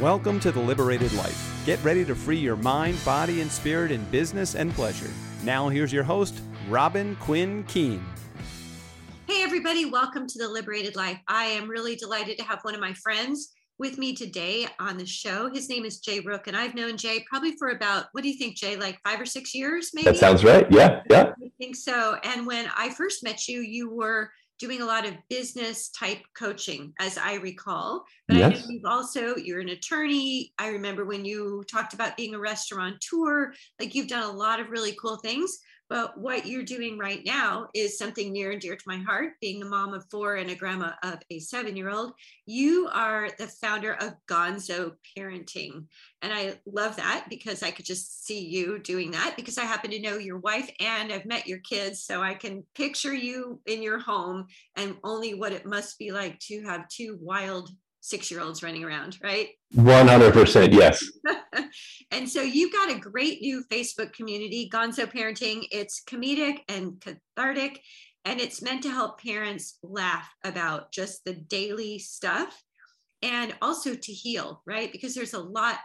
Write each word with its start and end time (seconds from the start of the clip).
Welcome 0.00 0.38
to 0.40 0.52
the 0.52 0.60
Liberated 0.60 1.12
Life. 1.14 1.60
Get 1.66 1.82
ready 1.82 2.04
to 2.04 2.14
free 2.14 2.36
your 2.36 2.54
mind, 2.54 3.04
body, 3.04 3.40
and 3.40 3.50
spirit 3.50 3.90
in 3.90 4.04
business 4.12 4.54
and 4.54 4.72
pleasure. 4.72 5.10
Now, 5.42 5.68
here's 5.68 5.92
your 5.92 6.04
host, 6.04 6.40
Robin 6.68 7.16
Quinn 7.16 7.64
Keene. 7.64 8.06
Hey, 9.26 9.42
everybody, 9.42 9.86
welcome 9.86 10.28
to 10.28 10.38
the 10.38 10.46
Liberated 10.46 10.94
Life. 10.94 11.18
I 11.26 11.46
am 11.46 11.68
really 11.68 11.96
delighted 11.96 12.38
to 12.38 12.44
have 12.44 12.60
one 12.62 12.76
of 12.76 12.80
my 12.80 12.92
friends 12.92 13.52
with 13.80 13.98
me 13.98 14.14
today 14.14 14.68
on 14.78 14.98
the 14.98 15.06
show. 15.06 15.50
His 15.52 15.68
name 15.68 15.84
is 15.84 15.98
Jay 15.98 16.20
Rooke, 16.20 16.46
and 16.46 16.56
I've 16.56 16.76
known 16.76 16.96
Jay 16.96 17.24
probably 17.28 17.56
for 17.56 17.70
about, 17.70 18.04
what 18.12 18.22
do 18.22 18.28
you 18.28 18.38
think, 18.38 18.54
Jay, 18.54 18.76
like 18.76 19.00
five 19.04 19.20
or 19.20 19.26
six 19.26 19.52
years, 19.52 19.90
maybe? 19.94 20.04
That 20.04 20.16
sounds 20.16 20.44
right. 20.44 20.70
Yeah, 20.70 21.00
yeah. 21.10 21.32
I 21.42 21.50
think 21.58 21.74
so. 21.74 22.18
And 22.22 22.46
when 22.46 22.70
I 22.76 22.90
first 22.90 23.24
met 23.24 23.48
you, 23.48 23.62
you 23.62 23.90
were 23.92 24.30
doing 24.58 24.82
a 24.82 24.86
lot 24.86 25.06
of 25.06 25.14
business 25.28 25.88
type 25.90 26.18
coaching, 26.36 26.92
as 26.98 27.16
I 27.16 27.34
recall. 27.34 28.04
But 28.26 28.36
yes. 28.36 28.50
I 28.50 28.60
know 28.60 28.66
you've 28.70 28.84
also, 28.84 29.36
you're 29.36 29.60
an 29.60 29.68
attorney. 29.70 30.52
I 30.58 30.68
remember 30.68 31.04
when 31.04 31.24
you 31.24 31.64
talked 31.70 31.94
about 31.94 32.16
being 32.16 32.34
a 32.34 32.38
restaurateur, 32.38 33.52
like 33.78 33.94
you've 33.94 34.08
done 34.08 34.24
a 34.24 34.36
lot 34.36 34.60
of 34.60 34.70
really 34.70 34.96
cool 35.00 35.16
things. 35.16 35.58
But 35.88 36.18
what 36.18 36.46
you're 36.46 36.64
doing 36.64 36.98
right 36.98 37.22
now 37.24 37.68
is 37.74 37.96
something 37.96 38.32
near 38.32 38.50
and 38.50 38.60
dear 38.60 38.76
to 38.76 38.84
my 38.86 38.98
heart, 38.98 39.32
being 39.40 39.60
the 39.60 39.68
mom 39.68 39.94
of 39.94 40.04
four 40.10 40.36
and 40.36 40.50
a 40.50 40.54
grandma 40.54 40.92
of 41.02 41.18
a 41.30 41.38
seven 41.38 41.76
year 41.76 41.90
old. 41.90 42.12
You 42.46 42.88
are 42.92 43.30
the 43.38 43.46
founder 43.46 43.94
of 43.94 44.14
Gonzo 44.28 44.92
Parenting. 45.16 45.86
And 46.20 46.32
I 46.32 46.58
love 46.66 46.96
that 46.96 47.26
because 47.30 47.62
I 47.62 47.70
could 47.70 47.86
just 47.86 48.26
see 48.26 48.44
you 48.44 48.78
doing 48.78 49.12
that 49.12 49.34
because 49.36 49.56
I 49.56 49.64
happen 49.64 49.90
to 49.92 50.00
know 50.00 50.18
your 50.18 50.38
wife 50.38 50.70
and 50.80 51.12
I've 51.12 51.26
met 51.26 51.46
your 51.46 51.60
kids. 51.60 52.02
So 52.02 52.22
I 52.22 52.34
can 52.34 52.64
picture 52.74 53.14
you 53.14 53.60
in 53.66 53.82
your 53.82 53.98
home 53.98 54.46
and 54.76 54.96
only 55.04 55.34
what 55.34 55.52
it 55.52 55.64
must 55.66 55.98
be 55.98 56.10
like 56.10 56.38
to 56.40 56.62
have 56.64 56.88
two 56.88 57.18
wild 57.20 57.70
six 58.00 58.30
year 58.30 58.40
olds 58.40 58.62
running 58.62 58.84
around, 58.84 59.18
right? 59.22 59.48
100%, 59.74 60.72
yes. 60.72 61.04
and 62.10 62.28
so 62.28 62.42
you've 62.42 62.72
got 62.72 62.90
a 62.90 62.98
great 62.98 63.40
new 63.40 63.64
Facebook 63.70 64.12
community, 64.12 64.70
Gonzo 64.72 65.06
Parenting. 65.06 65.66
It's 65.70 66.02
comedic 66.04 66.60
and 66.68 67.00
cathartic, 67.00 67.80
and 68.24 68.40
it's 68.40 68.62
meant 68.62 68.82
to 68.84 68.90
help 68.90 69.20
parents 69.20 69.78
laugh 69.82 70.28
about 70.44 70.92
just 70.92 71.24
the 71.24 71.34
daily 71.34 71.98
stuff 71.98 72.62
and 73.22 73.54
also 73.60 73.94
to 73.94 74.12
heal, 74.12 74.62
right? 74.66 74.90
Because 74.90 75.14
there's 75.14 75.34
a 75.34 75.40
lot 75.40 75.78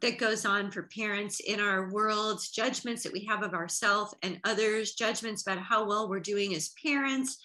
that 0.00 0.18
goes 0.18 0.44
on 0.44 0.70
for 0.70 0.82
parents 0.94 1.40
in 1.40 1.60
our 1.60 1.90
worlds, 1.90 2.50
judgments 2.50 3.02
that 3.02 3.12
we 3.12 3.24
have 3.24 3.42
of 3.42 3.54
ourselves 3.54 4.14
and 4.22 4.38
others, 4.44 4.92
judgments 4.92 5.46
about 5.46 5.58
how 5.58 5.86
well 5.86 6.08
we're 6.08 6.20
doing 6.20 6.54
as 6.54 6.74
parents 6.84 7.38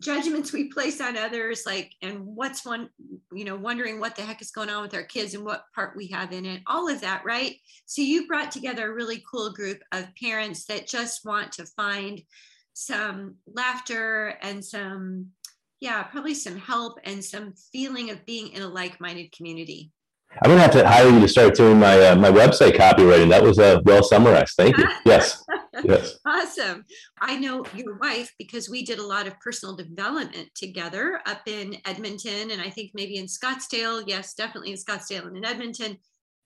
judgments 0.00 0.52
we 0.52 0.68
place 0.68 1.00
on 1.00 1.16
others 1.16 1.64
like 1.66 1.92
and 2.02 2.20
what's 2.24 2.64
one 2.64 2.88
you 3.32 3.44
know 3.44 3.56
wondering 3.56 4.00
what 4.00 4.16
the 4.16 4.22
heck 4.22 4.40
is 4.40 4.50
going 4.50 4.70
on 4.70 4.82
with 4.82 4.94
our 4.94 5.02
kids 5.02 5.34
and 5.34 5.44
what 5.44 5.64
part 5.74 5.96
we 5.96 6.06
have 6.08 6.32
in 6.32 6.44
it 6.44 6.62
all 6.66 6.88
of 6.88 7.00
that 7.00 7.24
right? 7.24 7.56
So 7.86 8.02
you 8.02 8.26
brought 8.26 8.50
together 8.50 8.90
a 8.90 8.94
really 8.94 9.22
cool 9.30 9.52
group 9.52 9.80
of 9.92 10.06
parents 10.20 10.66
that 10.66 10.86
just 10.86 11.24
want 11.24 11.52
to 11.52 11.66
find 11.66 12.20
some 12.74 13.36
laughter 13.46 14.38
and 14.42 14.64
some 14.64 15.28
yeah 15.80 16.02
probably 16.02 16.34
some 16.34 16.56
help 16.56 16.98
and 17.04 17.24
some 17.24 17.54
feeling 17.72 18.10
of 18.10 18.24
being 18.26 18.48
in 18.48 18.62
a 18.62 18.68
like-minded 18.68 19.32
community 19.32 19.90
I'm 20.42 20.50
gonna 20.50 20.60
have 20.60 20.72
to 20.72 20.86
hire 20.86 21.08
you 21.08 21.20
to 21.20 21.28
start 21.28 21.54
doing 21.54 21.78
my 21.78 22.00
uh, 22.00 22.16
my 22.16 22.30
website 22.30 22.76
copywriting. 22.76 23.28
That 23.28 23.42
was 23.42 23.58
uh, 23.58 23.80
well 23.84 24.02
summarized. 24.02 24.54
Thank 24.56 24.76
you. 24.76 24.84
Yes. 25.04 25.42
yes. 25.84 26.18
Awesome. 26.26 26.84
I 27.20 27.38
know 27.38 27.64
your 27.74 27.96
wife 27.96 28.30
because 28.38 28.68
we 28.68 28.84
did 28.84 28.98
a 28.98 29.06
lot 29.06 29.26
of 29.26 29.38
personal 29.40 29.74
development 29.74 30.50
together 30.54 31.20
up 31.24 31.42
in 31.46 31.76
Edmonton 31.86 32.50
and 32.50 32.60
I 32.60 32.68
think 32.68 32.90
maybe 32.94 33.16
in 33.16 33.26
Scottsdale. 33.26 34.02
Yes, 34.06 34.34
definitely 34.34 34.72
in 34.72 34.76
Scottsdale 34.76 35.26
and 35.26 35.36
in 35.36 35.44
Edmonton. 35.44 35.98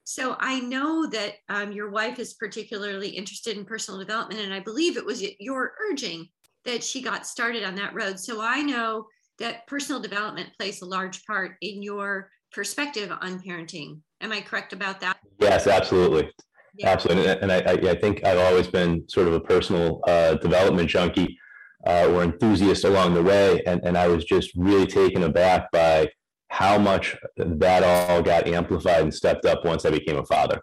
So 0.05 0.37
I 0.39 0.61
know 0.61 1.07
that 1.07 1.35
um, 1.49 1.73
your 1.73 1.91
wife 1.91 2.19
is 2.19 2.35
particularly 2.35 3.09
interested 3.09 3.57
in 3.57 3.65
personal 3.65 4.01
development, 4.01 4.41
and 4.41 4.53
I 4.53 4.61
believe 4.61 4.97
it 4.97 5.07
was 5.07 5.25
your 5.39 5.75
urging 5.91 6.29
that 6.65 6.83
she 6.83 7.03
got 7.03 7.27
started 7.27 7.65
on 7.65 7.77
that 7.77 7.95
road. 7.95 8.19
So 8.19 8.41
I 8.41 8.63
know 8.63 9.07
that 9.39 9.67
personal 9.67 10.01
development 10.01 10.51
plays 10.59 10.83
a 10.83 10.87
large 10.87 11.25
part 11.25 11.57
in 11.61 11.83
your 11.83 12.31
perspective 12.53 13.11
on 13.21 13.41
parenting. 13.41 14.01
Am 14.21 14.33
I 14.33 14.41
correct 14.41 14.73
about 14.73 15.01
that? 15.01 15.19
Yes, 15.41 15.67
absolutely. 15.67 16.31
Yeah. 16.77 16.91
Absolutely. 16.91 17.29
And 17.29 17.53
I, 17.53 17.59
I, 17.59 17.95
think 17.95 18.25
I've 18.25 18.39
always 18.39 18.67
been 18.67 19.07
sort 19.09 19.27
of 19.29 19.35
a 19.35 19.41
personal 19.41 20.01
uh, 20.07 20.35
development 20.35 20.89
junkie 20.89 21.39
uh, 21.87 22.07
or 22.11 22.23
enthusiast 22.23 22.85
along 22.85 23.15
the 23.15 23.23
way. 23.23 23.63
And, 23.67 23.83
and 23.85 23.99
I 23.99 24.09
was 24.09 24.25
just 24.25 24.53
really 24.57 24.87
taken 24.87 25.25
aback 25.25 25.71
by 25.71 26.11
how 26.49 26.79
much 26.79 27.17
that 27.37 27.83
all 27.83 28.23
got 28.23 28.47
amplified 28.47 29.03
and 29.03 29.13
stepped 29.13 29.45
up 29.45 29.65
once 29.65 29.85
I 29.85 29.91
became 29.91 30.17
a 30.17 30.25
father. 30.25 30.61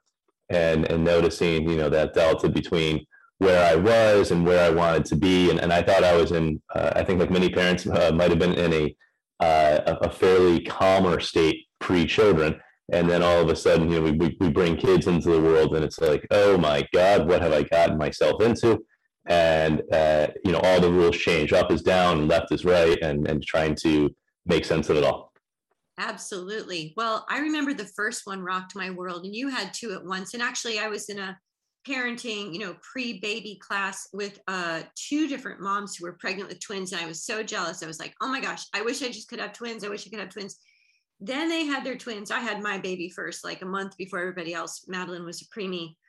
And, 0.49 0.89
and 0.89 1.03
noticing, 1.03 1.69
you 1.69 1.77
know, 1.77 1.89
that 1.89 2.15
delta 2.15 2.49
between 2.49 3.05
where 3.37 3.63
I 3.71 3.75
was 3.75 4.31
and 4.31 4.45
where 4.45 4.65
I 4.65 4.73
wanted 4.73 5.05
to 5.05 5.15
be. 5.15 5.51
And, 5.51 5.59
and 5.59 5.71
I 5.71 5.83
thought 5.83 6.03
I 6.03 6.15
was 6.15 6.31
in, 6.31 6.59
uh, 6.73 6.91
I 6.95 7.03
think 7.03 7.19
like 7.19 7.29
many 7.29 7.49
parents 7.49 7.85
uh, 7.85 8.11
might 8.13 8.31
have 8.31 8.39
been 8.39 8.53
in 8.53 8.73
a, 8.73 8.95
uh, 9.39 9.95
a 10.01 10.09
fairly 10.09 10.61
calmer 10.61 11.19
state 11.19 11.68
pre-children. 11.79 12.59
And 12.91 13.09
then 13.09 13.21
all 13.21 13.39
of 13.39 13.49
a 13.49 13.55
sudden 13.55 13.91
you 13.91 13.99
know 13.99 14.11
we, 14.11 14.37
we 14.39 14.49
bring 14.49 14.75
kids 14.75 15.07
into 15.07 15.29
the 15.29 15.39
world 15.39 15.75
and 15.75 15.85
it's 15.85 15.99
like 15.99 16.25
oh 16.31 16.57
my 16.57 16.87
god 16.91 17.27
what 17.27 17.41
have 17.41 17.53
i 17.53 17.63
gotten 17.63 17.97
myself 17.97 18.41
into? 18.41 18.83
And 19.27 19.83
uh, 19.91 20.27
you 20.43 20.51
know 20.51 20.59
all 20.59 20.79
the 20.79 20.91
rules 20.91 21.17
change. 21.17 21.53
Up 21.53 21.71
is 21.71 21.81
down 21.83 22.27
left 22.27 22.51
is 22.51 22.65
right 22.65 22.97
and 23.01 23.27
and 23.27 23.43
trying 23.43 23.75
to 23.83 24.13
make 24.45 24.65
sense 24.65 24.89
of 24.89 24.97
it 24.97 25.03
all. 25.03 25.31
Absolutely. 25.99 26.93
Well 26.97 27.25
i 27.29 27.39
remember 27.39 27.73
the 27.73 27.85
first 27.85 28.25
one 28.25 28.41
rocked 28.41 28.75
my 28.75 28.89
world 28.89 29.25
and 29.25 29.35
you 29.35 29.49
had 29.49 29.73
two 29.73 29.93
at 29.93 30.03
once. 30.03 30.33
And 30.33 30.41
actually 30.41 30.79
i 30.79 30.87
was 30.87 31.09
in 31.09 31.19
a 31.19 31.37
parenting 31.87 32.51
you 32.53 32.59
know 32.59 32.75
pre-baby 32.81 33.57
class 33.65 34.07
with 34.11 34.37
uh 34.49 34.81
two 34.95 35.29
different 35.29 35.61
moms 35.61 35.95
who 35.95 36.05
were 36.05 36.17
pregnant 36.19 36.49
with 36.49 36.59
twins 36.59 36.91
and 36.91 37.01
i 37.01 37.07
was 37.07 37.23
so 37.23 37.43
jealous. 37.43 37.83
I 37.83 37.87
was 37.87 37.99
like 37.99 38.13
oh 38.21 38.27
my 38.27 38.41
gosh 38.41 38.65
i 38.73 38.81
wish 38.81 39.01
i 39.03 39.07
just 39.07 39.29
could 39.29 39.39
have 39.39 39.53
twins. 39.53 39.83
I 39.83 39.89
wish 39.89 40.07
i 40.07 40.09
could 40.09 40.19
have 40.19 40.29
twins 40.29 40.57
then 41.19 41.49
they 41.49 41.65
had 41.65 41.83
their 41.83 41.97
twins. 41.97 42.31
I 42.31 42.39
had 42.39 42.61
my 42.61 42.77
baby 42.77 43.09
first, 43.09 43.43
like 43.43 43.61
a 43.61 43.65
month 43.65 43.97
before 43.97 44.19
everybody 44.19 44.53
else. 44.53 44.85
Madeline 44.87 45.25
was 45.25 45.41
a 45.41 45.45
preemie. 45.45 45.95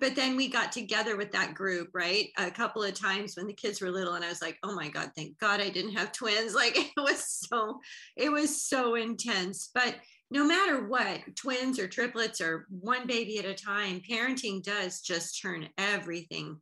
But 0.00 0.16
then 0.16 0.36
we 0.36 0.48
got 0.48 0.72
together 0.72 1.18
with 1.18 1.32
that 1.32 1.52
group, 1.52 1.90
right? 1.92 2.28
A 2.38 2.50
couple 2.50 2.82
of 2.82 2.94
times 2.94 3.36
when 3.36 3.46
the 3.46 3.52
kids 3.52 3.82
were 3.82 3.90
little, 3.90 4.14
and 4.14 4.24
I 4.24 4.30
was 4.30 4.40
like, 4.40 4.56
oh 4.62 4.74
my 4.74 4.88
God, 4.88 5.10
thank 5.14 5.38
God 5.38 5.60
I 5.60 5.68
didn't 5.68 5.92
have 5.96 6.12
twins. 6.12 6.54
Like 6.54 6.78
it 6.78 6.92
was 6.96 7.22
so, 7.28 7.80
it 8.16 8.32
was 8.32 8.62
so 8.62 8.94
intense. 8.94 9.68
But 9.74 9.96
no 10.30 10.46
matter 10.46 10.86
what, 10.86 11.20
twins 11.36 11.78
or 11.78 11.88
triplets 11.88 12.40
or 12.40 12.66
one 12.70 13.06
baby 13.06 13.38
at 13.38 13.44
a 13.44 13.52
time, 13.52 14.00
parenting 14.08 14.62
does 14.62 15.02
just 15.02 15.42
turn 15.42 15.68
everything 15.76 16.58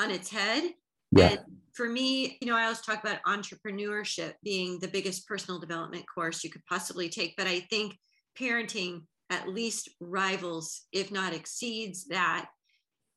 on 0.00 0.10
its 0.10 0.28
head. 0.28 0.64
Yeah. 1.12 1.28
And 1.28 1.38
for 1.76 1.88
me, 1.88 2.38
you 2.40 2.48
know, 2.48 2.56
I 2.56 2.64
always 2.64 2.80
talk 2.80 3.04
about 3.04 3.22
entrepreneurship 3.26 4.32
being 4.42 4.78
the 4.78 4.88
biggest 4.88 5.28
personal 5.28 5.60
development 5.60 6.06
course 6.12 6.42
you 6.42 6.50
could 6.50 6.64
possibly 6.64 7.10
take, 7.10 7.34
but 7.36 7.46
I 7.46 7.60
think 7.60 7.96
parenting 8.38 9.02
at 9.28 9.48
least 9.48 9.90
rivals, 10.00 10.82
if 10.92 11.12
not 11.12 11.34
exceeds 11.34 12.06
that. 12.06 12.48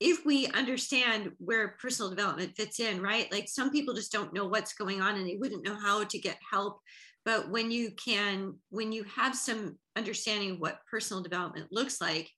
If 0.02 0.26
we 0.26 0.48
understand 0.48 1.32
where 1.38 1.78
personal 1.82 2.10
development 2.10 2.56
fits 2.56 2.80
in, 2.80 3.02
right? 3.02 3.32
Like 3.32 3.48
some 3.48 3.72
people 3.72 3.94
just 3.94 4.12
don't 4.12 4.34
know 4.34 4.48
what's 4.48 4.74
going 4.74 5.02
on 5.02 5.16
and 5.16 5.28
they 5.28 5.38
wouldn't 5.38 5.66
know 5.66 5.78
how 5.78 6.04
to 6.04 6.20
get 6.20 6.38
help. 6.52 6.80
But 7.26 7.50
when 7.50 7.72
you 7.72 7.92
can, 7.92 8.56
when 8.70 8.92
you 8.92 9.04
have 9.16 9.36
some 9.36 9.78
understanding 9.96 10.52
of 10.52 10.60
what 10.60 10.80
personal 10.90 11.24
development 11.24 11.68
looks 11.72 12.02
like, 12.02 12.30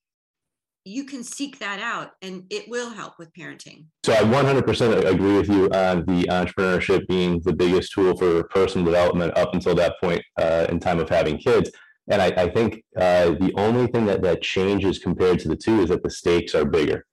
you 0.83 1.03
can 1.03 1.23
seek 1.23 1.59
that 1.59 1.79
out 1.79 2.11
and 2.21 2.43
it 2.49 2.67
will 2.67 2.89
help 2.89 3.19
with 3.19 3.31
parenting. 3.33 3.85
So 4.03 4.13
I 4.13 4.21
100% 4.21 5.05
agree 5.05 5.37
with 5.37 5.49
you 5.49 5.65
on 5.69 6.05
the 6.05 6.23
entrepreneurship 6.29 7.07
being 7.07 7.39
the 7.41 7.53
biggest 7.53 7.93
tool 7.93 8.17
for 8.17 8.43
personal 8.45 8.85
development 8.85 9.37
up 9.37 9.53
until 9.53 9.75
that 9.75 9.95
point 10.01 10.23
uh, 10.39 10.66
in 10.69 10.79
time 10.79 10.99
of 10.99 11.09
having 11.09 11.37
kids. 11.37 11.72
And 12.09 12.22
I, 12.22 12.28
I 12.35 12.49
think 12.49 12.83
uh, 12.97 13.31
the 13.31 13.53
only 13.55 13.87
thing 13.87 14.05
that, 14.07 14.22
that 14.23 14.41
changes 14.41 14.97
compared 14.99 15.39
to 15.39 15.47
the 15.47 15.55
two 15.55 15.81
is 15.81 15.89
that 15.89 16.03
the 16.03 16.09
stakes 16.09 16.55
are 16.55 16.66
bigger. 16.66 17.05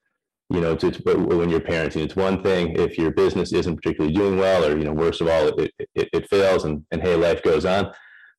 You 0.51 0.63
know, 0.63 0.75
to, 0.77 0.91
to, 0.91 1.15
when 1.15 1.51
you're 1.51 1.61
parenting, 1.61 2.03
it's 2.03 2.17
one 2.17 2.43
thing 2.43 2.75
if 2.75 2.97
your 2.97 3.11
business 3.11 3.53
isn't 3.53 3.77
particularly 3.77 4.15
doing 4.15 4.39
well, 4.39 4.65
or 4.65 4.79
you 4.79 4.85
know, 4.85 4.95
worst 4.95 5.21
of 5.21 5.29
all, 5.29 5.49
it, 5.49 5.73
it, 5.95 6.09
it 6.11 6.31
fails, 6.31 6.65
and, 6.65 6.87
and 6.91 7.03
hey, 7.03 7.17
life 7.17 7.43
goes 7.43 7.67
on. 7.67 7.93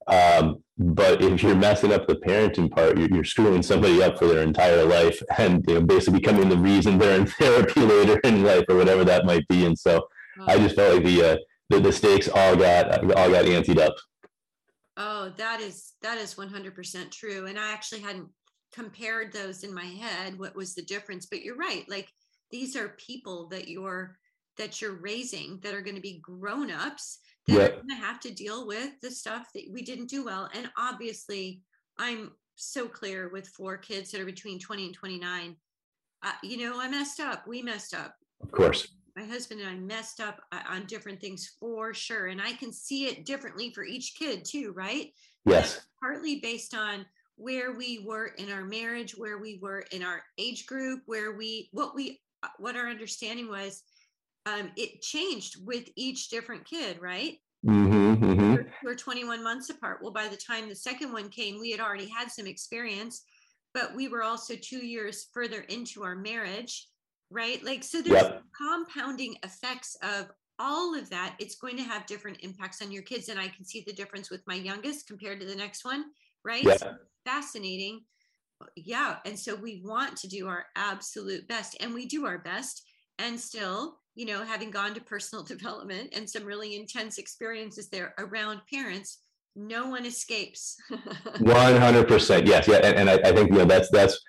Um, 0.07 0.63
but 0.79 1.21
if 1.21 1.43
you're 1.43 1.55
messing 1.55 1.91
up 1.91 2.07
the 2.07 2.15
parenting 2.15 2.71
part, 2.71 2.97
you're, 2.97 3.09
you're, 3.09 3.23
screwing 3.25 3.61
somebody 3.61 4.01
up 4.01 4.17
for 4.17 4.27
their 4.27 4.43
entire 4.43 4.85
life 4.85 5.21
and 5.37 5.63
you 5.67 5.73
know, 5.73 5.81
basically 5.81 6.21
becoming 6.21 6.47
the 6.47 6.57
reason 6.57 6.97
they're 6.97 7.19
in 7.19 7.25
therapy 7.39 7.81
later 7.81 8.17
in 8.19 8.43
life 8.43 8.63
or 8.69 8.75
whatever 8.75 9.03
that 9.03 9.25
might 9.25 9.45
be. 9.49 9.65
And 9.65 9.77
so 9.77 10.07
oh. 10.39 10.45
I 10.47 10.57
just 10.57 10.75
felt 10.75 10.95
like 10.95 11.03
the, 11.03 11.33
uh, 11.33 11.37
the, 11.69 11.81
the 11.81 11.91
stakes 11.91 12.29
all 12.29 12.55
got 12.55 13.03
all 13.03 13.29
got 13.29 13.45
anteed 13.45 13.77
up. 13.77 13.93
Oh, 14.95 15.33
that 15.37 15.59
is 15.59 15.93
that 16.01 16.17
is 16.17 16.35
100% 16.35 17.11
true. 17.11 17.45
And 17.45 17.59
I 17.59 17.71
actually 17.71 18.01
hadn't 18.01 18.29
compared 18.73 19.33
those 19.33 19.63
in 19.63 19.73
my 19.73 19.85
head. 19.85 20.39
What 20.39 20.55
was 20.55 20.75
the 20.75 20.81
difference? 20.81 21.25
But 21.25 21.43
you're 21.43 21.57
right. 21.57 21.85
Like 21.89 22.09
these 22.51 22.75
are 22.75 22.95
people 22.97 23.47
that 23.49 23.67
you're 23.67 24.17
that 24.57 24.81
you're 24.81 24.99
raising 24.99 25.59
that 25.63 25.73
are 25.73 25.81
going 25.81 25.95
to 25.95 26.01
be 26.01 26.19
grown 26.21 26.71
they're 27.57 27.69
going 27.69 27.89
to 27.89 27.95
have 27.95 28.19
to 28.21 28.33
deal 28.33 28.67
with 28.67 28.91
the 29.01 29.11
stuff 29.11 29.47
that 29.53 29.63
we 29.71 29.81
didn't 29.81 30.09
do 30.09 30.25
well. 30.25 30.49
And 30.53 30.69
obviously, 30.77 31.61
I'm 31.97 32.31
so 32.55 32.87
clear 32.87 33.29
with 33.29 33.47
four 33.47 33.77
kids 33.77 34.11
that 34.11 34.21
are 34.21 34.25
between 34.25 34.59
20 34.59 34.85
and 34.85 34.93
29. 34.93 35.55
Uh, 36.21 36.31
you 36.43 36.57
know, 36.57 36.79
I 36.79 36.87
messed 36.89 37.19
up. 37.19 37.47
We 37.47 37.61
messed 37.61 37.93
up. 37.93 38.15
Of 38.41 38.51
course. 38.51 38.87
My 39.15 39.25
husband 39.25 39.61
and 39.61 39.69
I 39.69 39.75
messed 39.75 40.19
up 40.19 40.41
uh, 40.51 40.61
on 40.69 40.85
different 40.85 41.19
things 41.19 41.55
for 41.59 41.93
sure. 41.93 42.27
And 42.27 42.41
I 42.41 42.53
can 42.53 42.71
see 42.71 43.05
it 43.05 43.25
differently 43.25 43.71
for 43.73 43.83
each 43.83 44.15
kid 44.17 44.45
too, 44.45 44.73
right? 44.75 45.11
Yes. 45.45 45.81
partly 46.01 46.39
based 46.41 46.75
on 46.75 47.05
where 47.35 47.73
we 47.73 48.03
were 48.05 48.27
in 48.37 48.51
our 48.51 48.65
marriage, 48.65 49.13
where 49.17 49.37
we 49.37 49.59
were 49.61 49.85
in 49.91 50.03
our 50.03 50.21
age 50.37 50.65
group, 50.65 51.01
where 51.05 51.31
we, 51.31 51.69
what 51.71 51.95
we, 51.95 52.19
uh, 52.43 52.49
what 52.59 52.75
our 52.75 52.87
understanding 52.87 53.49
was. 53.49 53.83
Um, 54.49 54.71
it 54.75 55.01
changed 55.01 55.65
with 55.65 55.89
each 55.95 56.29
different 56.29 56.65
kid, 56.65 56.99
right? 57.01 57.37
Mm-hmm, 57.65 58.23
mm-hmm. 58.23 58.53
We're, 58.53 58.73
we're 58.83 58.95
21 58.95 59.43
months 59.43 59.69
apart. 59.69 59.99
Well, 60.01 60.13
by 60.13 60.27
the 60.27 60.37
time 60.37 60.69
the 60.69 60.75
second 60.75 61.11
one 61.11 61.29
came, 61.29 61.59
we 61.59 61.71
had 61.71 61.81
already 61.81 62.07
had 62.09 62.31
some 62.31 62.47
experience, 62.47 63.23
but 63.73 63.95
we 63.95 64.07
were 64.07 64.23
also 64.23 64.55
two 64.55 64.85
years 64.85 65.27
further 65.33 65.61
into 65.61 66.03
our 66.03 66.15
marriage, 66.15 66.87
right? 67.29 67.63
Like, 67.63 67.83
so 67.83 68.01
there's 68.01 68.23
Yep. 68.23 68.43
compounding 68.57 69.35
effects 69.43 69.95
of 70.01 70.31
all 70.57 70.95
of 70.95 71.09
that. 71.09 71.35
It's 71.39 71.55
going 71.55 71.77
to 71.77 71.83
have 71.83 72.05
different 72.05 72.39
impacts 72.41 72.81
on 72.81 72.91
your 72.91 73.03
kids. 73.03 73.29
And 73.29 73.39
I 73.39 73.49
can 73.49 73.65
see 73.65 73.83
the 73.85 73.93
difference 73.93 74.29
with 74.29 74.41
my 74.47 74.55
youngest 74.55 75.07
compared 75.07 75.39
to 75.41 75.45
the 75.45 75.55
next 75.55 75.85
one, 75.85 76.05
right? 76.43 76.65
So 76.79 76.95
fascinating. 77.25 78.01
Yeah. 78.75 79.17
And 79.25 79.37
so 79.37 79.55
we 79.55 79.81
want 79.85 80.17
to 80.17 80.27
do 80.27 80.47
our 80.47 80.65
absolute 80.75 81.47
best, 81.47 81.77
and 81.79 81.93
we 81.93 82.05
do 82.05 82.25
our 82.25 82.39
best. 82.39 82.83
And 83.19 83.39
still, 83.39 83.98
you 84.19 84.25
know, 84.25 84.44
having 84.44 84.69
gone 84.69 84.94
to 84.94 85.00
personal 85.00 85.44
development 85.56 86.10
and 86.13 86.30
some 86.30 86.44
really 86.44 86.75
intense 86.75 87.18
experiences 87.18 87.88
there 87.88 88.13
around 88.19 88.60
parents, 88.71 89.21
no 89.56 89.88
one 89.88 90.06
escapes. 90.06 90.75
One 91.39 91.75
hundred 91.77 92.07
percent, 92.07 92.45
yes, 92.45 92.68
yeah, 92.68 92.77
and, 92.83 92.98
and 92.98 93.10
I, 93.10 93.30
I 93.30 93.33
think 93.33 93.50
you 93.50 93.57
know 93.57 93.66
that's 93.66 93.89
that's. 93.89 94.19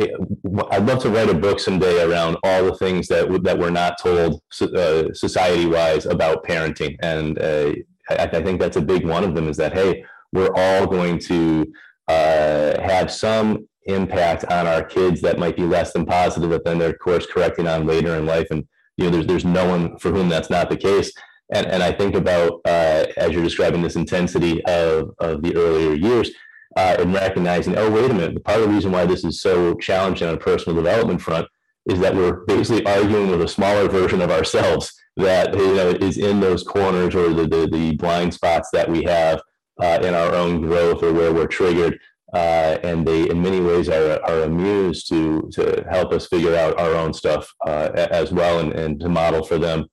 I'd 0.00 0.86
love 0.86 1.02
to 1.02 1.10
write 1.10 1.28
a 1.28 1.34
book 1.34 1.60
someday 1.60 2.02
around 2.02 2.38
all 2.44 2.64
the 2.64 2.76
things 2.76 3.08
that 3.08 3.42
that 3.42 3.58
we're 3.58 3.70
not 3.70 4.00
told 4.00 4.40
uh, 4.60 5.12
society-wise 5.12 6.06
about 6.06 6.44
parenting, 6.44 6.96
and 7.02 7.38
uh, 7.38 7.72
I, 8.08 8.24
I 8.24 8.42
think 8.42 8.60
that's 8.60 8.76
a 8.76 8.80
big 8.80 9.06
one 9.06 9.24
of 9.24 9.34
them. 9.34 9.48
Is 9.48 9.56
that 9.56 9.74
hey, 9.74 10.04
we're 10.32 10.54
all 10.54 10.86
going 10.86 11.18
to 11.20 11.66
uh, 12.08 12.80
have 12.80 13.10
some 13.10 13.68
impact 13.84 14.44
on 14.44 14.66
our 14.66 14.84
kids 14.84 15.20
that 15.22 15.38
might 15.38 15.56
be 15.56 15.64
less 15.64 15.92
than 15.92 16.06
positive, 16.06 16.50
that 16.50 16.64
then 16.64 16.78
they're 16.78 16.94
course 16.94 17.26
correcting 17.26 17.66
on 17.66 17.86
later 17.86 18.14
in 18.16 18.24
life, 18.24 18.46
and 18.50 18.64
you 18.96 19.04
know, 19.04 19.10
there's 19.10 19.26
there's 19.26 19.44
no 19.44 19.68
one 19.68 19.98
for 19.98 20.10
whom 20.10 20.28
that's 20.28 20.50
not 20.50 20.70
the 20.70 20.76
case. 20.76 21.12
And 21.52 21.66
and 21.66 21.82
I 21.82 21.92
think 21.92 22.14
about 22.14 22.60
uh, 22.64 23.06
as 23.16 23.32
you're 23.32 23.42
describing 23.42 23.82
this 23.82 23.96
intensity 23.96 24.64
of 24.64 25.14
of 25.18 25.42
the 25.42 25.54
earlier 25.56 25.94
years 25.94 26.30
uh, 26.76 26.96
and 26.98 27.12
recognizing, 27.12 27.76
oh, 27.76 27.90
wait 27.90 28.10
a 28.10 28.14
minute, 28.14 28.44
part 28.44 28.60
of 28.60 28.68
the 28.68 28.74
reason 28.74 28.92
why 28.92 29.04
this 29.06 29.24
is 29.24 29.40
so 29.40 29.74
challenging 29.74 30.28
on 30.28 30.34
a 30.34 30.38
personal 30.38 30.76
development 30.76 31.20
front 31.20 31.46
is 31.86 31.98
that 32.00 32.14
we're 32.14 32.44
basically 32.46 32.86
arguing 32.86 33.28
with 33.28 33.42
a 33.42 33.48
smaller 33.48 33.88
version 33.88 34.20
of 34.20 34.30
ourselves 34.30 34.92
that 35.16 35.54
you 35.54 35.74
know 35.74 35.90
is 35.90 36.16
in 36.16 36.40
those 36.40 36.62
corners 36.62 37.14
or 37.14 37.32
the 37.34 37.46
the, 37.46 37.68
the 37.70 37.96
blind 37.96 38.32
spots 38.32 38.70
that 38.72 38.88
we 38.88 39.02
have 39.02 39.40
uh, 39.80 39.98
in 40.02 40.14
our 40.14 40.34
own 40.34 40.60
growth 40.60 41.02
or 41.02 41.12
where 41.12 41.32
we're 41.32 41.46
triggered. 41.46 41.98
Uh, 42.34 42.78
and 42.82 43.06
they, 43.06 43.28
in 43.28 43.42
many 43.42 43.60
ways, 43.60 43.88
are, 43.88 44.18
are 44.24 44.42
amused 44.44 45.08
to 45.08 45.50
to 45.52 45.84
help 45.90 46.12
us 46.12 46.26
figure 46.26 46.56
out 46.56 46.80
our 46.80 46.94
own 46.94 47.12
stuff 47.12 47.52
uh, 47.66 47.90
as 47.94 48.32
well, 48.32 48.60
and, 48.60 48.72
and 48.72 49.00
to 49.00 49.08
model 49.08 49.44
for 49.44 49.58
them 49.58 49.86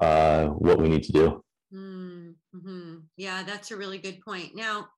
uh, 0.00 0.46
what 0.46 0.78
we 0.78 0.88
need 0.88 1.02
to 1.02 1.12
do. 1.12 1.44
Mm-hmm. 1.74 2.96
Yeah, 3.16 3.42
that's 3.42 3.70
a 3.70 3.76
really 3.76 3.98
good 3.98 4.20
point. 4.22 4.54
Now, 4.54 4.88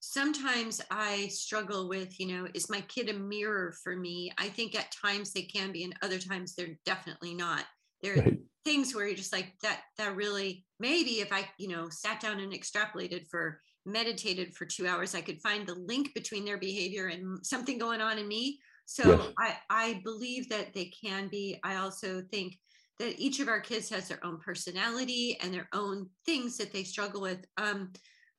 sometimes 0.00 0.80
I 0.90 1.28
struggle 1.28 1.88
with, 1.88 2.18
you 2.18 2.26
know, 2.26 2.48
is 2.54 2.68
my 2.68 2.80
kid 2.82 3.08
a 3.08 3.14
mirror 3.14 3.74
for 3.82 3.94
me? 3.96 4.32
I 4.38 4.48
think 4.48 4.74
at 4.74 4.94
times 5.04 5.32
they 5.32 5.42
can 5.42 5.72
be, 5.72 5.84
and 5.84 5.94
other 6.02 6.18
times 6.18 6.54
they're 6.54 6.78
definitely 6.84 7.34
not. 7.34 7.64
There 8.02 8.14
are 8.14 8.22
Right. 8.22 8.38
things 8.64 8.94
where 8.94 9.06
you're 9.06 9.16
just 9.16 9.32
like 9.32 9.54
that. 9.62 9.82
That 9.98 10.16
really 10.16 10.64
maybe 10.80 11.20
if 11.20 11.32
I, 11.32 11.48
you 11.58 11.68
know, 11.68 11.88
sat 11.88 12.20
down 12.20 12.40
and 12.40 12.52
extrapolated 12.52 13.28
for 13.30 13.60
meditated 13.84 14.54
for 14.54 14.64
two 14.64 14.86
hours, 14.86 15.14
I 15.14 15.20
could 15.20 15.40
find 15.42 15.66
the 15.66 15.74
link 15.74 16.14
between 16.14 16.44
their 16.44 16.58
behavior 16.58 17.08
and 17.08 17.44
something 17.44 17.78
going 17.78 18.00
on 18.00 18.18
in 18.18 18.28
me. 18.28 18.60
So 18.86 19.10
Yes. 19.10 19.32
I 19.38 19.56
I 19.70 20.00
believe 20.04 20.48
that 20.48 20.74
they 20.74 20.86
can 20.86 21.28
be. 21.28 21.58
I 21.64 21.76
also 21.76 22.22
think 22.30 22.58
that 22.98 23.18
each 23.18 23.40
of 23.40 23.48
our 23.48 23.60
kids 23.60 23.88
has 23.90 24.08
their 24.08 24.24
own 24.24 24.38
personality 24.38 25.38
and 25.40 25.52
their 25.52 25.68
own 25.72 26.08
things 26.26 26.56
that 26.58 26.72
they 26.72 26.84
struggle 26.84 27.20
with. 27.20 27.44
Um, 27.56 27.92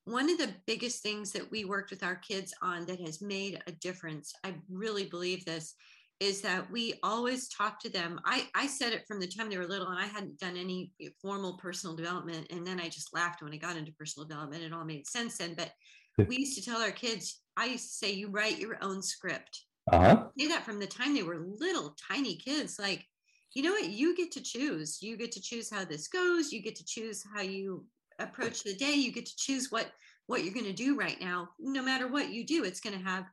one 0.05 0.29
of 0.29 0.37
the 0.37 0.53
biggest 0.67 1.01
things 1.01 1.31
that 1.31 1.49
we 1.49 1.65
worked 1.65 1.91
with 1.91 2.03
our 2.03 2.15
kids 2.15 2.53
on 2.61 2.85
that 2.85 2.99
has 2.99 3.21
made 3.21 3.61
a 3.67 3.71
difference, 3.71 4.33
I 4.43 4.55
really 4.69 5.05
believe 5.05 5.45
this, 5.45 5.75
is 6.23 6.41
that 6.41 6.69
we 6.71 6.83
always 7.03 7.49
talk 7.49 7.79
to 7.81 7.89
them. 7.89 8.19
I, 8.25 8.47
I 8.55 8.67
said 8.67 8.93
it 8.93 9.05
from 9.07 9.19
the 9.19 9.27
time 9.27 9.49
they 9.49 9.57
were 9.57 9.67
little, 9.67 9.87
and 9.89 9.99
I 9.99 10.07
hadn't 10.07 10.39
done 10.39 10.57
any 10.57 10.91
formal 11.21 11.57
personal 11.57 11.95
development. 11.95 12.47
And 12.51 12.65
then 12.65 12.79
I 12.79 12.87
just 12.89 13.13
laughed 13.13 13.41
when 13.41 13.53
I 13.53 13.57
got 13.57 13.77
into 13.77 13.91
personal 13.93 14.27
development. 14.27 14.63
It 14.63 14.73
all 14.73 14.85
made 14.85 15.07
sense 15.07 15.37
then. 15.37 15.53
But 15.55 15.71
we 16.27 16.37
used 16.37 16.57
to 16.57 16.65
tell 16.65 16.81
our 16.81 16.91
kids, 16.91 17.41
I 17.57 17.65
used 17.65 17.87
to 17.89 17.95
say, 17.95 18.11
you 18.13 18.29
write 18.29 18.59
your 18.59 18.77
own 18.81 19.01
script 19.01 19.65
Uh 19.91 19.99
huh. 19.99 20.17
say 20.39 20.47
that 20.47 20.65
from 20.65 20.79
the 20.79 20.87
time 20.87 21.13
they 21.13 21.23
were 21.23 21.45
little 21.59 21.95
tiny 22.11 22.35
kids 22.37 22.79
like 22.79 23.05
you 23.53 23.61
know 23.63 23.71
what 23.71 23.89
you 23.89 24.15
get 24.15 24.31
to 24.31 24.41
choose 24.41 25.01
you 25.01 25.17
get 25.17 25.31
to 25.31 25.41
choose 25.41 25.69
how 25.69 25.83
this 25.85 26.07
goes 26.07 26.51
you 26.51 26.61
get 26.61 26.75
to 26.75 26.85
choose 26.85 27.23
how 27.35 27.41
you 27.41 27.85
approach 28.19 28.63
the 28.63 28.75
day 28.75 28.93
you 28.93 29.11
get 29.11 29.25
to 29.25 29.35
choose 29.37 29.71
what 29.71 29.87
what 30.27 30.43
you're 30.43 30.53
going 30.53 30.65
to 30.65 30.73
do 30.73 30.97
right 30.97 31.19
now 31.19 31.49
no 31.59 31.83
matter 31.83 32.07
what 32.07 32.29
you 32.29 32.45
do 32.45 32.63
it's 32.63 32.79
going 32.79 32.97
to 32.97 33.05
have 33.05 33.25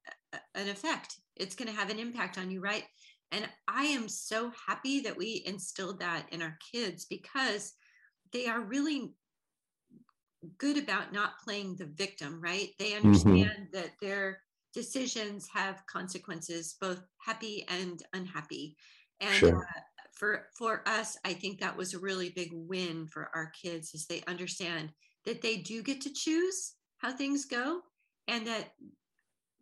an 0.54 0.68
effect. 0.68 1.20
It's 1.36 1.54
going 1.54 1.68
to 1.68 1.74
have 1.74 1.90
an 1.90 1.98
impact 1.98 2.38
on 2.38 2.50
you 2.50 2.60
right? 2.60 2.84
And 3.32 3.48
i 3.68 3.84
am 3.84 4.08
so 4.08 4.50
happy 4.66 5.00
that 5.00 5.16
we 5.16 5.42
instilled 5.46 6.00
that 6.00 6.26
in 6.32 6.42
our 6.42 6.58
kids 6.72 7.04
because 7.04 7.74
they 8.32 8.46
are 8.46 8.60
really 8.60 9.14
good 10.58 10.78
about 10.78 11.12
not 11.12 11.38
playing 11.44 11.76
the 11.76 11.86
victim 11.86 12.40
right? 12.40 12.70
They 12.78 12.94
understand 12.94 13.68
that 13.72 13.90
their 14.00 14.42
decisions 14.72 15.48
have 15.52 15.86
consequences 15.86 16.76
both 16.80 17.02
happy 17.18 17.66
and 17.68 18.02
unhappy. 18.12 18.76
And 19.20 19.32
Sure. 19.32 19.66
uh, 19.76 19.80
for 20.12 20.46
for 20.56 20.82
us 20.86 21.16
i 21.24 21.32
think 21.32 21.58
that 21.58 21.76
was 21.76 21.94
a 21.94 21.98
really 21.98 22.30
big 22.30 22.50
win 22.52 23.06
for 23.06 23.30
our 23.34 23.50
kids 23.62 23.94
is 23.94 24.06
they 24.06 24.22
understand 24.26 24.92
that 25.24 25.40
they 25.40 25.56
do 25.56 25.82
get 25.82 26.00
to 26.00 26.12
choose 26.12 26.74
how 26.98 27.10
things 27.10 27.46
go 27.46 27.80
and 28.28 28.46
that 28.46 28.74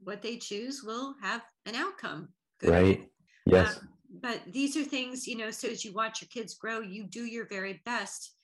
what 0.02 0.22
they 0.22 0.36
choose 0.36 0.82
will 0.82 1.14
have 1.22 1.42
an 1.66 1.74
outcome 1.74 2.28
good 2.60 2.70
Right. 2.70 3.08
Yes. 3.46 3.78
Um, 3.78 3.88
but 4.20 4.40
these 4.52 4.76
are 4.76 4.84
things 4.84 5.26
you 5.26 5.36
know 5.36 5.50
so 5.50 5.68
as 5.68 5.84
you 5.84 5.92
watch 5.92 6.22
your 6.22 6.28
kids 6.28 6.54
grow 6.54 6.80
you 6.80 7.04
do 7.04 7.24
your 7.24 7.46
very 7.46 7.80
best 7.84 8.34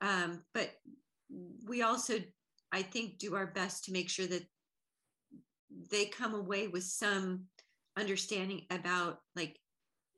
um, 0.00 0.42
but 0.52 0.70
we 1.66 1.82
also 1.82 2.18
i 2.72 2.82
think 2.82 3.18
do 3.18 3.34
our 3.34 3.46
best 3.46 3.84
to 3.84 3.92
make 3.92 4.08
sure 4.08 4.26
that 4.26 4.44
they 5.90 6.06
come 6.06 6.34
away 6.34 6.68
with 6.68 6.84
some 6.84 7.44
understanding 7.96 8.62
about 8.70 9.18
like 9.36 9.56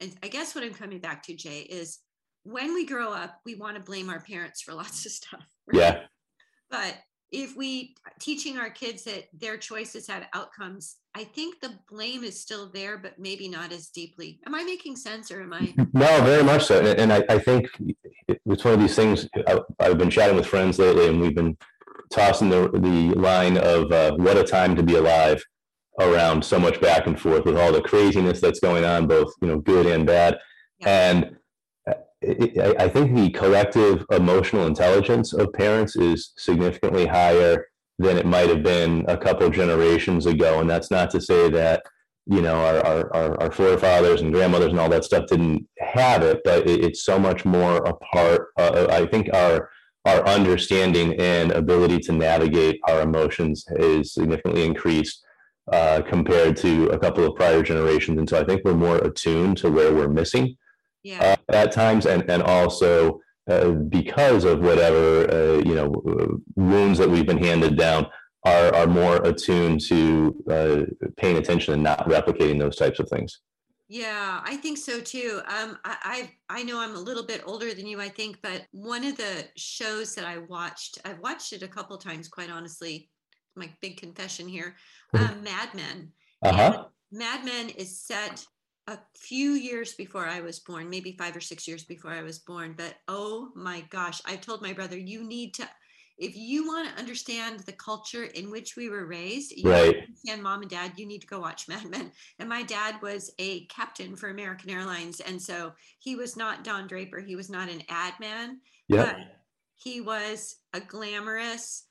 and 0.00 0.14
i 0.23 0.28
guess 0.28 0.55
what 0.55 0.64
i'm 0.64 0.75
coming 0.75 1.00
back 1.00 1.23
to 1.23 1.35
jay 1.35 1.61
is 1.61 1.99
when 2.45 2.75
we 2.75 2.87
grow 2.87 3.12
up 3.12 3.38
we 3.45 3.55
want 3.55 3.76
to 3.76 3.83
blame 3.83 4.09
our 4.09 4.21
parents 4.21 4.62
for 4.62 4.75
lots 4.75 5.05
of 5.05 5.12
stuff 5.12 5.47
right? 5.66 5.81
Yeah. 5.81 6.00
but 6.71 6.97
if 7.33 7.56
we 7.56 7.95
teaching 8.21 8.56
our 8.56 8.71
kids 8.71 9.04
that 9.04 9.25
their 9.37 9.56
choices 9.56 10.06
have 10.06 10.25
outcomes 10.33 10.97
i 11.14 11.25
think 11.25 11.61
the 11.61 11.73
blame 11.90 12.23
is 12.23 12.40
still 12.40 12.71
there 12.71 12.97
but 12.97 13.18
maybe 13.18 13.49
not 13.49 13.73
as 13.73 13.88
deeply 13.88 14.38
am 14.47 14.54
i 14.54 14.62
making 14.62 14.95
sense 14.95 15.30
or 15.30 15.42
am 15.42 15.52
i 15.52 15.75
No, 15.97 16.23
very 16.23 16.42
much 16.42 16.66
so. 16.66 16.85
And, 16.85 17.11
I, 17.11 17.25
I 17.30 17.38
think 17.38 17.68
it's 18.28 18.64
one 18.64 18.75
of 18.75 18.80
these 18.80 18.95
things. 18.95 19.26
I, 19.47 19.61
I've 19.80 19.97
been 19.97 20.11
chatting 20.11 20.37
with 20.37 20.47
friends 20.47 20.78
lately, 20.78 21.09
and 21.09 21.18
we've 21.18 21.35
been 21.35 21.56
tossing 22.12 22.50
the, 22.50 22.68
the 22.68 23.18
line 23.18 23.56
of 23.56 23.90
uh, 23.90 24.14
what 24.16 24.37
a 24.37 24.45
time 24.45 24.76
to 24.76 24.83
be 24.83 24.97
alive 24.97 25.42
around 26.00 26.45
so 26.45 26.59
much 26.59 26.80
back 26.83 27.06
and 27.06 27.18
forth 27.18 27.47
with 27.47 27.56
all 27.56 27.73
the 27.73 27.80
craziness 27.80 28.42
that's 28.42 28.61
going 28.61 28.85
on, 28.85 29.06
both 29.06 29.33
you 29.40 29.49
know, 29.49 29.59
good 29.59 29.87
and 29.87 30.06
bad. 30.06 30.37
Yeah. 30.80 31.11
And 31.11 31.37
I, 32.23 32.88
think 32.88 33.14
the 33.14 33.30
collective 33.30 34.04
emotional 34.11 34.66
intelligence 34.66 35.32
of 35.32 35.52
parents 35.52 35.96
is 35.96 36.32
significantly 36.37 37.06
higher 37.06 37.66
than 37.99 38.16
it 38.16 38.26
might 38.26 38.49
have 38.49 38.62
been 38.62 39.04
a 39.06 39.16
couple 39.16 39.49
generations 39.50 40.26
ago. 40.26 40.61
And 40.61 40.68
that's 40.68 40.90
not 40.90 41.11
to 41.11 41.20
say 41.20 41.50
that 41.50 41.82
you 42.26 42.42
know 42.42 42.56
our, 42.56 43.14
our, 43.14 43.42
our, 43.42 43.52
forefathers 43.52 44.20
and 44.20 44.32
grandmothers 44.32 44.70
and 44.70 44.80
all 44.80 44.88
that 44.88 45.04
stuff 45.04 45.26
didn't 45.28 45.66
have 45.78 46.23
it 46.23 46.40
but 46.44 46.68
it, 46.68 46.85
it's 46.85 47.04
so 47.04 47.18
much 47.18 47.44
more 47.44 47.76
a 47.76 47.94
part 47.94 48.49
uh, 48.58 48.87
i 48.90 49.06
think 49.06 49.32
our 49.32 49.70
our 50.04 50.26
understanding 50.26 51.14
and 51.20 51.52
ability 51.52 51.99
to 51.99 52.12
navigate 52.12 52.80
our 52.88 53.02
emotions 53.02 53.64
is 53.76 54.12
significantly 54.12 54.64
increased 54.64 55.25
uh, 55.73 56.00
compared 56.02 56.56
to 56.56 56.87
a 56.88 56.99
couple 56.99 57.25
of 57.25 57.35
prior 57.37 57.62
generations 57.62 58.18
and 58.18 58.28
so 58.28 58.40
i 58.40 58.44
think 58.44 58.61
we're 58.64 58.75
more 58.75 58.99
attuned 58.99 59.56
to 59.56 59.70
where 59.70 59.94
we're 59.94 60.08
missing 60.08 60.56
yeah 61.07 61.37
uh, 61.49 61.53
at 61.53 61.73
times 61.73 62.07
and 62.07 62.29
and 62.29 62.43
also 62.43 63.21
uh, 63.49 63.71
because 63.71 64.45
of 64.45 64.61
whatever 64.61 65.31
uh, 65.31 65.59
you 65.69 65.75
know 65.75 65.89
uh, 66.13 66.35
wounds 66.57 66.99
that 66.99 67.09
we've 67.09 67.27
been 67.27 67.43
handed 67.51 67.77
down 67.77 68.07
are 68.45 68.75
are 68.75 68.87
more 68.87 69.17
attuned 69.31 69.81
to 69.81 70.45
uh, 70.51 71.11
paying 71.17 71.37
attention 71.37 71.75
and 71.75 71.83
not 71.83 72.09
replicating 72.09 72.59
those 72.59 72.77
types 72.77 72.99
of 72.99 73.09
things. 73.09 73.41
Yeah, 73.89 74.41
I 74.43 74.57
think 74.57 74.79
so 74.79 75.01
too. 75.01 75.43
Um, 75.47 75.79
I, 75.85 76.29
I 76.51 76.59
I 76.59 76.63
know 76.65 76.81
I'm 76.81 76.97
a 76.97 77.01
little 77.01 77.25
bit 77.25 77.43
older 77.47 77.73
than 77.73 77.87
you, 77.87 78.01
I 78.01 78.09
think, 78.09 78.39
but 78.43 78.67
one 78.73 79.05
of 79.05 79.17
the 79.17 79.45
shows 79.57 80.15
that 80.17 80.25
I 80.25 80.39
watched, 80.39 80.99
I've 81.05 81.21
watched 81.21 81.53
it 81.53 81.63
a 81.63 81.69
couple 81.69 81.97
times, 81.99 82.29
quite 82.29 82.51
honestly. 82.51 83.11
My 83.55 83.71
big 83.81 83.97
confession 83.97 84.49
here, 84.49 84.77
um, 85.15 85.43
Mad 85.43 85.73
Men. 85.73 86.13
Uh-huh. 86.43 86.87
Mad 87.11 87.45
Men 87.45 87.71
is 87.71 88.01
set 88.01 88.45
a 88.87 88.99
few 89.14 89.52
years 89.52 89.95
before 89.95 90.26
I 90.26 90.40
was 90.40 90.61
born, 90.61 90.88
maybe 90.88 91.12
five 91.12 91.37
or 91.37 91.40
six 91.40 91.66
years 91.66 91.85
before 91.85 92.12
I 92.12 92.23
was 92.23 92.38
born. 92.38 92.75
But 92.76 92.95
oh 93.09 93.50
my 93.55 93.83
gosh, 93.90 94.21
I 94.25 94.37
told 94.37 94.62
my 94.62 94.73
brother, 94.73 94.97
you 94.97 95.25
need 95.25 95.55
to 95.55 95.69
if 96.19 96.35
you 96.35 96.66
want 96.66 96.88
to 96.88 96.99
understand 96.99 97.61
the 97.61 97.73
culture 97.73 98.25
in 98.25 98.50
which 98.50 98.75
we 98.75 98.88
were 98.88 99.05
raised, 99.05 99.52
you 99.52 99.71
right. 99.71 100.02
understand 100.02 100.43
mom 100.43 100.62
and 100.62 100.71
dad, 100.71 100.93
you 100.97 101.07
need 101.07 101.21
to 101.21 101.26
go 101.26 101.40
watch 101.40 101.69
Mad 101.69 101.90
Men. 101.90 102.11
And 102.38 102.49
my 102.49 102.62
dad 102.62 102.97
was 103.02 103.31
a 103.38 103.66
captain 103.66 104.16
for 104.16 104.31
American 104.31 104.71
Airlines. 104.71 105.21
And 105.21 105.40
so 105.40 105.73
he 105.99 106.16
was 106.16 106.37
not 106.37 106.64
Don 106.64 106.87
Draper, 106.87 107.21
he 107.21 107.37
was 107.37 107.50
not 107.50 107.69
an 107.69 107.83
ad 107.90 108.14
man, 108.19 108.61
yeah. 108.88 109.05
but 109.05 109.16
he 109.75 110.00
was 110.00 110.57
a 110.73 110.81
glamorous, 110.81 111.85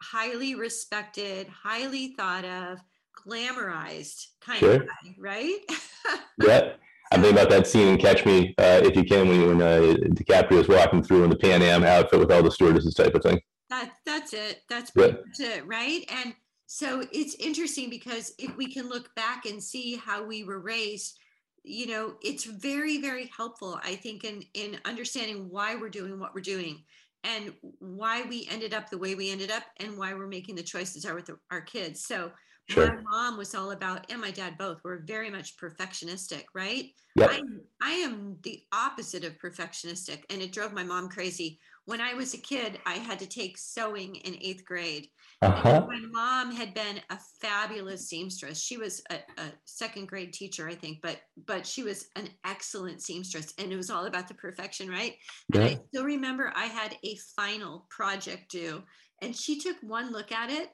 highly 0.00 0.56
respected, 0.56 1.46
highly 1.46 2.14
thought 2.16 2.44
of, 2.44 2.80
glamorized 3.28 4.26
kind 4.40 4.60
sure. 4.60 4.74
of 4.74 4.80
guy, 4.80 5.14
right? 5.18 5.58
yeah. 6.42 6.72
I'm 7.10 7.22
thinking 7.22 7.38
about 7.38 7.50
that 7.50 7.66
scene 7.66 7.88
in 7.88 7.98
Catch 7.98 8.26
Me 8.26 8.54
uh, 8.58 8.82
If 8.84 8.94
You 8.94 9.04
Can 9.04 9.28
when, 9.28 9.58
when 9.58 9.62
uh, 9.62 9.94
DiCaprio 10.14 10.60
is 10.60 10.68
walking 10.68 11.02
through 11.02 11.24
in 11.24 11.30
the 11.30 11.36
Pan 11.36 11.62
Am 11.62 11.82
outfit 11.82 12.18
with 12.18 12.30
all 12.30 12.42
the 12.42 12.50
stewardesses 12.50 12.94
type 12.94 13.14
of 13.14 13.22
thing. 13.22 13.40
That 13.70 13.92
that's 14.04 14.32
it. 14.32 14.62
That's 14.68 14.92
yeah. 14.94 15.12
it, 15.38 15.66
right? 15.66 16.04
And 16.22 16.34
so 16.66 17.04
it's 17.12 17.34
interesting 17.36 17.88
because 17.88 18.34
if 18.38 18.54
we 18.56 18.72
can 18.72 18.88
look 18.88 19.14
back 19.14 19.46
and 19.46 19.62
see 19.62 19.96
how 19.96 20.22
we 20.22 20.44
were 20.44 20.60
raised, 20.60 21.18
you 21.64 21.86
know, 21.86 22.14
it's 22.22 22.44
very 22.44 23.00
very 23.00 23.30
helpful. 23.34 23.78
I 23.82 23.94
think 23.94 24.24
in 24.24 24.42
in 24.54 24.78
understanding 24.84 25.48
why 25.50 25.76
we're 25.76 25.88
doing 25.88 26.18
what 26.18 26.34
we're 26.34 26.40
doing 26.42 26.84
and 27.24 27.52
why 27.80 28.22
we 28.22 28.46
ended 28.50 28.74
up 28.74 28.90
the 28.90 28.98
way 28.98 29.14
we 29.14 29.30
ended 29.30 29.50
up 29.50 29.64
and 29.78 29.98
why 29.98 30.14
we're 30.14 30.28
making 30.28 30.54
the 30.54 30.62
choices 30.62 31.04
are 31.04 31.14
with 31.14 31.30
our 31.50 31.60
kids. 31.60 32.04
So 32.04 32.30
Sure. 32.68 32.96
My 32.96 33.02
mom 33.10 33.38
was 33.38 33.54
all 33.54 33.70
about, 33.70 34.10
and 34.10 34.20
my 34.20 34.30
dad 34.30 34.58
both 34.58 34.82
were 34.84 35.02
very 35.06 35.30
much 35.30 35.56
perfectionistic, 35.56 36.44
right? 36.54 36.90
Yep. 37.16 37.30
I, 37.30 37.42
I 37.82 37.90
am 37.92 38.36
the 38.42 38.62
opposite 38.72 39.24
of 39.24 39.38
perfectionistic, 39.38 40.24
and 40.28 40.42
it 40.42 40.52
drove 40.52 40.72
my 40.72 40.84
mom 40.84 41.08
crazy 41.08 41.58
when 41.88 42.02
I 42.02 42.12
was 42.12 42.34
a 42.34 42.38
kid, 42.38 42.78
I 42.84 42.96
had 42.96 43.18
to 43.20 43.26
take 43.26 43.56
sewing 43.56 44.16
in 44.16 44.36
eighth 44.42 44.66
grade. 44.66 45.08
Uh-huh. 45.40 45.86
My 45.88 46.00
mom 46.12 46.54
had 46.54 46.74
been 46.74 47.00
a 47.08 47.18
fabulous 47.40 48.06
seamstress. 48.10 48.60
She 48.60 48.76
was 48.76 49.00
a, 49.10 49.14
a, 49.40 49.46
second 49.64 50.06
grade 50.06 50.34
teacher, 50.34 50.68
I 50.68 50.74
think, 50.74 50.98
but 51.00 51.16
but 51.46 51.66
she 51.66 51.82
was 51.82 52.08
an 52.14 52.28
excellent 52.44 53.00
seamstress, 53.00 53.54
and 53.56 53.72
it 53.72 53.76
was 53.76 53.88
all 53.88 54.04
about 54.04 54.28
the 54.28 54.34
perfection, 54.34 54.90
right? 54.90 55.14
Yeah. 55.54 55.62
And 55.62 55.70
I 55.70 55.80
still 55.88 56.04
remember 56.04 56.52
I 56.54 56.66
had 56.66 56.94
a 57.02 57.16
final 57.34 57.86
project 57.88 58.50
due, 58.50 58.82
and 59.22 59.34
she 59.34 59.58
took 59.58 59.76
one 59.80 60.12
look 60.12 60.30
at 60.30 60.50
it 60.50 60.68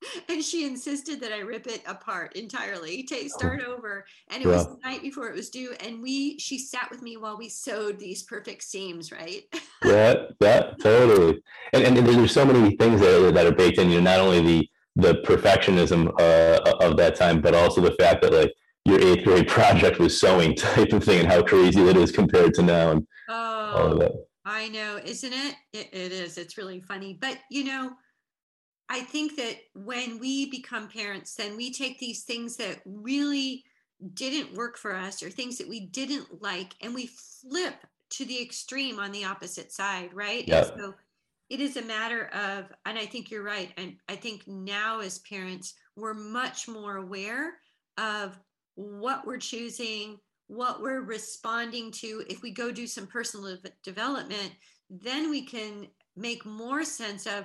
and 0.28 0.42
she 0.42 0.66
insisted 0.66 1.20
that 1.20 1.32
I 1.32 1.38
rip 1.38 1.66
it 1.66 1.82
apart 1.86 2.34
entirely, 2.34 3.02
take 3.02 3.30
start 3.30 3.62
over. 3.62 4.04
And 4.28 4.42
it 4.42 4.46
yeah. 4.46 4.54
was 4.54 4.66
the 4.66 4.78
night 4.84 5.02
before 5.02 5.28
it 5.28 5.34
was 5.34 5.50
due. 5.50 5.74
And 5.80 6.02
we 6.02 6.38
she 6.38 6.58
sat 6.58 6.90
with 6.90 7.02
me 7.02 7.16
while 7.16 7.36
we 7.36 7.48
sewed 7.48 7.98
these 7.98 8.22
perfect 8.22 8.62
seams, 8.62 9.12
right? 9.12 9.42
yeah, 9.84 10.14
yeah, 10.40 10.70
totally. 10.82 11.42
And, 11.72 11.84
and, 11.84 11.98
and 11.98 12.06
there's 12.06 12.32
so 12.32 12.44
many 12.44 12.76
things 12.76 13.00
that, 13.00 13.32
that 13.34 13.46
are 13.46 13.52
baked 13.52 13.78
in, 13.78 13.90
you 13.90 14.00
know, 14.00 14.10
not 14.10 14.20
only 14.20 14.40
the 14.40 14.68
the 14.98 15.14
perfectionism 15.26 16.08
uh, 16.18 16.58
of 16.80 16.96
that 16.96 17.16
time, 17.16 17.42
but 17.42 17.54
also 17.54 17.82
the 17.82 17.92
fact 17.92 18.22
that 18.22 18.32
like 18.32 18.52
your 18.86 18.98
eighth 19.00 19.24
grade 19.24 19.46
project 19.48 19.98
was 19.98 20.18
sewing 20.18 20.54
type 20.54 20.92
of 20.92 21.04
thing 21.04 21.20
and 21.20 21.28
how 21.28 21.42
crazy 21.42 21.82
that 21.84 21.96
is 21.96 22.10
compared 22.10 22.54
to 22.54 22.62
now 22.62 22.92
and 22.92 23.06
oh, 23.28 23.72
all 23.76 23.92
of 23.92 23.98
that. 23.98 24.12
I 24.46 24.68
know, 24.68 24.98
isn't 25.04 25.32
it? 25.32 25.54
it? 25.72 25.88
It 25.92 26.12
is. 26.12 26.38
It's 26.38 26.56
really 26.56 26.80
funny. 26.80 27.18
But 27.20 27.38
you 27.50 27.64
know, 27.64 27.92
I 28.88 29.00
think 29.00 29.36
that 29.36 29.56
when 29.74 30.18
we 30.18 30.50
become 30.50 30.88
parents, 30.88 31.34
then 31.34 31.56
we 31.56 31.72
take 31.72 31.98
these 31.98 32.22
things 32.22 32.56
that 32.56 32.80
really 32.84 33.64
didn't 34.14 34.56
work 34.56 34.76
for 34.76 34.94
us 34.94 35.22
or 35.22 35.30
things 35.30 35.58
that 35.58 35.68
we 35.68 35.86
didn't 35.86 36.42
like 36.42 36.74
and 36.80 36.94
we 36.94 37.06
flip 37.06 37.74
to 38.10 38.24
the 38.24 38.40
extreme 38.40 39.00
on 39.00 39.10
the 39.10 39.24
opposite 39.24 39.72
side, 39.72 40.10
right? 40.12 40.46
Yeah. 40.46 40.64
so 40.64 40.94
it 41.48 41.60
is 41.60 41.76
a 41.76 41.82
matter 41.82 42.26
of, 42.28 42.72
and 42.84 42.98
I 42.98 43.06
think 43.06 43.30
you're 43.30 43.42
right. 43.42 43.72
And 43.76 43.96
I 44.08 44.16
think 44.16 44.46
now 44.46 45.00
as 45.00 45.20
parents, 45.20 45.74
we're 45.96 46.14
much 46.14 46.68
more 46.68 46.96
aware 46.96 47.54
of 47.98 48.38
what 48.74 49.26
we're 49.26 49.38
choosing, 49.38 50.18
what 50.48 50.82
we're 50.82 51.02
responding 51.02 51.90
to. 51.92 52.24
If 52.28 52.42
we 52.42 52.52
go 52.52 52.70
do 52.70 52.86
some 52.86 53.06
personal 53.06 53.56
development, 53.82 54.52
then 54.90 55.30
we 55.30 55.42
can 55.42 55.86
make 56.16 56.44
more 56.44 56.84
sense 56.84 57.26
of 57.26 57.44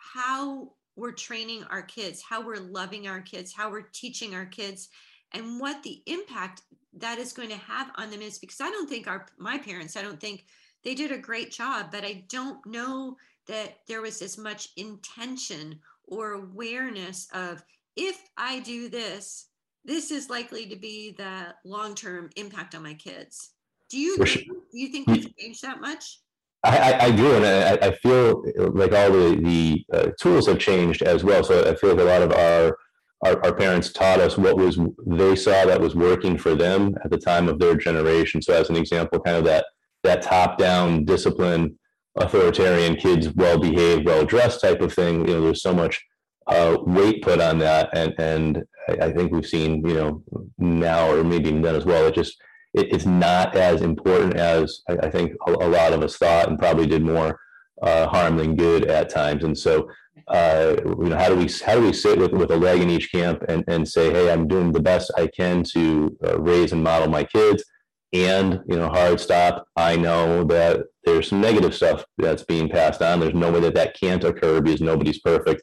how 0.00 0.72
we're 0.96 1.12
training 1.12 1.64
our 1.70 1.82
kids, 1.82 2.22
how 2.22 2.44
we're 2.44 2.56
loving 2.56 3.08
our 3.08 3.20
kids, 3.20 3.52
how 3.52 3.70
we're 3.70 3.88
teaching 3.92 4.34
our 4.34 4.46
kids, 4.46 4.88
and 5.32 5.60
what 5.60 5.82
the 5.82 6.02
impact 6.06 6.62
that 6.98 7.18
is 7.18 7.32
going 7.32 7.50
to 7.50 7.56
have 7.56 7.90
on 7.96 8.10
them 8.10 8.20
is 8.20 8.38
because 8.38 8.60
I 8.60 8.70
don't 8.70 8.88
think 8.88 9.06
our 9.06 9.26
my 9.38 9.58
parents, 9.58 9.96
I 9.96 10.02
don't 10.02 10.20
think 10.20 10.44
they 10.82 10.94
did 10.94 11.12
a 11.12 11.18
great 11.18 11.52
job, 11.52 11.86
but 11.92 12.04
I 12.04 12.24
don't 12.28 12.64
know 12.66 13.16
that 13.46 13.78
there 13.86 14.02
was 14.02 14.22
as 14.22 14.38
much 14.38 14.68
intention 14.76 15.78
or 16.04 16.32
awareness 16.32 17.28
of 17.32 17.62
if 17.96 18.20
I 18.36 18.60
do 18.60 18.88
this, 18.88 19.46
this 19.84 20.10
is 20.10 20.30
likely 20.30 20.66
to 20.66 20.76
be 20.76 21.14
the 21.16 21.54
long-term 21.64 22.30
impact 22.36 22.74
on 22.74 22.82
my 22.82 22.94
kids. 22.94 23.50
Do 23.88 23.98
you 23.98 24.16
do 24.18 24.54
you 24.72 24.88
think 24.88 25.08
mm. 25.08 25.12
we've 25.12 25.36
changed 25.36 25.62
that 25.62 25.80
much? 25.80 26.20
I, 26.62 27.06
I, 27.06 27.10
do, 27.10 27.34
and 27.36 27.46
I, 27.46 27.86
I, 27.86 27.94
feel 27.96 28.44
like 28.56 28.92
all 28.92 29.10
the 29.10 29.40
the 29.42 29.84
uh, 29.92 30.10
tools 30.20 30.46
have 30.46 30.58
changed 30.58 31.00
as 31.00 31.24
well. 31.24 31.42
So 31.42 31.70
I 31.70 31.74
feel 31.74 31.94
like 31.94 32.00
a 32.00 32.04
lot 32.04 32.20
of 32.22 32.32
our, 32.32 32.76
our, 33.24 33.44
our 33.46 33.54
parents 33.54 33.92
taught 33.92 34.20
us 34.20 34.36
what 34.36 34.58
was 34.58 34.78
they 35.06 35.36
saw 35.36 35.64
that 35.64 35.80
was 35.80 35.94
working 35.94 36.36
for 36.36 36.54
them 36.54 36.94
at 37.02 37.10
the 37.10 37.16
time 37.16 37.48
of 37.48 37.58
their 37.58 37.76
generation. 37.76 38.42
So 38.42 38.52
as 38.52 38.68
an 38.68 38.76
example, 38.76 39.20
kind 39.20 39.38
of 39.38 39.44
that 39.44 39.64
that 40.02 40.20
top 40.20 40.58
down 40.58 41.06
discipline, 41.06 41.78
authoritarian 42.16 42.96
kids, 42.96 43.30
well 43.34 43.58
behaved, 43.58 44.04
well 44.04 44.26
dressed 44.26 44.60
type 44.60 44.82
of 44.82 44.92
thing. 44.92 45.26
You 45.26 45.34
know, 45.34 45.40
there's 45.40 45.62
so 45.62 45.72
much 45.72 46.04
uh, 46.46 46.76
weight 46.80 47.22
put 47.22 47.40
on 47.40 47.58
that, 47.60 47.88
and 47.94 48.12
and 48.18 48.64
I 49.00 49.12
think 49.12 49.32
we've 49.32 49.46
seen 49.46 49.86
you 49.86 49.94
know 49.94 50.22
now 50.58 51.10
or 51.10 51.24
maybe 51.24 51.50
then 51.52 51.74
as 51.74 51.86
well. 51.86 52.06
It 52.06 52.14
just 52.14 52.36
it, 52.74 52.92
it's 52.92 53.06
not 53.06 53.56
as 53.56 53.82
important 53.82 54.34
as 54.34 54.82
I, 54.88 54.96
I 55.06 55.10
think 55.10 55.32
a, 55.46 55.52
a, 55.52 55.68
lot 55.68 55.92
of 55.92 56.02
us 56.02 56.16
thought, 56.16 56.48
and 56.48 56.58
probably 56.58 56.86
did 56.86 57.02
more 57.02 57.38
uh, 57.82 58.06
harm 58.08 58.36
than 58.36 58.56
good 58.56 58.84
at 58.86 59.10
times. 59.10 59.44
And 59.44 59.56
so, 59.56 59.88
uh, 60.28 60.76
you 60.84 61.08
know, 61.08 61.18
how 61.18 61.28
do 61.28 61.36
we 61.36 61.48
how 61.64 61.74
do 61.74 61.82
we 61.82 61.92
sit 61.92 62.18
with 62.18 62.32
with 62.32 62.50
a 62.50 62.56
leg 62.56 62.80
in 62.80 62.90
each 62.90 63.10
camp 63.10 63.42
and 63.48 63.64
and 63.68 63.88
say, 63.88 64.10
hey, 64.10 64.30
I'm 64.30 64.48
doing 64.48 64.72
the 64.72 64.80
best 64.80 65.10
I 65.16 65.26
can 65.28 65.62
to 65.72 66.16
uh, 66.24 66.40
raise 66.40 66.72
and 66.72 66.82
model 66.82 67.08
my 67.08 67.24
kids, 67.24 67.64
and 68.12 68.60
you 68.68 68.76
know, 68.76 68.88
hard 68.88 69.20
stop. 69.20 69.66
I 69.76 69.96
know 69.96 70.44
that 70.44 70.86
there's 71.04 71.28
some 71.28 71.40
negative 71.40 71.74
stuff 71.74 72.04
that's 72.18 72.44
being 72.44 72.68
passed 72.68 73.02
on. 73.02 73.20
There's 73.20 73.34
no 73.34 73.50
way 73.50 73.60
that 73.60 73.74
that 73.74 73.98
can't 73.98 74.22
occur 74.22 74.60
because 74.60 74.80
nobody's 74.80 75.20
perfect 75.20 75.62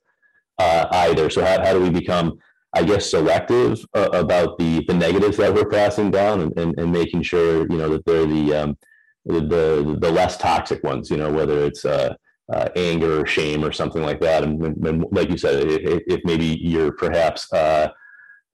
uh, 0.59 0.87
either. 0.91 1.29
So 1.29 1.45
how, 1.45 1.63
how 1.63 1.73
do 1.73 1.81
we 1.81 1.89
become 1.89 2.39
I 2.74 2.83
guess, 2.83 3.09
selective 3.09 3.83
uh, 3.93 4.09
about 4.13 4.57
the 4.57 4.83
the 4.88 4.93
negatives 4.93 5.38
that 5.38 5.53
we're 5.53 5.69
passing 5.69 6.12
down 6.12 6.41
and, 6.41 6.59
and, 6.59 6.79
and 6.79 6.91
making 6.91 7.24
sure 7.24 7.62
you 7.69 7.77
know 7.77 7.89
that 7.89 8.05
they're 8.05 8.25
the 8.25 8.53
um, 8.53 8.77
the, 9.25 9.97
the, 10.00 10.12
less 10.12 10.38
toxic 10.38 10.83
ones. 10.83 11.09
You 11.09 11.17
know, 11.17 11.31
whether 11.31 11.63
it's 11.65 11.86
uh, 11.86 12.13
uh, 12.51 12.69
anger 12.75 13.21
or 13.21 13.25
shame 13.25 13.63
or 13.63 13.71
something 13.71 14.01
like 14.01 14.21
that. 14.21 14.43
And, 14.43 14.63
and 14.63 15.05
like 15.12 15.29
you 15.29 15.38
said, 15.38 15.67
if, 15.67 16.03
if 16.07 16.21
maybe 16.24 16.57
you're 16.62 16.93
perhaps 16.93 17.51
uh, 17.51 17.89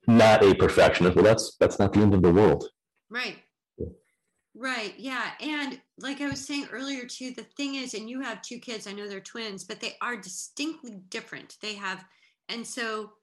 not 0.07 0.43
a 0.43 0.55
perfectionist, 0.55 1.15
well, 1.15 1.25
that's 1.25 1.55
that's 1.59 1.79
not 1.79 1.93
the 1.93 1.99
end 1.99 2.13
of 2.13 2.21
the 2.21 2.31
world. 2.31 2.67
Right. 3.09 3.37
Right. 4.55 4.93
Yeah. 4.97 5.31
And 5.41 5.81
like 5.99 6.21
I 6.21 6.29
was 6.29 6.45
saying 6.45 6.67
earlier, 6.71 7.05
too, 7.05 7.31
the 7.31 7.45
thing 7.57 7.75
is, 7.75 7.95
and 7.95 8.07
you 8.07 8.21
have 8.21 8.41
two 8.41 8.59
kids, 8.59 8.85
I 8.85 8.93
know 8.93 9.07
they're 9.07 9.19
twins, 9.19 9.63
but 9.63 9.79
they 9.79 9.95
are 10.01 10.15
distinctly 10.15 11.01
different. 11.09 11.57
They 11.59 11.73
have, 11.73 12.05
and 12.49 12.65
so 12.65 13.13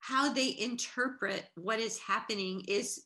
how 0.00 0.32
they 0.32 0.56
interpret 0.58 1.44
what 1.54 1.78
is 1.78 1.98
happening 1.98 2.62
is 2.66 3.04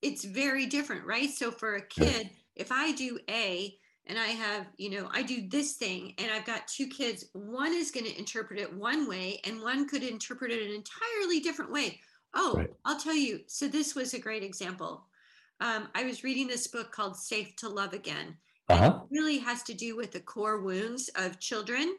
it's 0.00 0.24
very 0.24 0.66
different 0.66 1.04
right? 1.04 1.30
So 1.30 1.50
for 1.50 1.74
a 1.76 1.86
kid 1.86 2.30
if 2.58 2.70
i 2.72 2.92
do 2.92 3.18
a 3.30 3.74
and 4.06 4.18
i 4.18 4.26
have 4.26 4.66
you 4.76 4.90
know 4.90 5.08
i 5.12 5.22
do 5.22 5.48
this 5.48 5.74
thing 5.74 6.12
and 6.18 6.30
i've 6.30 6.44
got 6.44 6.66
two 6.66 6.86
kids 6.86 7.26
one 7.32 7.72
is 7.72 7.90
going 7.90 8.04
to 8.04 8.18
interpret 8.18 8.58
it 8.58 8.74
one 8.74 9.08
way 9.08 9.40
and 9.44 9.62
one 9.62 9.88
could 9.88 10.02
interpret 10.02 10.50
it 10.50 10.66
an 10.68 10.74
entirely 10.74 11.40
different 11.40 11.72
way. 11.72 11.98
Oh 12.34 12.54
right. 12.56 12.70
i'll 12.84 12.98
tell 12.98 13.14
you 13.14 13.40
so 13.46 13.68
this 13.68 13.94
was 13.94 14.12
a 14.12 14.18
great 14.18 14.42
example. 14.42 15.06
Um, 15.60 15.88
i 15.94 16.04
was 16.04 16.24
reading 16.24 16.46
this 16.46 16.66
book 16.66 16.92
called 16.92 17.16
safe 17.16 17.56
to 17.56 17.68
love 17.68 17.94
again. 17.94 18.36
Uh-huh. 18.70 19.00
it 19.00 19.08
really 19.10 19.38
has 19.38 19.62
to 19.62 19.72
do 19.72 19.96
with 19.96 20.12
the 20.12 20.20
core 20.20 20.60
wounds 20.60 21.08
of 21.16 21.40
children 21.40 21.96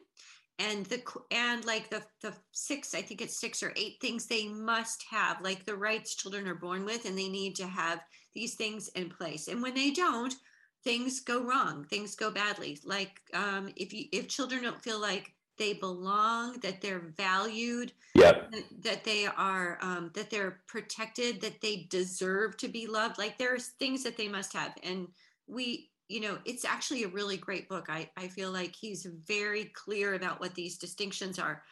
and 0.60 0.86
the 0.86 1.02
and 1.32 1.64
like 1.64 1.90
the 1.90 2.02
the 2.22 2.32
six 2.52 2.94
i 2.94 3.02
think 3.02 3.20
it's 3.20 3.40
six 3.40 3.62
or 3.62 3.72
eight 3.76 3.96
things 4.00 4.26
they 4.26 4.46
must 4.46 5.04
have 5.10 5.40
like 5.40 5.64
the 5.64 5.74
rights 5.74 6.14
children 6.14 6.46
are 6.46 6.54
born 6.54 6.84
with 6.84 7.04
and 7.06 7.18
they 7.18 7.28
need 7.28 7.56
to 7.56 7.66
have 7.66 8.00
these 8.34 8.54
things 8.54 8.88
in 8.88 9.08
place. 9.08 9.48
And 9.48 9.62
when 9.62 9.74
they 9.74 9.90
don't 9.90 10.34
things 10.82 11.20
go 11.20 11.42
wrong 11.42 11.84
things 11.84 12.14
go 12.14 12.30
badly. 12.30 12.78
Like 12.84 13.20
um, 13.34 13.68
if 13.76 13.92
you 13.92 14.06
if 14.12 14.28
children 14.28 14.62
don't 14.62 14.82
feel 14.82 15.00
like 15.00 15.32
they 15.58 15.74
belong 15.74 16.58
that 16.60 16.80
they're 16.80 17.12
valued 17.18 17.92
yep. 18.14 18.50
that, 18.50 18.64
that 18.82 19.04
they 19.04 19.26
are 19.26 19.78
um, 19.82 20.10
that 20.14 20.30
they're 20.30 20.62
protected 20.66 21.40
that 21.42 21.60
they 21.60 21.86
deserve 21.90 22.56
to 22.56 22.68
be 22.68 22.86
loved 22.86 23.18
like 23.18 23.36
there's 23.36 23.68
things 23.78 24.02
that 24.04 24.16
they 24.16 24.28
must 24.28 24.54
have. 24.54 24.72
And 24.82 25.08
we 25.46 25.89
you 26.10 26.20
know 26.20 26.38
it's 26.44 26.64
actually 26.64 27.04
a 27.04 27.08
really 27.08 27.36
great 27.36 27.68
book. 27.68 27.86
I 27.88 28.10
i 28.16 28.26
feel 28.26 28.50
like 28.50 28.74
he's 28.74 29.06
very 29.26 29.66
clear 29.66 30.14
about 30.14 30.40
what 30.40 30.54
these 30.54 30.76
distinctions 30.76 31.38
are. 31.38 31.62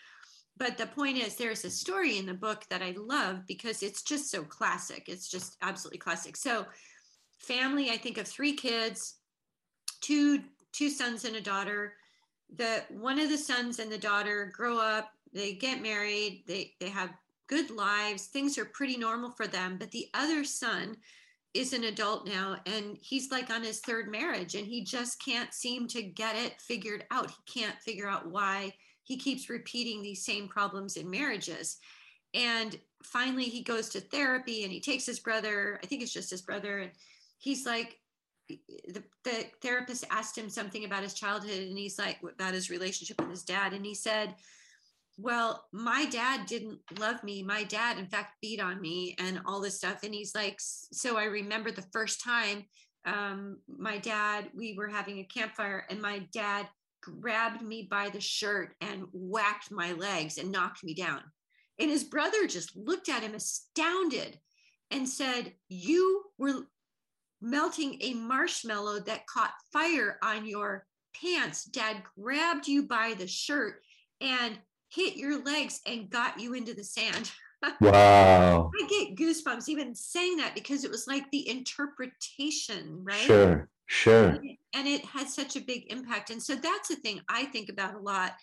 But 0.56 0.78
the 0.78 0.86
point 0.86 1.18
is 1.18 1.34
there's 1.34 1.64
a 1.64 1.70
story 1.70 2.18
in 2.18 2.26
the 2.26 2.34
book 2.34 2.64
that 2.70 2.82
i 2.82 2.94
love 2.96 3.46
because 3.46 3.82
it's 3.82 4.02
just 4.02 4.30
so 4.30 4.44
classic. 4.44 5.08
It's 5.08 5.28
just 5.28 5.56
absolutely 5.60 5.98
classic. 5.98 6.36
So 6.36 6.66
family 7.38 7.90
i 7.90 7.96
think 7.96 8.18
of 8.18 8.26
three 8.28 8.52
kids 8.52 9.16
two 10.00 10.40
two 10.72 10.88
sons 10.88 11.24
and 11.24 11.36
a 11.36 11.40
daughter. 11.40 11.94
The 12.56 12.84
one 12.90 13.18
of 13.18 13.28
the 13.28 13.38
sons 13.38 13.80
and 13.80 13.90
the 13.90 13.98
daughter 13.98 14.52
grow 14.54 14.78
up 14.78 15.10
they 15.34 15.52
get 15.52 15.82
married 15.82 16.44
they 16.46 16.74
they 16.80 16.88
have 16.88 17.10
good 17.48 17.70
lives 17.70 18.26
things 18.26 18.56
are 18.56 18.64
pretty 18.66 18.96
normal 18.96 19.32
for 19.32 19.48
them. 19.48 19.78
But 19.78 19.90
the 19.90 20.08
other 20.14 20.44
son 20.44 20.96
is 21.54 21.72
an 21.72 21.84
adult 21.84 22.26
now 22.26 22.56
and 22.66 22.98
he's 23.00 23.30
like 23.30 23.50
on 23.50 23.62
his 23.62 23.80
third 23.80 24.10
marriage 24.10 24.54
and 24.54 24.66
he 24.66 24.84
just 24.84 25.22
can't 25.24 25.52
seem 25.54 25.88
to 25.88 26.02
get 26.02 26.36
it 26.36 26.60
figured 26.60 27.04
out. 27.10 27.30
He 27.30 27.60
can't 27.60 27.80
figure 27.80 28.08
out 28.08 28.30
why 28.30 28.74
he 29.02 29.16
keeps 29.16 29.48
repeating 29.48 30.02
these 30.02 30.24
same 30.24 30.48
problems 30.48 30.96
in 30.96 31.10
marriages. 31.10 31.78
And 32.34 32.78
finally 33.04 33.44
he 33.44 33.62
goes 33.62 33.88
to 33.90 34.00
therapy 34.00 34.64
and 34.64 34.72
he 34.72 34.80
takes 34.80 35.06
his 35.06 35.20
brother 35.20 35.78
i 35.82 35.86
think 35.86 36.02
it's 36.02 36.12
just 36.12 36.30
his 36.30 36.42
brother 36.42 36.78
and 36.78 36.90
he's 37.38 37.64
like 37.64 37.96
the, 38.48 39.02
the 39.24 39.44
therapist 39.62 40.04
asked 40.10 40.36
him 40.36 40.48
something 40.48 40.84
about 40.84 41.02
his 41.02 41.14
childhood 41.14 41.68
and 41.68 41.76
he's 41.76 41.98
like 41.98 42.18
about 42.22 42.54
his 42.54 42.70
relationship 42.70 43.20
with 43.20 43.30
his 43.30 43.44
dad 43.44 43.72
and 43.72 43.84
he 43.84 43.94
said 43.94 44.34
well 45.18 45.66
my 45.72 46.06
dad 46.06 46.46
didn't 46.46 46.78
love 46.98 47.22
me. 47.22 47.42
My 47.42 47.64
dad 47.64 47.98
in 47.98 48.06
fact 48.06 48.36
beat 48.40 48.60
on 48.60 48.80
me 48.80 49.16
and 49.18 49.40
all 49.44 49.60
this 49.60 49.76
stuff. 49.76 50.04
And 50.04 50.14
he's 50.14 50.34
like 50.34 50.56
so 50.58 51.18
i 51.18 51.24
remember 51.24 51.70
the 51.70 51.86
first 51.92 52.22
time 52.22 52.64
um, 53.04 53.58
my 53.68 53.98
dad 53.98 54.50
we 54.54 54.74
were 54.76 54.88
having 54.88 55.18
a 55.18 55.24
campfire 55.24 55.84
and 55.90 56.00
my 56.00 56.20
dad 56.32 56.68
grabbed 57.02 57.62
me 57.62 57.86
by 57.90 58.08
the 58.10 58.20
shirt 58.20 58.74
and 58.80 59.06
whacked 59.12 59.70
my 59.70 59.92
legs 59.92 60.38
and 60.38 60.52
knocked 60.52 60.84
me 60.84 60.94
down. 60.94 61.22
And 61.78 61.90
his 61.90 62.04
brother 62.04 62.46
just 62.46 62.76
looked 62.76 63.08
at 63.08 63.22
him 63.22 63.34
astounded 63.34 64.38
and 64.90 65.08
said 65.08 65.52
you 65.68 66.24
were 66.38 66.66
melting 67.40 67.98
a 68.00 68.14
marshmallow 68.14 69.00
that 69.00 69.26
caught 69.26 69.52
fire 69.72 70.18
on 70.22 70.46
your 70.46 70.86
pants. 71.20 71.64
Dad 71.64 72.02
grabbed 72.18 72.66
you 72.66 72.82
by 72.82 73.14
the 73.16 73.28
shirt 73.28 73.80
and 74.20 74.58
hit 74.90 75.16
your 75.16 75.42
legs 75.42 75.80
and 75.86 76.10
got 76.10 76.38
you 76.40 76.54
into 76.54 76.74
the 76.74 76.84
sand. 76.84 77.30
wow. 77.80 78.70
I 78.80 78.86
get 78.88 79.16
goosebumps 79.16 79.68
even 79.68 79.94
saying 79.94 80.36
that 80.38 80.54
because 80.54 80.84
it 80.84 80.90
was 80.90 81.06
like 81.06 81.30
the 81.30 81.48
interpretation, 81.48 83.00
right? 83.02 83.16
Sure, 83.18 83.68
sure. 83.86 84.38
And 84.74 84.86
it 84.86 85.04
had 85.04 85.28
such 85.28 85.56
a 85.56 85.60
big 85.60 85.90
impact. 85.92 86.30
And 86.30 86.42
so 86.42 86.54
that's 86.54 86.88
the 86.88 86.96
thing 86.96 87.20
I 87.28 87.44
think 87.46 87.68
about 87.68 87.94
a 87.94 87.98
lot. 87.98 88.34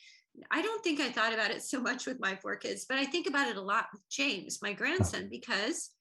I 0.51 0.61
don't 0.61 0.83
think 0.83 0.99
I 0.99 1.11
thought 1.11 1.33
about 1.33 1.51
it 1.51 1.63
so 1.63 1.79
much 1.79 2.05
with 2.05 2.19
my 2.19 2.35
four 2.35 2.57
kids, 2.57 2.86
but 2.88 2.97
I 2.97 3.05
think 3.05 3.27
about 3.27 3.47
it 3.47 3.55
a 3.55 3.62
lot 3.62 3.86
with 3.93 4.01
James, 4.10 4.62
my 4.62 4.73
grandson, 4.73 5.21
uh-huh. 5.21 5.29
because 5.31 5.91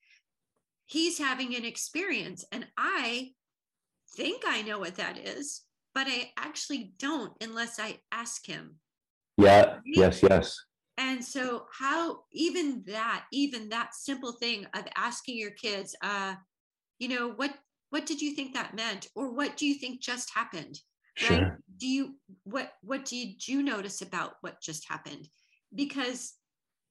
he's 0.85 1.17
having 1.17 1.55
an 1.55 1.63
experience. 1.63 2.43
And 2.51 2.67
I 2.77 3.31
think 4.15 4.43
I 4.45 4.61
know 4.61 4.79
what 4.79 4.95
that 4.95 5.17
is, 5.17 5.61
but 5.93 6.07
I 6.07 6.31
actually 6.37 6.93
don't 6.99 7.31
unless 7.41 7.79
I 7.79 7.99
ask 8.11 8.45
him. 8.45 8.75
Yeah, 9.37 9.77
yes, 9.85 10.23
yes. 10.23 10.57
And 10.97 11.23
so, 11.23 11.65
how 11.77 12.21
even 12.31 12.83
that, 12.87 13.25
even 13.31 13.69
that 13.69 13.93
simple 13.93 14.33
thing 14.33 14.65
of 14.73 14.85
asking 14.95 15.37
your 15.37 15.51
kids, 15.51 15.95
uh, 16.01 16.35
you 16.99 17.09
know, 17.09 17.31
what 17.31 17.53
what 17.89 18.05
did 18.05 18.21
you 18.21 18.33
think 18.33 18.53
that 18.53 18.75
meant, 18.75 19.07
or 19.15 19.33
what 19.33 19.57
do 19.57 19.65
you 19.65 19.75
think 19.75 20.01
just 20.01 20.33
happened? 20.33 20.79
Sure. 21.15 21.37
Right? 21.37 21.51
Do 21.77 21.87
you 21.87 22.15
what 22.43 22.71
what 22.81 23.05
did 23.05 23.45
you 23.47 23.61
notice 23.61 24.01
about 24.01 24.35
what 24.41 24.61
just 24.61 24.89
happened? 24.89 25.27
Because 25.73 26.33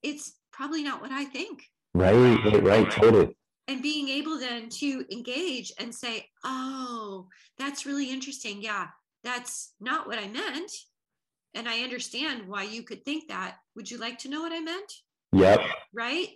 it's 0.03 0.35
probably 0.53 0.83
not 0.83 1.01
what 1.01 1.11
I 1.11 1.25
think. 1.25 1.63
Right, 1.95 2.13
right, 2.45 2.63
right, 2.63 2.91
totally 2.91 3.37
and 3.69 3.83
being 3.83 4.09
able 4.09 4.39
then 4.39 4.69
to 4.69 5.05
engage 5.11 5.73
and 5.79 5.95
say 5.95 6.27
oh 6.45 7.27
that's 7.59 7.87
really 7.87 8.11
interesting 8.11 8.63
yeah 8.63 8.89
that's 9.23 9.73
not 9.81 10.07
what 10.07 10.19
i 10.19 10.29
meant 10.29 10.71
and 11.55 11.69
i 11.69 11.81
understand 11.81 12.47
why 12.47 12.63
you 12.65 12.83
could 12.83 13.05
think 13.05 13.29
that. 13.29 13.57
Would 13.77 13.91
you 13.91 13.99
like 13.99 14.19
to 14.21 14.29
know 14.29 14.41
what 14.41 14.53
i 14.53 14.61
meant? 14.61 14.93
Yep. 15.33 15.61
Right? 15.93 16.29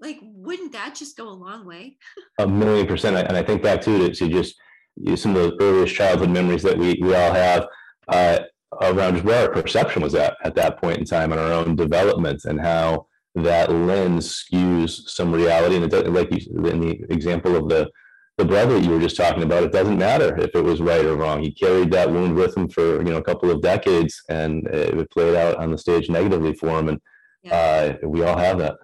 Like 0.00 0.18
wouldn't 0.22 0.72
that 0.72 0.94
just 0.94 1.16
go 1.16 1.28
a 1.28 1.30
long 1.30 1.66
way? 1.66 1.98
A 2.38 2.46
million 2.46 2.86
percent. 2.86 3.16
And 3.16 3.36
i 3.36 3.42
think 3.42 3.62
back 3.62 3.80
to 3.82 4.10
to 4.12 4.28
just 4.28 4.54
some 5.16 5.36
of 5.36 5.42
the 5.42 5.56
earliest 5.62 5.94
childhood 5.94 6.30
memories 6.30 6.62
that 6.62 6.76
we, 6.76 6.98
we 7.00 7.14
all 7.14 7.32
have 7.32 7.66
uh, 8.08 8.40
around 8.82 9.14
just 9.14 9.24
where 9.24 9.48
our 9.48 9.52
perception 9.52 10.02
was 10.02 10.14
at 10.14 10.36
at 10.44 10.54
that 10.54 10.80
point 10.80 10.98
in 10.98 11.04
time 11.04 11.32
and 11.32 11.40
our 11.40 11.52
own 11.52 11.74
development 11.74 12.44
and 12.44 12.60
how 12.60 13.06
that 13.34 13.70
lens 13.70 14.44
skews 14.44 15.08
some 15.08 15.32
reality. 15.32 15.76
And 15.76 15.84
it 15.84 15.90
does, 15.90 16.04
like 16.08 16.30
you, 16.32 16.66
in 16.66 16.80
the 16.80 17.04
example 17.10 17.56
of 17.56 17.68
the 17.68 17.90
the 18.40 18.46
brother 18.46 18.78
you 18.78 18.90
were 18.90 19.00
just 19.00 19.16
talking 19.16 19.42
about, 19.42 19.62
it 19.62 19.72
doesn't 19.72 19.98
matter 19.98 20.34
if 20.38 20.54
it 20.54 20.62
was 20.62 20.80
right 20.80 21.04
or 21.04 21.14
wrong. 21.14 21.42
He 21.42 21.52
carried 21.52 21.90
that 21.92 22.10
wound 22.10 22.34
with 22.34 22.56
him 22.56 22.68
for 22.68 23.02
you 23.02 23.10
know 23.10 23.18
a 23.18 23.22
couple 23.22 23.50
of 23.50 23.60
decades, 23.60 24.22
and 24.28 24.66
it 24.68 25.10
played 25.10 25.36
out 25.36 25.56
on 25.56 25.70
the 25.70 25.78
stage 25.78 26.08
negatively 26.08 26.54
for 26.54 26.78
him. 26.78 26.88
And 26.88 27.00
yeah. 27.42 27.96
uh, 28.02 28.08
we 28.08 28.22
all 28.22 28.38
have 28.38 28.58
that. 28.58 28.76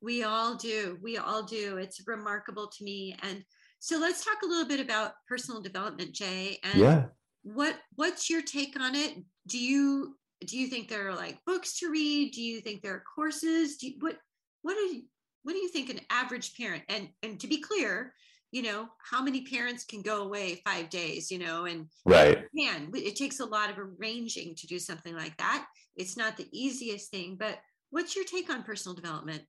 We 0.00 0.22
all 0.22 0.56
do. 0.56 0.98
We 1.02 1.18
all 1.18 1.42
do. 1.42 1.76
It's 1.76 2.00
remarkable 2.06 2.66
to 2.66 2.84
me. 2.84 3.16
And 3.22 3.44
so 3.78 3.98
let's 3.98 4.24
talk 4.24 4.42
a 4.42 4.46
little 4.46 4.66
bit 4.66 4.80
about 4.80 5.12
personal 5.28 5.60
development, 5.60 6.12
Jay. 6.12 6.58
And 6.62 6.80
yeah. 6.80 7.04
What 7.42 7.78
What's 7.96 8.30
your 8.30 8.40
take 8.40 8.78
on 8.80 8.94
it? 8.94 9.16
Do 9.46 9.58
you 9.58 10.16
do 10.46 10.58
you 10.58 10.68
think 10.68 10.88
there 10.88 11.08
are 11.08 11.14
like 11.14 11.38
books 11.46 11.78
to 11.78 11.90
read 11.90 12.32
do 12.32 12.42
you 12.42 12.60
think 12.60 12.82
there 12.82 12.94
are 12.94 13.04
courses 13.14 13.76
do 13.76 13.86
you, 13.86 13.94
what 14.00 14.18
what 14.62 14.74
do 14.74 14.80
you 14.80 15.02
what 15.42 15.52
do 15.52 15.58
you 15.58 15.68
think 15.68 15.88
an 15.88 16.00
average 16.10 16.54
parent 16.56 16.82
and 16.88 17.08
and 17.22 17.40
to 17.40 17.46
be 17.46 17.60
clear 17.60 18.12
you 18.54 18.62
know 18.62 18.88
how 19.10 19.20
many 19.20 19.42
parents 19.42 19.84
can 19.84 20.00
go 20.00 20.22
away 20.22 20.62
five 20.64 20.88
days 20.88 21.28
you 21.28 21.40
know 21.40 21.64
and 21.64 21.88
right. 22.06 22.44
can 22.56 22.88
it 22.94 23.16
takes 23.16 23.40
a 23.40 23.44
lot 23.44 23.68
of 23.68 23.76
arranging 23.78 24.54
to 24.54 24.66
do 24.68 24.78
something 24.78 25.14
like 25.16 25.36
that. 25.38 25.66
It's 25.96 26.16
not 26.16 26.36
the 26.36 26.46
easiest 26.52 27.10
thing 27.10 27.36
but 27.36 27.58
what's 27.90 28.14
your 28.14 28.24
take 28.24 28.48
on 28.50 28.62
personal 28.62 28.94
development? 28.94 29.42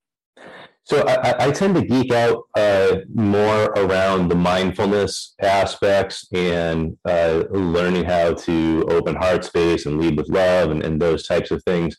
So 0.83 1.07
I, 1.07 1.47
I, 1.47 1.51
tend 1.51 1.75
to 1.75 1.81
geek 1.81 2.11
out 2.11 2.43
uh, 2.57 2.97
more 3.13 3.65
around 3.77 4.27
the 4.27 4.35
mindfulness 4.35 5.33
aspects 5.41 6.27
and 6.33 6.97
uh, 7.05 7.43
learning 7.51 8.03
how 8.03 8.33
to 8.33 8.85
open 8.89 9.15
heart 9.15 9.45
space 9.45 9.85
and 9.85 9.99
lead 9.99 10.17
with 10.17 10.27
love 10.29 10.71
and, 10.71 10.83
and 10.83 11.01
those 11.01 11.25
types 11.25 11.51
of 11.51 11.63
things 11.63 11.95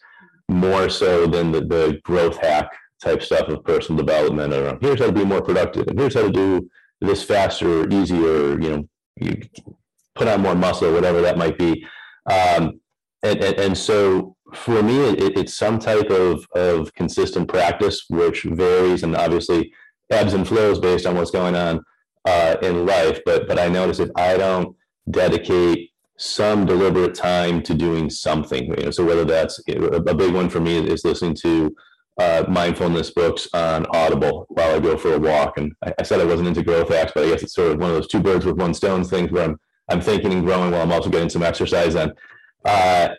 more 0.50 0.90
so 0.90 1.26
than 1.26 1.50
the, 1.50 1.60
the 1.62 1.98
growth 2.04 2.36
hack 2.36 2.70
type 3.02 3.22
stuff 3.22 3.48
of 3.48 3.64
personal 3.64 4.04
development 4.04 4.52
around 4.52 4.78
here's 4.80 5.00
how 5.00 5.06
to 5.06 5.12
be 5.12 5.24
more 5.24 5.42
productive 5.42 5.86
and 5.88 5.98
here's 5.98 6.14
how 6.14 6.22
to 6.22 6.30
do 6.30 6.68
this 7.00 7.22
faster, 7.22 7.88
easier, 7.90 8.60
you 8.60 8.70
know, 8.70 8.88
you 9.16 9.42
put 10.14 10.28
on 10.28 10.42
more 10.42 10.54
muscle, 10.54 10.92
whatever 10.92 11.20
that 11.20 11.38
might 11.38 11.58
be. 11.58 11.84
Um, 12.30 12.80
and, 13.22 13.42
and, 13.42 13.58
and 13.58 13.78
so 13.78 14.36
for 14.54 14.82
me, 14.82 15.10
it, 15.10 15.38
it's 15.38 15.54
some 15.54 15.78
type 15.78 16.10
of, 16.10 16.46
of 16.54 16.92
consistent 16.94 17.48
practice, 17.48 18.04
which 18.08 18.42
varies 18.44 19.02
and 19.02 19.16
obviously 19.16 19.72
ebbs 20.10 20.34
and 20.34 20.46
flows 20.46 20.78
based 20.78 21.06
on 21.06 21.16
what's 21.16 21.30
going 21.30 21.56
on 21.56 21.80
uh, 22.24 22.56
in 22.62 22.86
life. 22.86 23.20
But 23.24 23.48
but 23.48 23.58
I 23.58 23.68
notice 23.68 23.98
if 23.98 24.10
I 24.16 24.36
don't 24.36 24.76
dedicate 25.10 25.90
some 26.18 26.64
deliberate 26.64 27.14
time 27.14 27.62
to 27.62 27.74
doing 27.74 28.08
something, 28.08 28.66
you 28.78 28.84
know, 28.84 28.90
so 28.90 29.04
whether 29.04 29.24
that's 29.24 29.60
a 29.68 30.14
big 30.14 30.32
one 30.32 30.48
for 30.48 30.60
me 30.60 30.78
is 30.78 31.04
listening 31.04 31.34
to 31.42 31.74
uh, 32.18 32.44
mindfulness 32.48 33.10
books 33.10 33.48
on 33.52 33.86
Audible 33.94 34.46
while 34.48 34.74
I 34.74 34.80
go 34.80 34.96
for 34.96 35.14
a 35.14 35.18
walk. 35.18 35.58
And 35.58 35.72
I, 35.84 35.94
I, 35.98 36.02
said 36.02 36.20
I 36.20 36.24
wasn't 36.24 36.48
into 36.48 36.62
growth 36.62 36.88
hacks, 36.88 37.12
but 37.14 37.24
I 37.24 37.30
guess 37.30 37.42
it's 37.42 37.54
sort 37.54 37.72
of 37.72 37.78
one 37.78 37.90
of 37.90 37.96
those 37.96 38.08
two 38.08 38.20
birds 38.20 38.44
with 38.44 38.56
one 38.56 38.74
stone 38.74 39.04
things 39.04 39.30
where 39.30 39.44
I'm 39.44 39.56
I'm 39.88 40.00
thinking 40.00 40.32
and 40.32 40.44
growing 40.44 40.72
while 40.72 40.82
I'm 40.82 40.90
also 40.90 41.10
getting 41.10 41.28
some 41.28 41.44
exercise 41.44 41.94
in. 41.94 42.12
Uh, 42.64 43.10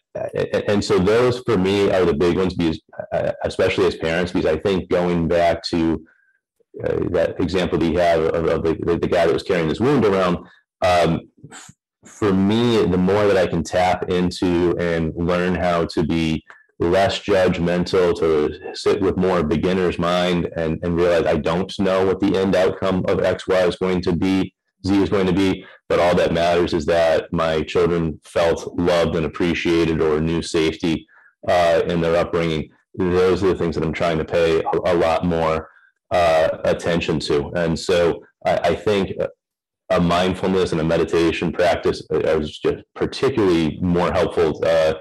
and 0.67 0.83
so 0.83 0.99
those 0.99 1.39
for 1.39 1.57
me 1.57 1.89
are 1.89 2.03
the 2.03 2.13
big 2.13 2.35
ones 2.35 2.53
because 2.53 2.81
uh, 3.13 3.31
especially 3.45 3.85
as 3.85 3.95
parents 3.95 4.29
because 4.33 4.45
i 4.45 4.57
think 4.57 4.89
going 4.89 5.25
back 5.25 5.63
to 5.63 6.05
uh, 6.83 6.97
that 7.11 7.39
example 7.39 7.77
that 7.77 7.85
you 7.85 7.97
have 7.97 8.19
of, 8.19 8.45
of 8.45 8.63
the, 8.63 8.97
the, 9.01 9.07
guy 9.07 9.25
that 9.25 9.31
was 9.31 9.43
carrying 9.43 9.69
this 9.69 9.79
wound 9.79 10.03
around 10.03 10.37
um, 10.81 11.21
for 12.07 12.33
me, 12.33 12.77
the 12.85 12.97
more 12.97 13.27
that 13.27 13.37
I 13.37 13.47
can 13.47 13.63
tap 13.63 14.09
into 14.09 14.75
and 14.79 15.13
learn 15.15 15.55
how 15.55 15.85
to 15.85 16.03
be 16.03 16.43
less 16.79 17.19
judgmental, 17.19 18.17
to 18.19 18.75
sit 18.75 19.01
with 19.01 19.17
more 19.17 19.43
beginner's 19.43 19.97
mind 19.97 20.49
and, 20.55 20.79
and 20.83 20.95
realize 20.95 21.25
I 21.25 21.37
don't 21.37 21.73
know 21.79 22.05
what 22.05 22.19
the 22.19 22.37
end 22.37 22.55
outcome 22.55 23.03
of 23.07 23.23
X, 23.23 23.47
Y 23.47 23.61
is 23.63 23.75
going 23.77 24.01
to 24.03 24.15
be, 24.15 24.53
Z 24.85 25.01
is 25.01 25.09
going 25.09 25.27
to 25.27 25.33
be, 25.33 25.65
but 25.89 25.99
all 25.99 26.15
that 26.15 26.33
matters 26.33 26.73
is 26.73 26.85
that 26.85 27.31
my 27.31 27.61
children 27.61 28.19
felt 28.23 28.77
loved 28.77 29.15
and 29.15 29.25
appreciated 29.25 30.01
or 30.01 30.19
knew 30.21 30.41
safety 30.41 31.07
uh, 31.47 31.81
in 31.87 32.01
their 32.01 32.15
upbringing. 32.15 32.69
Those 32.95 33.43
are 33.43 33.47
the 33.47 33.55
things 33.55 33.75
that 33.75 33.83
I'm 33.83 33.93
trying 33.93 34.17
to 34.17 34.25
pay 34.25 34.61
a, 34.61 34.93
a 34.93 34.95
lot 34.95 35.25
more 35.25 35.69
uh, 36.11 36.49
attention 36.65 37.19
to. 37.21 37.51
And 37.55 37.77
so 37.77 38.23
I, 38.45 38.57
I 38.57 38.75
think 38.75 39.11
a 39.89 39.99
mindfulness 39.99 40.73
and 40.73 40.81
a 40.81 40.83
meditation 40.83 41.51
practice 41.51 42.03
is 42.11 42.59
just 42.59 42.83
particularly 42.95 43.79
more 43.81 44.11
helpful 44.11 44.61
uh, 44.65 44.95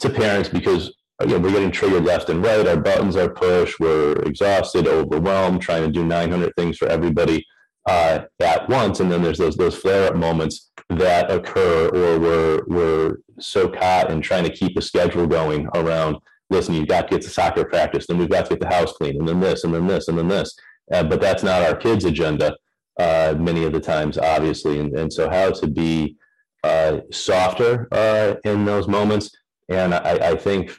to 0.00 0.10
parents 0.10 0.48
because 0.48 0.94
you 1.26 1.38
we're 1.38 1.50
getting 1.50 1.72
triggered 1.72 2.04
left 2.04 2.28
and 2.28 2.42
right. 2.42 2.66
Our 2.66 2.76
buttons 2.76 3.16
are 3.16 3.28
pushed. 3.28 3.80
We're 3.80 4.12
exhausted, 4.22 4.86
overwhelmed, 4.86 5.62
trying 5.62 5.84
to 5.84 5.92
do 5.92 6.04
900 6.04 6.54
things 6.56 6.78
for 6.78 6.86
everybody 6.88 7.44
uh, 7.86 8.20
at 8.40 8.68
once. 8.68 9.00
And 9.00 9.10
then 9.10 9.22
there's 9.22 9.38
those 9.38 9.56
those 9.56 9.76
flare 9.76 10.08
up 10.08 10.16
moments 10.16 10.70
that 10.90 11.30
occur, 11.30 11.88
or 11.88 12.18
we're 12.18 12.64
we're 12.66 13.16
so 13.40 13.68
caught 13.68 14.10
in 14.10 14.20
trying 14.20 14.44
to 14.44 14.50
keep 14.50 14.76
a 14.76 14.82
schedule 14.82 15.26
going 15.26 15.68
around. 15.74 16.16
Listen, 16.50 16.74
you've 16.74 16.88
got 16.88 17.08
to 17.08 17.16
get 17.16 17.22
to 17.22 17.30
soccer 17.30 17.64
practice, 17.64 18.06
then 18.06 18.16
we've 18.16 18.30
got 18.30 18.46
to 18.46 18.50
get 18.56 18.60
the 18.60 18.74
house 18.74 18.92
clean, 18.92 19.18
and 19.18 19.28
then 19.28 19.40
this, 19.40 19.64
and 19.64 19.74
then 19.74 19.86
this, 19.86 20.08
and 20.08 20.16
then 20.16 20.28
this. 20.28 20.56
Uh, 20.90 21.02
but 21.02 21.20
that's 21.20 21.42
not 21.42 21.62
our 21.62 21.76
kids' 21.76 22.06
agenda 22.06 22.56
uh, 22.98 23.34
many 23.38 23.64
of 23.64 23.72
the 23.72 23.80
times, 23.80 24.18
obviously. 24.18 24.80
And, 24.80 24.96
and 24.98 25.12
so, 25.12 25.28
how 25.28 25.50
to 25.50 25.66
be 25.66 26.16
uh, 26.64 27.00
softer 27.12 27.88
uh, 27.92 28.34
in 28.44 28.64
those 28.64 28.88
moments. 28.88 29.30
And 29.68 29.94
I, 29.94 30.30
I, 30.30 30.36
think 30.36 30.78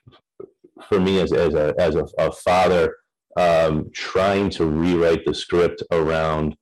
for 0.88 1.00
me, 1.00 1.20
as, 1.20 1.34
as, 1.34 1.54
a, 1.54 1.74
as 1.78 1.96
a, 1.96 2.06
a 2.18 2.32
father, 2.32 2.96
um, 3.38 3.89
trying 3.94 4.50
to 4.52 4.65
rewrite 4.65 5.26
the 5.26 5.34
script 5.34 5.84
around 5.92 6.56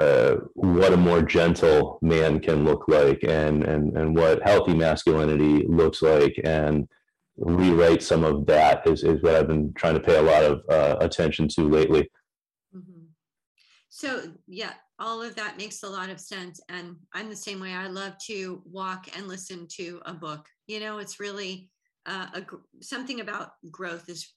uh, 0.00 0.36
what 0.54 0.92
a 0.92 0.96
more 0.96 1.22
gentle 1.22 1.98
man 2.02 2.38
can 2.38 2.64
look 2.64 2.84
like 2.86 3.24
and, 3.24 3.64
and, 3.64 3.96
and 3.96 4.14
what 4.14 4.42
healthy 4.42 4.74
masculinity 4.74 5.66
looks 5.66 6.02
like 6.02 6.38
and 6.44 6.86
rewrite 7.38 8.02
some 8.02 8.24
of 8.24 8.44
that 8.46 8.86
is, 8.86 9.04
is 9.04 9.22
what 9.22 9.34
I've 9.34 9.48
been 9.48 9.72
trying 9.74 9.94
to 9.94 10.00
pay 10.00 10.18
a 10.18 10.22
lot 10.22 10.42
of 10.42 10.62
uh, 10.68 10.96
attention 11.00 11.48
to 11.48 11.68
lately. 11.68 12.10
So, 13.88 14.24
yeah, 14.46 14.74
all 14.98 15.22
of 15.22 15.34
that 15.36 15.56
makes 15.56 15.82
a 15.82 15.88
lot 15.88 16.10
of 16.10 16.20
sense. 16.20 16.60
And 16.68 16.96
I'm 17.14 17.30
the 17.30 17.36
same 17.36 17.60
way. 17.60 17.72
I 17.72 17.86
love 17.86 18.18
to 18.26 18.60
walk 18.66 19.08
and 19.16 19.26
listen 19.26 19.66
to 19.76 20.02
a 20.04 20.12
book. 20.12 20.46
You 20.66 20.80
know, 20.80 20.98
it's 20.98 21.18
really 21.18 21.70
uh, 22.06 22.26
a, 22.34 22.42
something 22.80 23.20
about 23.20 23.50
growth 23.70 24.08
is, 24.08 24.32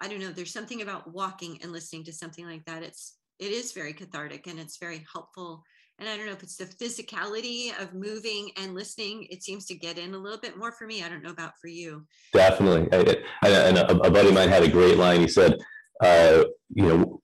I 0.00 0.08
don't 0.08 0.20
know, 0.20 0.30
there's 0.30 0.52
something 0.52 0.82
about 0.82 1.12
walking 1.12 1.58
and 1.62 1.72
listening 1.72 2.04
to 2.04 2.12
something 2.12 2.46
like 2.46 2.64
that. 2.66 2.82
It's, 2.82 3.16
it 3.38 3.52
is 3.52 3.72
very 3.72 3.92
cathartic 3.92 4.46
and 4.46 4.58
it's 4.58 4.78
very 4.78 5.04
helpful. 5.12 5.62
And 5.98 6.08
I 6.08 6.16
don't 6.16 6.26
know 6.26 6.32
if 6.32 6.42
it's 6.42 6.56
the 6.56 6.64
physicality 6.64 7.70
of 7.80 7.94
moving 7.94 8.50
and 8.56 8.74
listening. 8.74 9.28
It 9.30 9.44
seems 9.44 9.64
to 9.66 9.76
get 9.76 9.96
in 9.96 10.14
a 10.14 10.18
little 10.18 10.40
bit 10.40 10.58
more 10.58 10.72
for 10.72 10.86
me. 10.86 11.04
I 11.04 11.08
don't 11.08 11.22
know 11.22 11.30
about 11.30 11.52
for 11.60 11.68
you. 11.68 12.04
Definitely. 12.32 12.88
I, 12.92 13.16
I, 13.42 13.50
and 13.50 13.78
a, 13.78 13.92
a 14.02 14.10
buddy 14.10 14.28
of 14.28 14.34
mine 14.34 14.48
had 14.48 14.64
a 14.64 14.68
great 14.68 14.98
line. 14.98 15.20
He 15.20 15.28
said, 15.28 15.56
uh, 16.02 16.44
you 16.74 16.86
know, 16.86 17.20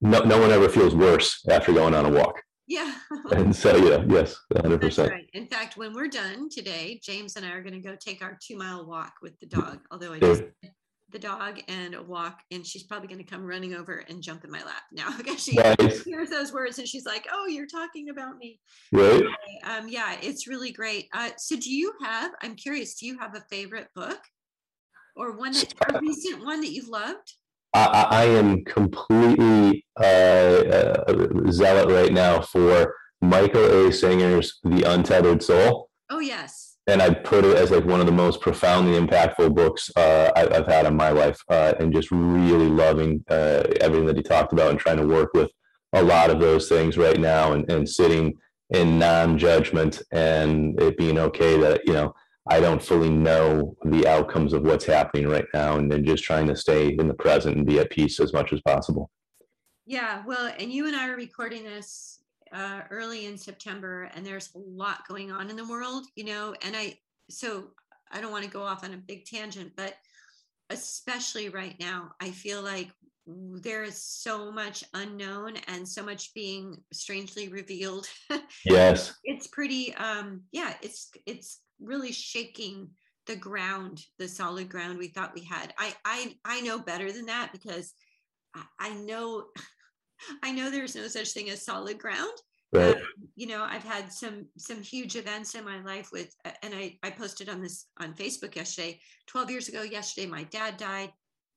no, 0.00 0.20
no 0.20 0.40
one 0.40 0.52
ever 0.52 0.68
feels 0.68 0.94
worse 0.94 1.44
after 1.50 1.72
going 1.72 1.94
on 1.94 2.06
a 2.06 2.10
walk. 2.10 2.40
Yeah. 2.68 2.94
and 3.32 3.56
so, 3.56 3.74
yeah, 3.76 4.04
yes, 4.06 4.38
100%. 4.54 5.10
Right. 5.10 5.28
In 5.32 5.46
fact, 5.46 5.78
when 5.78 5.94
we're 5.94 6.08
done 6.08 6.50
today, 6.50 7.00
James 7.02 7.36
and 7.36 7.44
I 7.44 7.52
are 7.52 7.62
going 7.62 7.72
to 7.74 7.80
go 7.80 7.96
take 7.98 8.22
our 8.22 8.38
two 8.46 8.56
mile 8.56 8.86
walk 8.86 9.14
with 9.22 9.38
the 9.40 9.46
dog. 9.46 9.80
Although 9.90 10.12
I 10.12 10.20
just 10.20 10.42
the 11.10 11.18
dog 11.18 11.60
and 11.68 11.94
a 11.94 12.02
walk, 12.02 12.40
and 12.50 12.66
she's 12.66 12.82
probably 12.82 13.08
going 13.08 13.24
to 13.24 13.30
come 13.30 13.44
running 13.44 13.74
over 13.74 14.04
and 14.08 14.22
jump 14.22 14.44
in 14.44 14.50
my 14.50 14.62
lap 14.62 14.82
now 14.92 15.08
because 15.16 15.42
she 15.42 15.56
nice. 15.56 16.04
hears 16.04 16.28
those 16.28 16.52
words 16.52 16.78
and 16.78 16.86
she's 16.86 17.06
like, 17.06 17.26
"Oh, 17.32 17.46
you're 17.46 17.66
talking 17.66 18.10
about 18.10 18.36
me." 18.36 18.60
Right. 18.92 19.22
Um, 19.64 19.88
yeah, 19.88 20.16
it's 20.20 20.46
really 20.46 20.70
great. 20.70 21.08
Uh, 21.14 21.30
so, 21.38 21.56
do 21.56 21.72
you 21.72 21.94
have? 22.02 22.32
I'm 22.42 22.54
curious. 22.54 22.94
Do 22.94 23.06
you 23.06 23.18
have 23.18 23.34
a 23.34 23.44
favorite 23.50 23.88
book, 23.94 24.20
or 25.16 25.36
one 25.36 25.52
that 25.52 25.74
a 25.88 25.98
recent 26.00 26.44
one 26.44 26.60
that 26.60 26.72
you've 26.72 26.88
loved? 26.88 27.34
I, 27.74 28.06
I 28.10 28.24
am 28.24 28.64
completely 28.64 29.84
uh, 30.00 30.02
uh, 30.02 31.50
zealot 31.50 31.90
right 31.90 32.12
now 32.12 32.40
for 32.40 32.94
Michael 33.20 33.64
A. 33.64 33.92
Singer's 33.92 34.58
The 34.64 34.90
Untethered 34.90 35.42
Soul. 35.42 35.90
Oh, 36.10 36.20
yes. 36.20 36.76
And 36.86 37.02
I 37.02 37.12
put 37.12 37.44
it 37.44 37.56
as 37.56 37.70
like 37.70 37.84
one 37.84 38.00
of 38.00 38.06
the 38.06 38.12
most 38.12 38.40
profoundly 38.40 38.98
impactful 38.98 39.54
books 39.54 39.90
uh, 39.94 40.30
I, 40.34 40.54
have 40.54 40.66
had 40.66 40.86
in 40.86 40.96
my 40.96 41.10
life, 41.10 41.38
uh, 41.50 41.74
and 41.78 41.92
just 41.92 42.10
really 42.10 42.68
loving 42.68 43.22
uh, 43.28 43.64
everything 43.80 44.06
that 44.06 44.16
he 44.16 44.22
talked 44.22 44.54
about 44.54 44.70
and 44.70 44.78
trying 44.78 44.96
to 44.96 45.06
work 45.06 45.34
with 45.34 45.50
a 45.92 46.02
lot 46.02 46.30
of 46.30 46.40
those 46.40 46.68
things 46.68 46.96
right 46.96 47.20
now, 47.20 47.52
and, 47.52 47.70
and 47.70 47.86
sitting 47.86 48.34
in 48.70 48.98
non-judgment 48.98 50.02
and 50.12 50.80
it 50.80 50.96
being 50.98 51.18
okay 51.18 51.58
that 51.58 51.80
you 51.86 51.92
know 51.92 52.14
I 52.50 52.60
don't 52.60 52.82
fully 52.82 53.10
know 53.10 53.76
the 53.84 54.06
outcomes 54.06 54.52
of 54.54 54.62
what's 54.62 54.86
happening 54.86 55.28
right 55.28 55.44
now, 55.52 55.76
and 55.76 55.90
then 55.90 56.04
just 56.04 56.24
trying 56.24 56.46
to 56.46 56.56
stay 56.56 56.96
in 56.98 57.06
the 57.06 57.14
present 57.14 57.56
and 57.56 57.66
be 57.66 57.78
at 57.78 57.90
peace 57.90 58.20
as 58.20 58.32
much 58.32 58.52
as 58.52 58.60
possible. 58.62 59.10
Yeah, 59.86 60.22
well, 60.26 60.52
and 60.58 60.72
you 60.72 60.86
and 60.86 60.96
I 60.96 61.08
are 61.08 61.16
recording 61.16 61.64
this 61.64 62.20
uh, 62.52 62.82
early 62.90 63.26
in 63.26 63.36
September, 63.36 64.10
and 64.14 64.24
there's 64.24 64.50
a 64.54 64.58
lot 64.58 65.06
going 65.06 65.30
on 65.30 65.50
in 65.50 65.56
the 65.56 65.68
world, 65.68 66.06
you 66.16 66.24
know. 66.24 66.54
And 66.62 66.74
I, 66.74 66.98
so 67.30 67.68
I 68.10 68.20
don't 68.20 68.32
want 68.32 68.44
to 68.44 68.50
go 68.50 68.62
off 68.62 68.84
on 68.84 68.94
a 68.94 68.98
big 68.98 69.26
tangent, 69.26 69.72
but 69.76 69.94
especially 70.70 71.50
right 71.50 71.76
now, 71.78 72.12
I 72.20 72.30
feel 72.30 72.62
like 72.62 72.90
there 73.26 73.82
is 73.82 74.02
so 74.02 74.50
much 74.50 74.84
unknown 74.94 75.54
and 75.66 75.86
so 75.86 76.02
much 76.02 76.32
being 76.32 76.78
strangely 76.92 77.48
revealed. 77.48 78.06
yes, 78.64 79.14
it's 79.24 79.48
pretty. 79.48 79.94
Um, 79.96 80.42
yeah, 80.52 80.74
it's 80.82 81.10
it's 81.26 81.60
really 81.80 82.12
shaking 82.12 82.90
the 83.26 83.36
ground, 83.36 84.02
the 84.18 84.26
solid 84.26 84.68
ground 84.68 84.98
we 84.98 85.08
thought 85.08 85.34
we 85.34 85.44
had. 85.44 85.72
I 85.78 85.94
I 86.04 86.34
I 86.44 86.60
know 86.62 86.78
better 86.78 87.12
than 87.12 87.26
that 87.26 87.50
because 87.52 87.92
I, 88.54 88.62
I 88.80 88.94
know 88.94 89.46
I 90.42 90.52
know 90.52 90.70
there's 90.70 90.96
no 90.96 91.06
such 91.06 91.30
thing 91.30 91.50
as 91.50 91.64
solid 91.64 91.98
ground. 91.98 92.32
Right. 92.70 92.96
Um, 92.96 93.02
you 93.34 93.46
know, 93.46 93.62
I've 93.62 93.84
had 93.84 94.12
some 94.12 94.46
some 94.58 94.82
huge 94.82 95.16
events 95.16 95.54
in 95.54 95.64
my 95.64 95.80
life 95.82 96.10
with, 96.12 96.34
and 96.62 96.74
I 96.74 96.98
I 97.02 97.10
posted 97.10 97.48
on 97.48 97.62
this 97.62 97.86
on 97.98 98.14
Facebook 98.14 98.56
yesterday. 98.56 98.98
Twelve 99.26 99.50
years 99.50 99.68
ago 99.68 99.82
yesterday, 99.82 100.26
my 100.26 100.44
dad 100.44 100.76
died. 100.76 101.12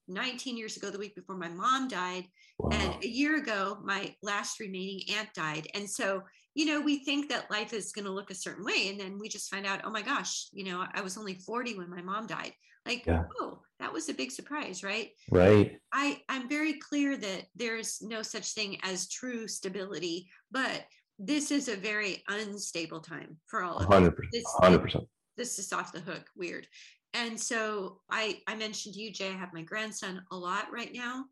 19 0.08 0.58
years 0.58 0.76
ago, 0.76 0.90
the 0.90 0.98
week 0.98 1.16
before 1.16 1.38
my 1.38 1.48
mom 1.48 1.88
died, 1.88 2.26
wow. 2.58 2.70
and 2.74 3.04
a 3.04 3.08
year 3.08 3.38
ago, 3.38 3.78
my 3.84 4.14
last 4.22 4.60
remaining 4.60 5.00
aunt 5.16 5.30
died. 5.34 5.68
And 5.74 5.90
so 5.90 6.24
you 6.54 6.66
know, 6.66 6.82
we 6.82 7.04
think 7.04 7.30
that 7.30 7.50
life 7.50 7.74
is 7.74 7.92
going 7.92 8.06
to 8.06 8.12
look 8.12 8.30
a 8.30 8.36
certain 8.36 8.66
way. 8.66 8.90
And 8.90 9.00
then 9.00 9.18
we 9.20 9.30
just 9.30 9.50
find 9.50 9.66
out, 9.66 9.82
oh 9.84 9.92
my 9.92 10.02
gosh, 10.02 10.48
you 10.52 10.66
know, 10.66 10.86
I 10.94 11.02
was 11.02 11.18
only 11.18 11.36
40 11.36 11.78
when 11.78 11.90
my 11.90 12.02
mom 12.02 12.28
died. 12.28 12.52
Like, 12.86 13.06
yeah. 13.06 13.24
oh, 13.40 13.60
that 13.80 13.94
was 13.94 14.10
a 14.10 14.14
big 14.14 14.32
surprise, 14.32 14.84
right? 14.84 15.12
Right. 15.30 15.78
I, 15.94 16.22
I'm 16.30 16.50
very 16.50 16.74
clear 16.74 17.16
that 17.16 17.44
there's 17.56 18.02
no 18.02 18.22
such 18.22 18.54
thing 18.54 18.78
as 18.84 19.08
true 19.08 19.48
stability, 19.48 20.28
but 20.50 20.86
this 21.20 21.52
is 21.52 21.68
a 21.68 21.76
very 21.76 22.24
unstable 22.28 23.00
time 23.00 23.38
for 23.48 23.64
all 23.64 23.78
of 23.78 23.88
100%, 23.88 24.08
us. 24.08 24.14
This, 24.32 24.46
100%. 24.62 25.06
This 25.38 25.60
is 25.60 25.72
off 25.72 25.94
the 25.94 26.00
hook, 26.00 26.26
weird. 26.36 26.68
And 27.14 27.40
so 27.40 28.00
I, 28.10 28.40
I 28.48 28.56
mentioned 28.56 28.96
to 28.96 29.02
you, 29.02 29.12
Jay, 29.12 29.30
I 29.30 29.38
have 29.38 29.54
my 29.54 29.62
grandson 29.62 30.24
a 30.32 30.36
lot 30.36 30.66
right 30.72 30.92
now. 30.94 31.26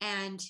And 0.00 0.42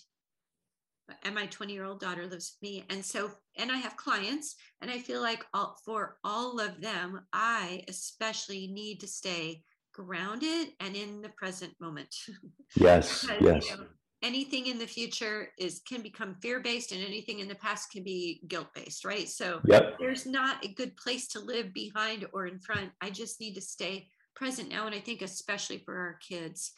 and 1.23 1.35
my 1.35 1.47
20 1.47 1.73
year 1.73 1.85
old 1.85 2.01
daughter 2.01 2.27
lives 2.27 2.57
with 2.61 2.69
me. 2.69 2.85
And 2.91 3.05
so 3.05 3.31
and 3.57 3.71
i 3.71 3.77
have 3.77 3.97
clients 3.97 4.57
and 4.81 4.91
i 4.91 4.99
feel 4.99 5.21
like 5.21 5.45
all, 5.55 5.77
for 5.85 6.17
all 6.25 6.61
of 6.61 6.81
them 6.81 7.21
i 7.33 7.83
especially 7.89 8.69
need 8.69 9.01
to 9.01 9.07
stay 9.07 9.63
grounded 9.93 10.69
and 10.81 10.97
in 10.97 11.23
the 11.23 11.29
present 11.31 11.73
moment. 11.81 12.15
Yes 12.77 13.23
because, 13.23 13.41
yes. 13.41 13.71
you 13.71 13.77
know, 13.77 13.87
anything 14.23 14.67
in 14.67 14.79
the 14.79 14.87
future 14.87 15.49
is 15.59 15.81
can 15.87 16.03
become 16.03 16.35
fear 16.43 16.59
based 16.59 16.91
and 16.91 17.05
anything 17.05 17.39
in 17.39 17.47
the 17.47 17.55
past 17.55 17.93
can 17.93 18.03
be 18.03 18.43
guilt 18.49 18.69
based 18.75 19.05
right? 19.05 19.29
So 19.29 19.61
yep. 19.67 19.97
there's 20.01 20.27
not 20.27 20.65
a 20.65 20.75
good 20.75 20.97
place 20.97 21.29
to 21.29 21.41
live 21.41 21.73
behind 21.73 22.27
or 22.33 22.47
in 22.47 22.59
front. 22.59 22.91
I 23.01 23.11
just 23.11 23.41
need 23.41 23.55
to 23.55 23.61
stay 23.61 24.09
present 24.35 24.69
now 24.69 24.87
and 24.87 24.95
i 24.95 24.99
think 24.99 25.23
especially 25.23 25.79
for 25.85 25.97
our 25.97 26.19
kids 26.27 26.73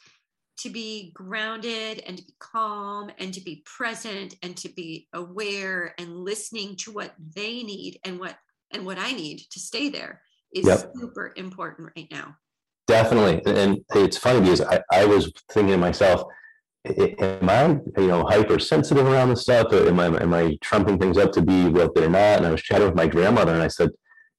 to 0.57 0.69
be 0.69 1.11
grounded 1.13 2.03
and 2.07 2.17
to 2.17 2.23
be 2.23 2.33
calm 2.39 3.11
and 3.19 3.33
to 3.33 3.41
be 3.41 3.63
present 3.65 4.35
and 4.41 4.57
to 4.57 4.69
be 4.69 5.07
aware 5.13 5.93
and 5.99 6.23
listening 6.23 6.75
to 6.75 6.91
what 6.91 7.13
they 7.35 7.63
need 7.63 7.99
and 8.03 8.19
what 8.19 8.35
and 8.71 8.85
what 8.85 8.97
I 8.97 9.11
need 9.13 9.39
to 9.51 9.59
stay 9.59 9.89
there 9.89 10.21
is 10.53 10.65
yep. 10.65 10.91
super 10.99 11.33
important 11.37 11.91
right 11.95 12.07
now. 12.11 12.35
Definitely. 12.87 13.41
And 13.45 13.79
it's 13.95 14.17
funny 14.17 14.41
because 14.41 14.61
I, 14.61 14.81
I 14.91 15.05
was 15.05 15.31
thinking 15.51 15.73
to 15.73 15.77
myself, 15.77 16.23
am 16.85 17.49
I, 17.49 17.67
you 18.01 18.07
know, 18.07 18.25
hypersensitive 18.25 19.05
around 19.05 19.29
this 19.29 19.41
stuff? 19.41 19.67
Uh, 19.71 19.85
am 19.87 19.99
I, 19.99 20.05
am 20.05 20.33
I 20.33 20.57
trumping 20.61 20.97
things 20.97 21.17
up 21.17 21.31
to 21.33 21.41
be 21.41 21.67
what 21.67 21.93
they're 21.95 22.09
not? 22.09 22.37
And 22.37 22.45
I 22.45 22.51
was 22.51 22.61
chatting 22.61 22.87
with 22.87 22.95
my 22.95 23.07
grandmother 23.07 23.53
and 23.53 23.61
I 23.61 23.67
said, 23.67 23.89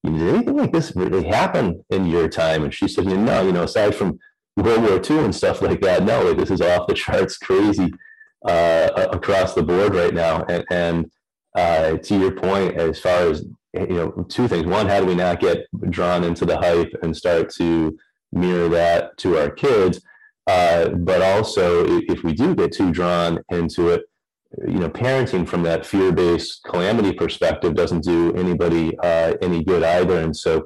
did 0.04 0.22
anything 0.22 0.56
like 0.56 0.72
this 0.72 0.94
really 0.94 1.26
happen 1.26 1.84
in 1.90 2.06
your 2.06 2.28
time? 2.28 2.64
And 2.64 2.72
she 2.72 2.88
said, 2.88 3.04
you 3.04 3.18
know, 3.18 3.44
you 3.44 3.52
know, 3.52 3.64
aside 3.64 3.94
from 3.94 4.18
World 4.62 4.82
War 4.82 5.00
II 5.00 5.24
and 5.24 5.34
stuff 5.34 5.62
like 5.62 5.80
that, 5.82 6.04
no, 6.04 6.22
like 6.22 6.36
this 6.36 6.50
is 6.50 6.60
off 6.60 6.86
the 6.86 6.94
charts 6.94 7.36
crazy 7.38 7.92
uh, 8.46 9.08
across 9.12 9.54
the 9.54 9.62
board 9.62 9.94
right 9.94 10.14
now. 10.14 10.44
And, 10.48 10.64
and 10.70 11.10
uh, 11.56 11.96
to 11.98 12.18
your 12.18 12.32
point, 12.32 12.76
as 12.76 13.00
far 13.00 13.30
as 13.30 13.44
you 13.74 13.86
know, 13.86 14.26
two 14.28 14.48
things. 14.48 14.66
One, 14.66 14.88
how 14.88 15.00
do 15.00 15.06
we 15.06 15.14
not 15.14 15.40
get 15.40 15.66
drawn 15.90 16.24
into 16.24 16.44
the 16.44 16.56
hype 16.56 16.92
and 17.02 17.16
start 17.16 17.50
to 17.54 17.96
mirror 18.32 18.68
that 18.70 19.16
to 19.18 19.38
our 19.38 19.50
kids? 19.50 20.00
Uh, 20.46 20.88
but 20.88 21.20
also, 21.20 21.84
if 21.86 22.24
we 22.24 22.32
do 22.32 22.54
get 22.54 22.72
too 22.72 22.90
drawn 22.90 23.38
into 23.50 23.88
it, 23.88 24.04
you 24.66 24.78
know, 24.78 24.88
parenting 24.88 25.46
from 25.46 25.62
that 25.62 25.84
fear-based 25.84 26.62
calamity 26.64 27.12
perspective 27.12 27.74
doesn't 27.74 28.02
do 28.02 28.32
anybody 28.34 28.98
uh, 29.00 29.34
any 29.42 29.62
good 29.62 29.82
either. 29.82 30.18
And 30.20 30.34
so, 30.34 30.64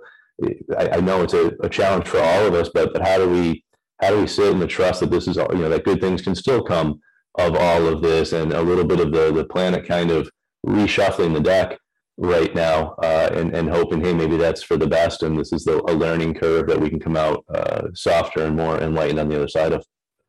I, 0.79 0.91
I 0.91 1.01
know 1.01 1.23
it's 1.23 1.35
a, 1.35 1.53
a, 1.61 1.69
challenge 1.69 2.07
for 2.07 2.21
all 2.21 2.47
of 2.47 2.55
us. 2.55 2.69
But 2.73 2.93
but 2.93 3.07
how 3.07 3.19
do 3.19 3.29
we 3.29 3.65
how 4.03 4.11
do 4.11 4.21
we 4.21 4.27
sit 4.27 4.53
in 4.53 4.59
the 4.59 4.67
trust 4.67 5.01
that 5.01 5.11
this 5.11 5.29
is 5.29 5.39
all, 5.39 5.49
you 5.53 5.61
know 5.61 5.69
that 5.69 5.85
good 5.85 6.01
things 6.01 6.21
can 6.21 6.35
still 6.35 6.63
come 6.63 7.01
of 7.39 7.57
all 7.57 7.87
of 7.87 8.03
this, 8.03 8.33
and 8.33 8.53
a 8.53 8.61
little 8.61 8.85
bit 8.85 9.01
of 9.01 9.13
the 9.13 9.33
the 9.33 9.45
planet 9.45 9.87
kind 9.87 10.11
of 10.11 10.29
reshuffling 10.67 11.33
the 11.33 11.41
deck 11.41 11.79
right 12.19 12.55
now 12.55 12.95
uh, 13.03 13.31
and, 13.33 13.57
and 13.57 13.71
hoping, 13.71 14.01
hey, 14.01 14.13
maybe 14.13 14.37
that's 14.37 14.63
for 14.63 14.77
the 14.77 14.87
best. 14.87 15.23
And 15.23 15.39
this 15.39 15.53
is 15.53 15.65
the, 15.65 15.83
a 15.91 15.95
learning 15.95 16.35
curve 16.35 16.67
that 16.69 16.81
we 16.81 16.91
can 16.91 17.01
come 17.01 17.17
out 17.17 17.45
uh, 17.53 17.89
softer 17.95 18.45
and 18.45 18.57
more 18.57 18.79
enlightened 18.81 19.19
on 19.19 19.29
the 19.29 19.37
other 19.37 19.49
side 19.49 19.73
of. 19.73 19.85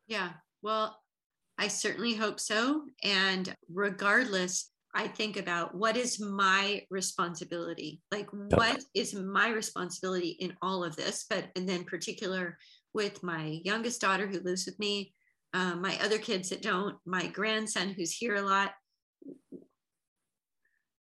Yeah. 0.06 0.30
Well, 0.62 0.98
I 1.58 1.68
certainly 1.68 2.14
hope 2.14 2.40
so. 2.40 2.82
And 3.04 3.54
regardless, 3.72 4.70
I 4.94 5.08
think 5.08 5.36
about 5.36 5.74
what 5.74 5.96
is 5.96 6.20
my 6.20 6.82
responsibility? 6.90 8.00
Like, 8.10 8.28
what 8.32 8.82
is 8.94 9.14
my 9.14 9.50
responsibility 9.50 10.30
in 10.40 10.54
all 10.62 10.84
of 10.84 10.96
this? 10.96 11.26
But, 11.28 11.46
and 11.54 11.68
then, 11.68 11.84
particular 11.84 12.56
with 12.94 13.22
my 13.22 13.60
youngest 13.64 14.00
daughter 14.00 14.26
who 14.26 14.40
lives 14.40 14.66
with 14.66 14.78
me, 14.78 15.12
uh, 15.52 15.74
my 15.76 15.98
other 16.02 16.18
kids 16.18 16.50
that 16.50 16.62
don't, 16.62 16.96
my 17.04 17.26
grandson 17.26 17.90
who's 17.90 18.12
here 18.12 18.36
a 18.36 18.42
lot. 18.42 18.72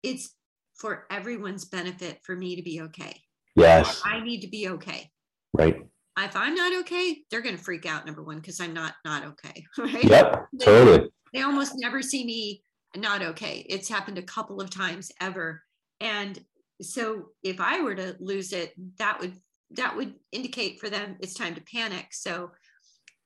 It's 0.04 0.36
for 0.76 1.06
everyone's 1.10 1.66
benefit 1.66 2.20
for 2.24 2.36
me 2.36 2.56
to 2.56 2.62
be 2.62 2.82
okay. 2.82 3.22
Yes. 3.56 4.02
I 4.06 4.22
need 4.22 4.42
to 4.42 4.48
be 4.48 4.70
okay. 4.70 5.10
Right. 5.54 5.82
If 6.18 6.36
I'm 6.36 6.56
not 6.56 6.74
okay, 6.82 7.20
they're 7.30 7.42
going 7.42 7.58
to 7.58 7.64
freak 7.64 7.86
out. 7.86 8.06
Number 8.06 8.24
one, 8.24 8.38
because 8.40 8.60
I'm 8.60 8.74
not 8.74 8.94
not 9.06 9.26
okay. 9.26 9.66
Right. 9.78 10.04
Yep. 10.04 10.48
They, 10.54 10.66
totally. 10.66 11.10
They 11.34 11.42
almost 11.42 11.74
never 11.78 12.02
see 12.02 12.26
me 12.26 12.64
not 12.96 13.22
okay. 13.22 13.66
It's 13.70 13.88
happened 13.88 14.18
a 14.18 14.24
couple 14.24 14.60
of 14.60 14.70
times 14.70 15.12
ever, 15.22 15.62
and 16.02 16.40
so 16.82 17.30
if 17.44 17.60
I 17.60 17.82
were 17.82 17.96
to 17.96 18.16
lose 18.20 18.52
it, 18.52 18.74
that 18.98 19.20
would 19.20 19.34
that 19.72 19.96
would 19.96 20.16
indicate 20.32 20.80
for 20.80 20.90
them 20.90 21.16
it's 21.20 21.34
time 21.34 21.56
to 21.56 21.62
panic. 21.62 22.08
So 22.12 22.52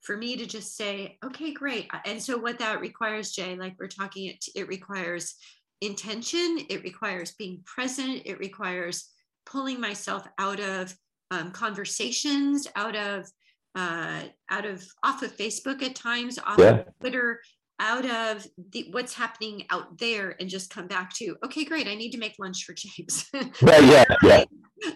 for 0.02 0.18
me 0.18 0.36
to 0.36 0.46
just 0.46 0.76
say, 0.76 1.18
okay, 1.24 1.54
great. 1.54 1.90
And 2.06 2.22
so 2.22 2.38
what 2.38 2.60
that 2.60 2.82
requires, 2.82 3.32
Jay, 3.32 3.56
like 3.56 3.76
we're 3.80 3.88
talking, 3.88 4.28
it, 4.28 4.44
it 4.54 4.68
requires 4.68 5.36
intention, 5.82 6.60
it 6.70 6.84
requires 6.84 7.32
being 7.32 7.62
present, 7.66 8.24
it 8.26 8.38
requires 8.40 9.10
pulling 9.46 9.80
myself 9.80 10.28
out 10.38 10.60
of 10.60 10.94
um, 11.32 11.52
conversations, 11.52 12.68
out 12.76 12.96
of 12.96 13.30
uh, 13.76 14.22
out 14.52 14.66
of 14.66 14.86
off 15.04 15.24
of 15.24 15.36
Facebook 15.36 15.82
at 15.82 15.96
times, 15.96 16.38
off 16.46 16.60
yeah. 16.60 16.80
of 16.80 16.86
Twitter, 17.00 17.40
out 17.80 18.06
of 18.06 18.48
the, 18.72 18.88
what's 18.92 19.14
happening 19.14 19.66
out 19.70 19.98
there, 19.98 20.36
and 20.40 20.50
just 20.50 20.70
come 20.70 20.88
back 20.88 21.14
to 21.16 21.36
okay, 21.46 21.66
great. 21.66 21.88
I 21.88 21.96
need 21.96 22.12
to 22.12 22.18
make 22.18 22.36
lunch 22.40 22.64
for 22.64 22.74
James. 22.74 23.30
yeah, 23.62 24.06
yeah. 24.24 24.44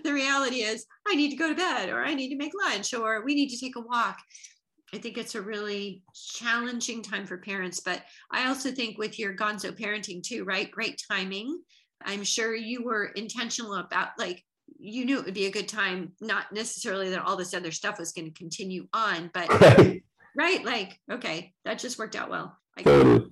The 0.03 0.13
reality 0.13 0.57
is, 0.57 0.85
I 1.07 1.15
need 1.15 1.29
to 1.29 1.37
go 1.37 1.49
to 1.49 1.55
bed, 1.55 1.89
or 1.89 2.03
I 2.03 2.13
need 2.13 2.29
to 2.29 2.37
make 2.37 2.51
lunch, 2.65 2.93
or 2.93 3.23
we 3.23 3.35
need 3.35 3.49
to 3.49 3.59
take 3.59 3.75
a 3.75 3.81
walk. 3.81 4.17
I 4.93 4.97
think 4.97 5.17
it's 5.17 5.35
a 5.35 5.41
really 5.41 6.03
challenging 6.35 7.01
time 7.01 7.25
for 7.25 7.37
parents, 7.37 7.81
but 7.81 8.03
I 8.31 8.47
also 8.47 8.71
think 8.71 8.97
with 8.97 9.19
your 9.19 9.35
gonzo 9.35 9.77
parenting 9.77 10.23
too, 10.23 10.45
right? 10.45 10.71
Great 10.71 11.01
timing. 11.09 11.59
I'm 12.05 12.23
sure 12.23 12.55
you 12.55 12.83
were 12.83 13.05
intentional 13.15 13.75
about 13.75 14.09
like 14.17 14.43
you 14.79 15.05
knew 15.05 15.19
it 15.19 15.25
would 15.25 15.33
be 15.33 15.47
a 15.47 15.51
good 15.51 15.67
time, 15.67 16.13
not 16.21 16.51
necessarily 16.53 17.09
that 17.09 17.23
all 17.23 17.35
this 17.35 17.53
other 17.53 17.71
stuff 17.71 17.99
was 17.99 18.13
going 18.13 18.31
to 18.31 18.37
continue 18.37 18.87
on, 18.93 19.29
but 19.33 19.49
right 20.37 20.63
like 20.63 20.99
okay, 21.11 21.53
that 21.65 21.79
just 21.79 21.99
worked 21.99 22.15
out 22.15 22.29
well. 22.29 22.57
Totally. 22.83 23.25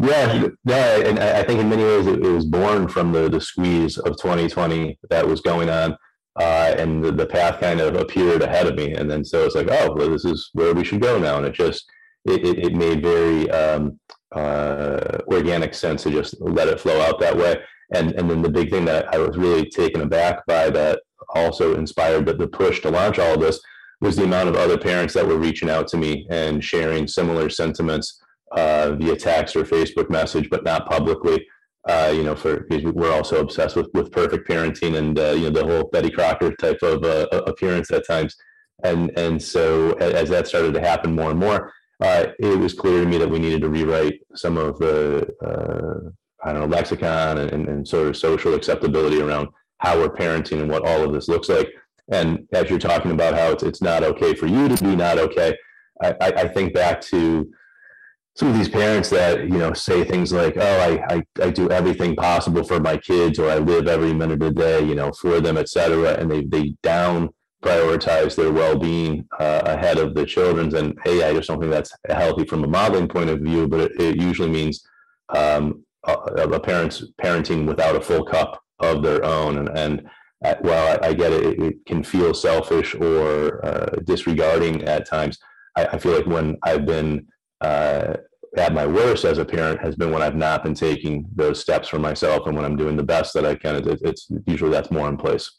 yeah, 0.00 0.48
yeah, 0.64 0.96
and 0.98 1.18
I 1.18 1.42
think 1.44 1.60
in 1.60 1.68
many 1.68 1.84
ways 1.84 2.06
it, 2.06 2.20
was 2.20 2.44
born 2.44 2.88
from 2.88 3.12
the 3.12 3.28
the 3.28 3.40
squeeze 3.40 3.96
of 3.98 4.16
2020 4.16 4.98
that 5.10 5.26
was 5.26 5.40
going 5.40 5.70
on 5.70 5.96
uh, 6.38 6.74
and 6.78 7.04
the, 7.04 7.10
the, 7.10 7.26
path 7.26 7.60
kind 7.60 7.80
of 7.80 7.96
appeared 7.96 8.42
ahead 8.42 8.66
of 8.66 8.76
me. 8.76 8.92
And 8.94 9.10
then 9.10 9.24
so 9.24 9.44
it's 9.44 9.56
like, 9.56 9.68
oh, 9.70 9.92
well, 9.94 10.10
this 10.10 10.24
is 10.24 10.50
where 10.52 10.72
we 10.72 10.84
should 10.84 11.00
go 11.00 11.18
now. 11.18 11.36
And 11.36 11.46
it 11.46 11.52
just 11.52 11.84
it, 12.24 12.44
it, 12.46 12.58
it 12.66 12.74
made 12.74 13.02
very 13.02 13.50
um, 13.50 13.98
uh, 14.34 15.18
organic 15.26 15.74
sense 15.74 16.04
to 16.04 16.10
just 16.10 16.40
let 16.40 16.68
it 16.68 16.80
flow 16.80 17.00
out 17.00 17.18
that 17.20 17.36
way. 17.36 17.56
And 17.92 18.12
and 18.12 18.30
then 18.30 18.42
the 18.42 18.50
big 18.50 18.70
thing 18.70 18.84
that 18.84 19.12
I 19.12 19.18
was 19.18 19.36
really 19.36 19.68
taken 19.68 20.00
aback 20.00 20.46
by 20.46 20.70
that 20.70 21.00
also 21.34 21.74
inspired 21.74 22.26
the, 22.26 22.34
the 22.34 22.48
push 22.48 22.80
to 22.80 22.90
launch 22.90 23.18
all 23.18 23.34
of 23.34 23.40
this 23.40 23.60
was 24.00 24.16
the 24.16 24.24
amount 24.24 24.48
of 24.48 24.56
other 24.56 24.78
parents 24.78 25.14
that 25.14 25.26
were 25.26 25.38
reaching 25.38 25.68
out 25.68 25.88
to 25.88 25.96
me 25.96 26.26
and 26.30 26.62
sharing 26.62 27.06
similar 27.06 27.48
sentiments 27.50 28.22
uh, 28.52 28.92
via 28.92 29.16
text 29.16 29.56
or 29.56 29.64
Facebook 29.64 30.08
message, 30.08 30.48
but 30.50 30.64
not 30.64 30.88
publicly 30.88 31.44
uh, 31.88 32.12
you 32.14 32.22
know, 32.22 32.36
for 32.36 32.66
we're 32.70 33.12
also 33.12 33.40
obsessed 33.40 33.74
with 33.74 33.88
with 33.94 34.12
perfect 34.12 34.48
parenting 34.48 34.96
and 34.96 35.18
uh, 35.18 35.30
you 35.30 35.44
know 35.44 35.50
the 35.50 35.66
whole 35.66 35.84
Betty 35.84 36.10
Crocker 36.10 36.54
type 36.56 36.82
of 36.82 37.02
uh, 37.02 37.28
appearance 37.46 37.90
at 37.90 38.06
times, 38.06 38.36
and 38.84 39.10
and 39.18 39.42
so 39.42 39.92
as 39.94 40.28
that 40.28 40.46
started 40.46 40.74
to 40.74 40.80
happen 40.80 41.14
more 41.14 41.30
and 41.30 41.38
more, 41.38 41.72
uh, 42.02 42.26
it 42.38 42.58
was 42.58 42.74
clear 42.74 43.02
to 43.02 43.08
me 43.08 43.16
that 43.16 43.30
we 43.30 43.38
needed 43.38 43.62
to 43.62 43.70
rewrite 43.70 44.20
some 44.34 44.58
of 44.58 44.78
the 44.78 45.26
uh, 45.42 46.10
I 46.46 46.52
don't 46.52 46.68
know 46.68 46.76
lexicon 46.76 47.38
and, 47.38 47.68
and 47.68 47.88
sort 47.88 48.08
of 48.08 48.16
social 48.16 48.54
acceptability 48.54 49.22
around 49.22 49.48
how 49.78 49.98
we're 49.98 50.10
parenting 50.10 50.60
and 50.60 50.70
what 50.70 50.86
all 50.86 51.02
of 51.02 51.14
this 51.14 51.28
looks 51.28 51.48
like. 51.48 51.68
And 52.10 52.46
as 52.52 52.70
you're 52.70 52.78
talking 52.78 53.10
about 53.10 53.34
how 53.34 53.52
it's 53.52 53.62
it's 53.62 53.82
not 53.82 54.02
okay 54.02 54.34
for 54.34 54.46
you 54.46 54.68
to 54.68 54.82
be 54.82 54.96
not 54.96 55.18
okay, 55.18 55.56
I, 56.02 56.14
I 56.20 56.48
think 56.48 56.74
back 56.74 57.00
to 57.02 57.50
some 58.36 58.48
of 58.48 58.56
these 58.56 58.68
parents 58.68 59.10
that 59.10 59.40
you 59.40 59.58
know 59.58 59.72
say 59.72 60.04
things 60.04 60.32
like 60.32 60.56
oh 60.56 60.60
I, 61.10 61.14
I, 61.14 61.22
I 61.42 61.50
do 61.50 61.68
everything 61.70 62.14
possible 62.14 62.62
for 62.62 62.78
my 62.78 62.96
kids 62.96 63.36
or 63.40 63.50
i 63.50 63.58
live 63.58 63.88
every 63.88 64.14
minute 64.14 64.40
of 64.40 64.54
the 64.54 64.62
day 64.62 64.80
you 64.84 64.94
know 64.94 65.10
for 65.10 65.40
them 65.40 65.56
etc 65.56 66.16
and 66.20 66.30
they 66.30 66.44
they 66.44 66.76
down 66.84 67.30
prioritize 67.64 68.36
their 68.36 68.52
well-being 68.52 69.26
uh, 69.40 69.62
ahead 69.64 69.98
of 69.98 70.14
the 70.14 70.24
children's. 70.24 70.74
And 70.74 70.96
hey 71.04 71.24
i 71.24 71.34
just 71.34 71.48
don't 71.48 71.58
think 71.58 71.72
that's 71.72 71.92
healthy 72.08 72.44
from 72.44 72.62
a 72.62 72.68
modeling 72.68 73.08
point 73.08 73.28
of 73.28 73.40
view 73.40 73.66
but 73.66 73.80
it, 73.80 74.00
it 74.00 74.22
usually 74.22 74.50
means 74.50 74.86
um, 75.34 75.84
a, 76.06 76.12
a, 76.12 76.60
parent's 76.60 77.04
parenting 77.22 77.66
without 77.66 77.96
a 77.96 78.00
full 78.00 78.24
cup 78.24 78.62
of 78.78 79.02
their 79.02 79.24
own. 79.24 79.58
And, 79.58 79.78
and 79.78 80.08
uh, 80.44 80.54
while 80.60 80.98
I, 81.02 81.08
I, 81.08 81.12
get 81.14 81.32
it, 81.32 81.60
it 81.60 81.86
can 81.86 82.02
feel 82.02 82.32
selfish 82.32 82.94
or 82.94 83.64
uh, 83.64 83.96
disregarding 84.04 84.84
at 84.84 85.06
times 85.06 85.38
I, 85.76 85.86
I 85.86 85.98
feel 85.98 86.12
like 86.12 86.26
when 86.26 86.56
i've 86.62 86.86
been 86.86 87.26
uh, 87.60 88.14
at 88.56 88.72
my 88.72 88.86
worst 88.86 89.24
as 89.24 89.38
a 89.38 89.44
parent 89.44 89.80
has 89.80 89.96
been 89.96 90.10
when 90.10 90.22
I've 90.22 90.36
not 90.36 90.62
been 90.62 90.74
taking 90.74 91.26
those 91.34 91.60
steps 91.60 91.88
for 91.88 91.98
myself 91.98 92.46
and 92.46 92.56
when 92.56 92.64
I'm 92.64 92.76
doing 92.76 92.96
the 92.96 93.02
best 93.02 93.34
that 93.34 93.44
I 93.44 93.54
can. 93.54 93.82
It's 93.86 94.28
usually 94.46 94.70
that's 94.70 94.90
more 94.90 95.08
in 95.08 95.16
place. 95.16 95.50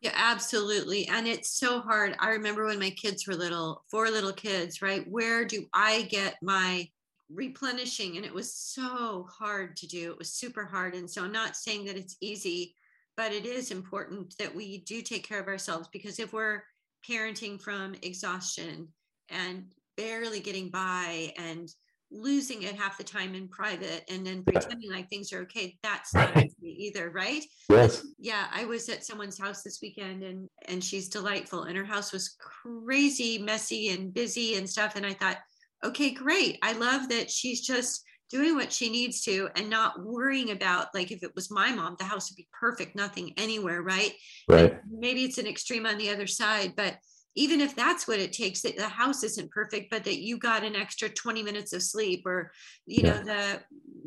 Yeah, 0.00 0.12
absolutely. 0.14 1.08
And 1.08 1.26
it's 1.26 1.58
so 1.58 1.80
hard. 1.80 2.14
I 2.18 2.30
remember 2.30 2.66
when 2.66 2.78
my 2.78 2.90
kids 2.90 3.26
were 3.26 3.34
little, 3.34 3.84
four 3.90 4.10
little 4.10 4.32
kids, 4.32 4.82
right? 4.82 5.04
Where 5.08 5.44
do 5.44 5.64
I 5.72 6.02
get 6.02 6.36
my 6.42 6.88
replenishing? 7.32 8.16
And 8.16 8.26
it 8.26 8.34
was 8.34 8.54
so 8.54 9.26
hard 9.30 9.76
to 9.78 9.86
do. 9.86 10.10
It 10.10 10.18
was 10.18 10.32
super 10.32 10.66
hard. 10.66 10.94
And 10.94 11.10
so 11.10 11.24
I'm 11.24 11.32
not 11.32 11.56
saying 11.56 11.86
that 11.86 11.96
it's 11.96 12.16
easy, 12.20 12.74
but 13.16 13.32
it 13.32 13.46
is 13.46 13.70
important 13.70 14.34
that 14.38 14.54
we 14.54 14.78
do 14.78 15.02
take 15.02 15.26
care 15.26 15.40
of 15.40 15.48
ourselves 15.48 15.88
because 15.92 16.18
if 16.18 16.32
we're 16.32 16.62
parenting 17.08 17.60
from 17.60 17.94
exhaustion 18.02 18.88
and 19.30 19.64
barely 19.96 20.40
getting 20.40 20.70
by 20.70 21.32
and 21.36 21.68
losing 22.10 22.62
it 22.62 22.76
half 22.76 22.96
the 22.96 23.04
time 23.04 23.34
in 23.34 23.48
private 23.48 24.04
and 24.08 24.24
then 24.24 24.44
pretending 24.44 24.90
like 24.90 25.08
things 25.08 25.32
are 25.32 25.40
okay 25.40 25.76
that's 25.82 26.14
not 26.14 26.32
right. 26.34 26.50
either 26.62 27.10
right? 27.10 27.44
Yes. 27.68 28.06
Yeah 28.18 28.46
i 28.52 28.64
was 28.64 28.88
at 28.88 29.04
someone's 29.04 29.38
house 29.38 29.62
this 29.62 29.80
weekend 29.82 30.22
and 30.22 30.48
and 30.68 30.82
she's 30.82 31.08
delightful 31.08 31.64
and 31.64 31.76
her 31.76 31.84
house 31.84 32.12
was 32.12 32.36
crazy 32.38 33.38
messy 33.38 33.88
and 33.88 34.14
busy 34.14 34.54
and 34.56 34.68
stuff 34.68 34.94
and 34.96 35.04
i 35.04 35.12
thought 35.12 35.38
okay 35.84 36.10
great. 36.10 36.58
I 36.62 36.72
love 36.72 37.08
that 37.10 37.30
she's 37.30 37.60
just 37.60 38.04
doing 38.34 38.56
what 38.56 38.72
she 38.72 38.90
needs 38.90 39.20
to 39.20 39.48
and 39.54 39.70
not 39.70 40.04
worrying 40.04 40.50
about 40.50 40.92
like 40.92 41.12
if 41.12 41.22
it 41.22 41.32
was 41.36 41.52
my 41.52 41.70
mom 41.70 41.94
the 42.00 42.04
house 42.04 42.28
would 42.28 42.36
be 42.36 42.48
perfect 42.52 42.96
nothing 42.96 43.32
anywhere 43.36 43.80
right? 43.80 44.12
Right. 44.48 44.72
and 44.72 44.80
maybe 44.90 45.22
it's 45.22 45.38
an 45.38 45.46
extreme 45.46 45.86
on 45.86 45.98
the 45.98 46.10
other 46.10 46.26
side 46.26 46.72
but 46.76 46.96
even 47.36 47.60
if 47.60 47.76
that's 47.76 48.08
what 48.08 48.18
it 48.18 48.32
takes 48.32 48.62
that 48.62 48.76
the 48.76 48.88
house 48.88 49.22
isn't 49.22 49.52
perfect 49.52 49.88
but 49.88 50.02
that 50.02 50.18
you 50.18 50.36
got 50.36 50.64
an 50.64 50.74
extra 50.74 51.08
20 51.08 51.44
minutes 51.44 51.72
of 51.72 51.80
sleep 51.80 52.26
or 52.26 52.50
you 52.86 53.02
yeah. 53.04 53.10
know 53.12 53.24
the 53.24 53.60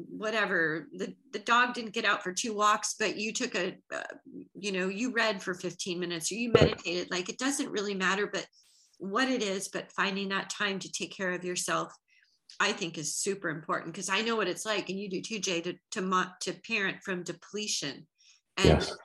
whatever 0.09 0.89
the, 0.91 1.15
the 1.31 1.39
dog 1.39 1.73
didn't 1.73 1.93
get 1.93 2.03
out 2.03 2.21
for 2.21 2.33
two 2.33 2.53
walks 2.53 2.95
but 2.99 3.15
you 3.15 3.31
took 3.31 3.55
a 3.55 3.77
uh, 3.95 4.01
you 4.59 4.73
know 4.73 4.89
you 4.89 5.13
read 5.13 5.41
for 5.41 5.53
15 5.53 6.01
minutes 6.01 6.29
or 6.33 6.35
you 6.35 6.51
meditated 6.51 7.09
like 7.11 7.29
it 7.29 7.37
doesn't 7.37 7.71
really 7.71 7.95
matter 7.95 8.27
but 8.27 8.45
what 8.97 9.29
it 9.29 9.41
is 9.41 9.69
but 9.69 9.89
finding 9.93 10.27
that 10.27 10.49
time 10.49 10.79
to 10.79 10.91
take 10.91 11.15
care 11.15 11.31
of 11.31 11.45
yourself 11.45 11.93
i 12.59 12.71
think 12.71 12.97
is 12.97 13.15
super 13.15 13.49
important 13.49 13.93
because 13.93 14.09
i 14.09 14.21
know 14.21 14.35
what 14.35 14.47
it's 14.47 14.65
like 14.65 14.89
and 14.89 14.99
you 14.99 15.09
do 15.09 15.21
too 15.21 15.39
jay 15.39 15.61
to 15.61 15.73
to, 15.91 16.31
to 16.41 16.53
parent 16.67 16.97
from 17.03 17.23
depletion 17.23 18.07
and 18.57 18.65
yes. 18.65 18.95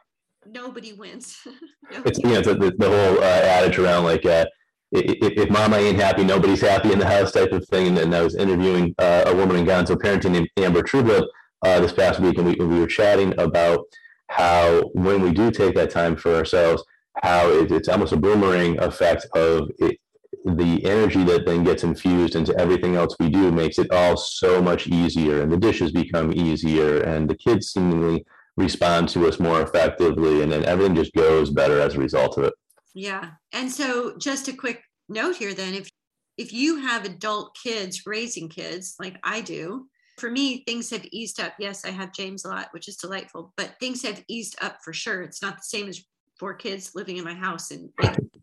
nobody 0.46 0.92
wins 0.92 1.36
nobody 1.90 2.10
it's 2.10 2.18
you 2.18 2.30
know 2.30 2.40
the, 2.40 2.72
the 2.78 2.88
whole 2.88 3.18
uh, 3.18 3.26
adage 3.26 3.78
around 3.78 4.04
like 4.04 4.24
uh, 4.24 4.44
if, 4.92 5.32
if 5.38 5.50
mama 5.50 5.76
ain't 5.76 5.98
happy, 5.98 6.22
nobody's 6.22 6.60
happy 6.60 6.92
in 6.92 6.98
the 6.98 7.06
house 7.06 7.32
type 7.32 7.52
of 7.52 7.66
thing. 7.68 7.88
And, 7.88 7.98
and 7.98 8.14
I 8.14 8.22
was 8.22 8.36
interviewing 8.36 8.94
uh, 8.98 9.24
a 9.26 9.34
woman 9.34 9.56
in 9.56 9.64
Gonzo 9.64 9.96
Parenting 9.96 10.32
named 10.32 10.48
Amber 10.58 10.82
Trueblood 10.82 11.24
uh, 11.62 11.80
this 11.80 11.92
past 11.92 12.20
week, 12.20 12.36
and 12.36 12.46
we, 12.46 12.54
we 12.54 12.78
were 12.78 12.86
chatting 12.86 13.38
about 13.38 13.80
how 14.28 14.90
when 14.94 15.22
we 15.22 15.32
do 15.32 15.50
take 15.50 15.74
that 15.74 15.90
time 15.90 16.16
for 16.16 16.34
ourselves, 16.34 16.84
how 17.22 17.48
it, 17.50 17.70
it's 17.70 17.88
almost 17.88 18.12
a 18.12 18.16
boomerang 18.16 18.78
effect 18.80 19.26
of 19.34 19.70
it, 19.78 19.98
the 20.44 20.84
energy 20.84 21.24
that 21.24 21.46
then 21.46 21.64
gets 21.64 21.84
infused 21.84 22.34
into 22.34 22.56
everything 22.58 22.96
else 22.96 23.14
we 23.20 23.28
do 23.28 23.52
makes 23.52 23.78
it 23.78 23.90
all 23.92 24.16
so 24.16 24.60
much 24.60 24.86
easier, 24.86 25.42
and 25.42 25.50
the 25.50 25.56
dishes 25.56 25.92
become 25.92 26.32
easier, 26.32 27.00
and 27.02 27.28
the 27.28 27.36
kids 27.36 27.72
seemingly 27.72 28.24
respond 28.56 29.08
to 29.10 29.26
us 29.26 29.40
more 29.40 29.62
effectively, 29.62 30.42
and 30.42 30.52
then 30.52 30.64
everything 30.64 30.94
just 30.94 31.14
goes 31.14 31.50
better 31.50 31.80
as 31.80 31.94
a 31.94 31.98
result 31.98 32.36
of 32.38 32.44
it. 32.44 32.54
Yeah. 32.94 33.30
And 33.52 33.70
so 33.70 34.16
just 34.18 34.48
a 34.48 34.52
quick 34.52 34.82
note 35.08 35.36
here 35.36 35.52
then 35.52 35.74
if 35.74 35.90
if 36.38 36.52
you 36.52 36.76
have 36.76 37.04
adult 37.04 37.54
kids 37.62 38.06
raising 38.06 38.48
kids 38.48 38.94
like 38.98 39.18
I 39.22 39.42
do, 39.42 39.86
for 40.16 40.30
me 40.30 40.64
things 40.64 40.90
have 40.90 41.04
eased 41.12 41.40
up. 41.40 41.52
Yes, 41.58 41.84
I 41.84 41.90
have 41.90 42.12
James 42.12 42.44
a 42.44 42.48
lot, 42.48 42.68
which 42.72 42.88
is 42.88 42.96
delightful, 42.96 43.52
but 43.56 43.74
things 43.80 44.02
have 44.02 44.24
eased 44.28 44.56
up 44.62 44.78
for 44.82 44.92
sure. 44.92 45.22
It's 45.22 45.42
not 45.42 45.56
the 45.56 45.62
same 45.62 45.88
as 45.88 46.02
four 46.38 46.54
kids 46.54 46.92
living 46.94 47.18
in 47.18 47.24
my 47.24 47.34
house 47.34 47.70
and 47.70 47.90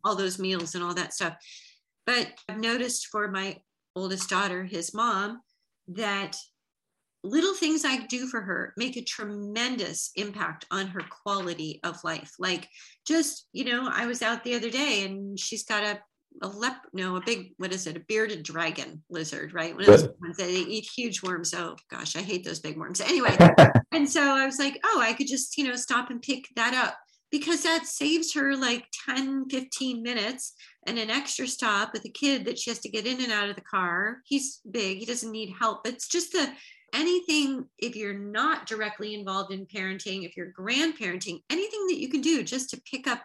all 0.04 0.16
those 0.16 0.40
meals 0.40 0.76
and 0.76 0.84
all 0.84 0.94
that 0.94 1.14
stuff. 1.14 1.36
But 2.10 2.34
I've 2.50 2.58
noticed 2.58 3.06
for 3.12 3.28
my 3.28 3.58
oldest 3.96 4.32
daughter, 4.32 4.64
his 4.64 4.96
mom, 4.96 5.42
that 5.90 6.36
little 7.24 7.54
things 7.54 7.86
I 7.86 7.98
do 8.08 8.26
for 8.26 8.42
her 8.42 8.74
make 8.78 8.98
a 8.98 9.04
tremendous 9.04 10.10
impact 10.16 10.66
on 10.72 10.88
her 10.88 11.02
quality 11.02 11.80
of 11.84 12.04
life. 12.04 12.32
Like 12.40 12.68
just, 13.06 13.48
you 13.54 13.64
know, 13.64 13.88
I 13.94 14.08
was 14.08 14.24
out 14.24 14.44
the 14.44 14.56
other 14.56 14.72
day 14.72 15.06
and 15.06 15.40
she's 15.40 15.64
got 15.64 15.84
a 15.84 16.00
a 16.44 16.48
lep 16.48 16.78
no 16.94 17.16
a 17.16 17.22
big 17.22 17.54
what 17.58 17.74
is 17.74 17.86
it? 17.86 17.98
A 17.98 18.02
bearded 18.08 18.42
dragon 18.42 19.04
lizard 19.12 19.54
right? 19.54 19.76
One 19.76 19.84
of 19.84 19.88
those 19.88 20.10
ones 20.20 20.38
that 20.38 20.48
they 20.48 20.62
eat 20.62 20.90
huge 20.96 21.22
worms. 21.22 21.54
Oh 21.54 21.76
gosh 21.92 22.16
i 22.16 22.22
hate 22.22 22.44
those 22.44 22.60
big 22.60 22.78
worms. 22.78 23.02
Anyway. 23.02 23.38
And 23.92 24.08
so 24.08 24.22
i 24.22 24.46
was 24.46 24.60
like 24.60 24.80
oh 24.84 25.02
i 25.02 25.14
could 25.14 25.28
just 25.28 25.58
you 25.58 25.68
know 25.68 25.76
stop 25.76 26.12
and 26.12 26.22
pick 26.22 26.46
that 26.56 26.76
up 26.76 26.96
because 27.32 27.64
that 27.64 27.86
saves 27.86 28.34
her 28.34 28.56
like 28.56 28.86
10 29.08 29.50
15 29.50 30.02
minutes 30.02 30.54
and 30.88 30.98
an 30.98 31.10
extra 31.10 31.48
stop 31.48 31.94
with 31.94 32.06
a 32.06 32.10
kid 32.10 32.46
that 32.46 32.58
she 32.58 32.70
has 32.70 32.80
to 32.80 32.90
get 32.90 33.06
in 33.06 33.22
and 33.22 33.32
out 33.32 33.50
of 33.50 33.56
the 33.56 33.62
car 33.62 34.20
he's 34.26 34.62
big 34.72 34.98
he 34.98 35.06
doesn't 35.06 35.32
need 35.32 35.54
help 35.60 35.86
it's 35.86 36.08
just 36.08 36.32
the 36.32 36.50
anything, 36.94 37.66
if 37.78 37.96
you're 37.96 38.18
not 38.18 38.66
directly 38.66 39.14
involved 39.14 39.52
in 39.52 39.66
parenting, 39.66 40.26
if 40.26 40.36
you're 40.36 40.54
grandparenting, 40.58 41.42
anything 41.50 41.88
that 41.88 42.00
you 42.00 42.10
can 42.10 42.22
do 42.22 42.44
just 42.44 42.70
to 42.72 42.82
pick 42.90 43.08
up 43.08 43.22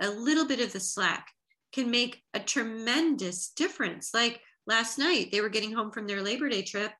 a 0.00 0.08
little 0.08 0.46
bit 0.46 0.60
of 0.60 0.72
the 0.72 0.80
slack 0.80 1.26
can 1.72 1.90
make 1.90 2.22
a 2.34 2.40
tremendous 2.40 3.50
difference. 3.50 4.10
Like 4.14 4.40
last 4.66 4.98
night, 4.98 5.30
they 5.32 5.40
were 5.40 5.48
getting 5.48 5.72
home 5.72 5.90
from 5.90 6.06
their 6.06 6.22
Labor 6.22 6.48
Day 6.48 6.62
trip. 6.62 6.92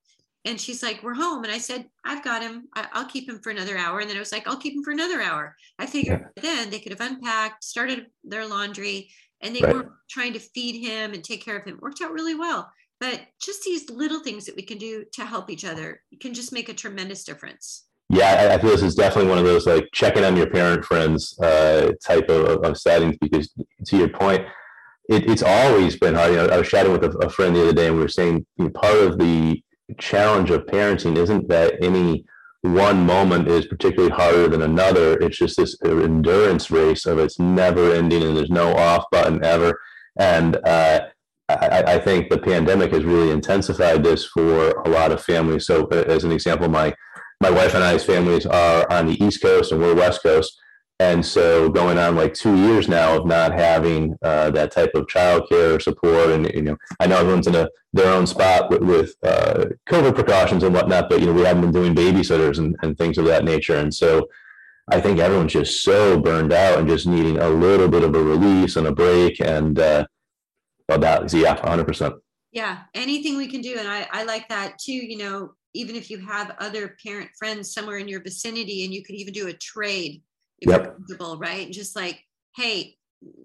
And 0.45 0.61
she's 0.61 0.83
like, 0.83 1.03
We're 1.03 1.15
home. 1.15 1.45
And 1.45 1.53
I 1.53 1.59
said, 1.59 1.87
I've 2.05 2.25
got 2.25 2.43
him. 2.43 2.69
I- 2.75 2.87
will 2.95 3.09
keep 3.09 3.29
him 3.29 3.41
for 3.41 3.51
another 3.51 3.77
hour. 3.77 4.01
And 4.01 4.09
then 4.09 4.17
I 4.17 4.21
was 4.21 4.33
like, 4.33 4.47
I'll 4.47 4.57
keep 4.57 4.75
him 4.75 4.83
for 4.83 4.91
another 4.93 5.21
hour. 5.21 5.57
I 5.79 5.87
figured 5.87 6.27
yeah. 6.37 6.43
then 6.43 6.71
they 6.71 6.81
could 6.81 6.93
have 6.93 7.01
unpacked, 7.01 7.65
started 7.65 8.07
their 8.23 8.47
laundry, 8.47 9.11
and 9.41 9.55
they 9.55 9.61
right. 9.61 9.75
weren't 9.75 9.93
trying 10.11 10.33
to 10.35 10.39
feed 10.39 10.87
him 10.87 11.13
and 11.15 11.23
take 11.23 11.45
care 11.45 11.57
of 11.57 11.65
him. 11.65 11.77
It 11.77 11.83
worked 11.83 12.01
out 12.03 12.13
really 12.13 12.35
well 12.35 12.71
but 13.01 13.21
just 13.41 13.63
these 13.65 13.91
little 13.91 14.21
things 14.21 14.47
that 14.47 14.57
we 14.57 14.63
can 14.63 14.79
do 14.79 15.05
to 15.13 15.25
help 15.25 15.51
each 15.51 15.65
other 15.65 16.01
can 16.21 16.35
just 16.35 16.53
make 16.53 16.69
a 16.69 16.75
tremendous 16.75 17.25
difference 17.25 17.87
yeah 18.09 18.51
i, 18.53 18.59
feel 18.59 18.71
this 18.71 18.83
is 18.83 18.95
definitely 18.95 19.29
one 19.29 19.39
of 19.39 19.45
those 19.45 19.67
like 19.67 19.89
checking 19.93 20.25
on 20.25 20.37
your 20.37 20.49
parent 20.49 20.85
friends 20.85 21.39
uh, 21.41 21.93
type 22.05 22.29
of, 22.29 22.65
of 22.65 22.79
settings 22.79 23.17
because 23.21 23.53
to 23.87 23.97
your 23.97 24.09
point 24.09 24.43
it, 25.09 25.29
it's 25.29 25.43
always 25.43 25.97
been 25.97 26.15
hard 26.15 26.31
you 26.31 26.37
know 26.37 26.47
i 26.47 26.59
was 26.59 26.69
chatting 26.69 26.93
with 26.93 27.05
a, 27.05 27.11
a 27.19 27.29
friend 27.29 27.55
the 27.55 27.63
other 27.63 27.73
day 27.73 27.87
and 27.87 27.97
we 27.97 28.03
were 28.03 28.09
saying 28.09 28.45
you 28.57 28.65
know, 28.65 28.71
part 28.71 28.97
of 28.97 29.19
the 29.19 29.61
challenge 29.99 30.51
of 30.51 30.67
parenting 30.67 31.17
isn't 31.17 31.49
that 31.49 31.75
any 31.83 32.25
one 32.63 33.05
moment 33.05 33.47
is 33.47 33.67
particularly 33.67 34.15
harder 34.15 34.49
than 34.49 34.63
another. 34.63 35.19
It's 35.19 35.37
just 35.37 35.59
this 35.59 35.77
endurance 35.85 36.71
race 36.71 37.05
of 37.05 37.19
it's 37.19 37.39
never 37.39 37.93
ending 37.93 38.23
and 38.23 38.37
there's 38.37 38.51
no 38.51 38.75
off 38.75 39.05
button 39.13 39.45
ever. 39.45 39.79
And 40.19 40.57
uh, 40.65 41.01
I, 41.49 41.85
I, 41.87 41.99
think 41.99 42.31
the 42.31 42.39
pandemic 42.39 42.93
has 42.93 43.05
really 43.05 43.31
intensified 43.31 44.03
this 44.03 44.25
for 44.25 44.71
a 44.71 44.89
lot 44.89 45.13
of 45.13 45.23
families. 45.23 45.67
So, 45.67 45.87
uh, 45.93 46.05
as 46.07 46.25
an 46.25 46.33
example, 46.33 46.69
my 46.69 46.95
my 47.41 47.51
wife 47.51 47.75
and 47.75 47.85
I's 47.85 48.05
families 48.05 48.47
are 48.47 48.91
on 48.91 49.07
the 49.07 49.23
East 49.23 49.43
Coast 49.43 49.73
and 49.73 49.81
we're 49.81 49.95
West 49.95 50.23
Coast, 50.23 50.59
and 51.01 51.25
so 51.25 51.69
going 51.69 51.99
on 51.99 52.15
like 52.15 52.35
two 52.35 52.57
years 52.57 52.89
now 52.89 53.17
of 53.17 53.27
not 53.27 53.53
having 53.53 54.17
uh, 54.23 54.51
that 54.51 54.71
type 54.71 54.91
of 54.95 55.07
childcare 55.07 55.81
support, 55.81 56.31
and 56.31 56.51
you 56.55 56.63
know, 56.63 56.77
I 57.01 57.07
know 57.07 57.19
everyone's 57.19 57.47
in 57.47 57.55
a 57.55 57.69
their 57.93 58.13
own 58.13 58.27
spot 58.27 58.71
with, 58.71 58.83
with 58.83 59.15
uh, 59.23 59.67
COVID 59.89 60.15
precautions 60.15 60.63
and 60.63 60.75
whatnot, 60.75 61.09
but 61.09 61.21
you 61.21 61.27
know, 61.27 61.33
we 61.33 61.43
haven't 61.43 61.63
been 61.63 61.73
doing 61.73 61.95
babysitters 61.95 62.59
and, 62.59 62.77
and 62.83 62.99
things 62.99 63.19
of 63.19 63.25
that 63.27 63.45
nature, 63.45 63.77
and 63.77 63.93
so. 63.93 64.29
I 64.87 65.01
think 65.01 65.19
everyone's 65.19 65.55
just 65.55 65.83
so 65.83 66.21
burned 66.21 66.53
out 66.53 66.79
and 66.79 66.87
just 66.87 67.07
needing 67.07 67.39
a 67.39 67.49
little 67.49 67.89
bit 67.89 68.05
of 68.05 68.15
a 68.15 68.23
release 68.23 68.77
and 68.77 68.87
a 68.87 68.93
break. 68.93 69.41
And 69.41 69.79
uh, 69.79 70.05
about 70.89 71.31
that. 71.31 71.33
Yeah, 71.33 71.57
100%. 71.57 72.19
Yeah, 72.53 72.81
anything 72.95 73.37
we 73.37 73.49
can 73.49 73.61
do. 73.61 73.77
And 73.79 73.89
I, 73.89 74.07
I 74.13 74.25
like 74.25 74.49
that 74.49 74.79
too. 74.79 74.93
You 74.93 75.19
know, 75.19 75.55
even 75.73 75.97
if 75.97 76.11
you 76.11 76.19
have 76.19 76.55
other 76.59 76.97
parent 77.05 77.31
friends 77.37 77.73
somewhere 77.73 77.99
in 77.99 78.09
your 78.09 78.23
vicinity 78.23 78.85
and 78.85 78.95
you 78.95 79.03
could 79.03 79.17
even 79.17 79.35
do 79.35 79.49
a 79.49 79.53
trade 79.53 80.23
if 80.61 80.69
yep. 80.69 80.83
you're 80.83 80.93
comfortable, 80.93 81.39
right? 81.39 81.71
Just 81.71 81.97
like, 81.97 82.21
hey, 82.57 82.97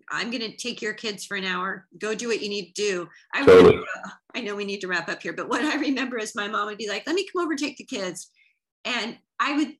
I'm 0.10 0.30
going 0.30 0.42
to 0.42 0.56
take 0.56 0.82
your 0.82 0.94
kids 0.94 1.26
for 1.26 1.38
an 1.38 1.46
hour. 1.46 1.88
Go 1.98 2.14
do 2.14 2.28
what 2.28 2.42
you 2.42 2.50
need 2.50 2.74
to 2.74 2.82
do. 2.82 3.10
I, 3.34 3.46
totally. 3.46 3.64
remember, 3.64 3.88
I 4.36 4.42
know 4.42 4.56
we 4.56 4.66
need 4.66 4.82
to 4.82 4.88
wrap 4.88 5.10
up 5.10 5.22
here, 5.22 5.34
but 5.34 5.50
what 5.50 5.64
I 5.64 5.76
remember 5.76 6.18
is 6.18 6.36
my 6.36 6.48
mom 6.48 6.68
would 6.68 6.78
be 6.78 6.90
like, 6.90 7.04
let 7.08 7.16
me 7.16 7.28
come 7.32 7.42
over 7.42 7.52
and 7.52 7.60
take 7.60 7.78
the 7.78 7.86
kids. 7.86 8.30
And 8.86 9.18
I 9.40 9.56
would 9.56 9.74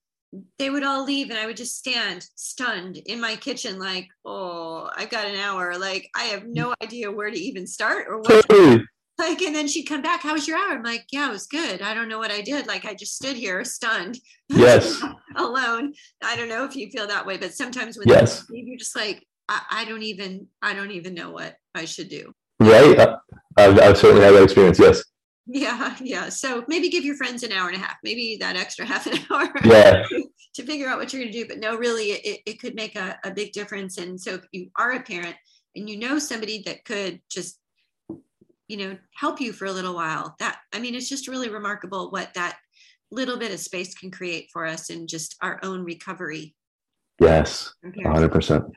they 0.58 0.70
would 0.70 0.84
all 0.84 1.04
leave 1.04 1.30
and 1.30 1.40
I 1.40 1.46
would 1.46 1.58
just 1.58 1.78
stand 1.78 2.28
stunned 2.36 2.98
in 2.98 3.20
my 3.20 3.36
kitchen, 3.36 3.80
like, 3.80 4.08
oh, 4.26 4.90
I've 4.96 5.10
got 5.10 5.28
an 5.28 5.36
hour. 5.36 5.78
Like, 5.78 6.10
I 6.16 6.26
have 6.26 6.46
no 6.46 6.70
mm. 6.70 6.74
idea 6.84 7.12
where 7.12 7.32
to 7.32 7.40
even 7.40 7.66
start 7.66 8.06
or 8.08 8.20
what. 8.20 8.48
To, 8.50 8.84
like, 9.30 9.42
and 9.42 9.56
then 9.56 9.68
she'd 9.68 9.84
come 9.84 10.02
back. 10.02 10.22
How 10.22 10.34
was 10.34 10.48
your 10.48 10.58
hour? 10.58 10.74
I'm 10.74 10.84
like, 10.84 11.06
yeah, 11.12 11.30
it 11.30 11.32
was 11.32 11.48
good. 11.48 11.82
I 11.82 11.94
don't 11.94 12.10
know 12.10 12.20
what 12.20 12.32
I 12.32 12.42
did. 12.42 12.68
Like, 12.68 12.86
I 12.86 12.94
just 12.94 13.16
stood 13.16 13.36
here 13.36 13.64
stunned. 13.64 14.18
Yes. 14.50 15.02
alone. 15.36 15.94
I 16.24 16.36
don't 16.36 16.50
know 16.50 16.66
if 16.66 16.76
you 16.76 16.90
feel 16.90 17.08
that 17.08 17.26
way, 17.26 17.38
but 17.38 17.54
sometimes 17.54 17.98
when 17.98 18.08
yes. 18.08 18.46
you're 18.50 18.78
just 18.78 18.96
like, 18.96 19.26
I, 19.48 19.62
I, 19.72 19.86
don't 19.86 20.04
even, 20.04 20.48
I 20.62 20.74
don't 20.74 20.92
even 20.92 21.14
know 21.14 21.32
what 21.32 21.56
I 21.76 21.86
should 21.86 22.10
do. 22.10 22.34
Right. 22.60 22.98
Uh, 22.98 23.18
I've, 23.58 23.80
I've 23.80 23.98
certainly 23.98 24.24
had 24.24 24.34
that 24.34 24.44
experience. 24.44 24.80
Yes. 24.80 25.04
Yeah, 25.52 25.96
yeah. 26.02 26.30
So 26.30 26.64
maybe 26.68 26.90
give 26.90 27.04
your 27.04 27.16
friends 27.16 27.42
an 27.44 27.52
hour 27.52 27.68
and 27.68 27.78
a 27.78 27.80
half, 27.80 27.98
maybe 28.04 28.38
that 28.40 28.56
extra 28.56 28.86
half 28.88 29.08
an 29.08 29.20
hour 29.32 29.50
yeah. 29.64 30.04
to 30.56 30.64
figure 30.64 30.88
out 30.88 31.00
what 31.00 31.12
you're 31.12 31.22
going 31.22 31.32
to 31.32 31.40
do. 31.40 31.48
But 31.48 31.60
no, 31.60 31.76
really, 31.76 32.12
it, 32.12 32.42
it 32.46 32.60
could 32.60 32.76
make 32.76 32.96
a, 32.96 33.18
a 33.24 33.32
big 33.32 33.52
difference. 33.52 33.98
And 33.98 34.20
so 34.20 34.36
if 34.36 34.46
you 34.52 34.70
are 34.78 34.92
a 34.92 35.02
parent 35.02 35.36
and 35.76 35.90
you 35.90 35.98
know 35.98 36.20
somebody 36.20 36.64
that 36.66 36.86
could 36.86 37.22
just, 37.30 37.59
you 38.70 38.78
know, 38.78 38.98
help 39.16 39.42
you 39.42 39.52
for 39.52 39.66
a 39.66 39.72
little 39.72 39.96
while, 39.96 40.36
that, 40.40 40.60
I 40.72 40.80
mean, 40.80 40.96
it's 40.96 41.10
just 41.10 41.28
really 41.28 41.50
remarkable 41.50 42.12
what 42.12 42.34
that 42.36 42.58
little 43.12 43.38
bit 43.38 43.52
of 43.52 43.60
space 43.60 43.96
can 43.96 44.12
create 44.12 44.48
for 44.54 44.66
us 44.66 44.92
in 44.92 45.08
just 45.08 45.36
our 45.42 45.60
own 45.64 45.84
recovery. 45.84 46.56
Yes, 47.20 47.74
100%. 47.84 48.72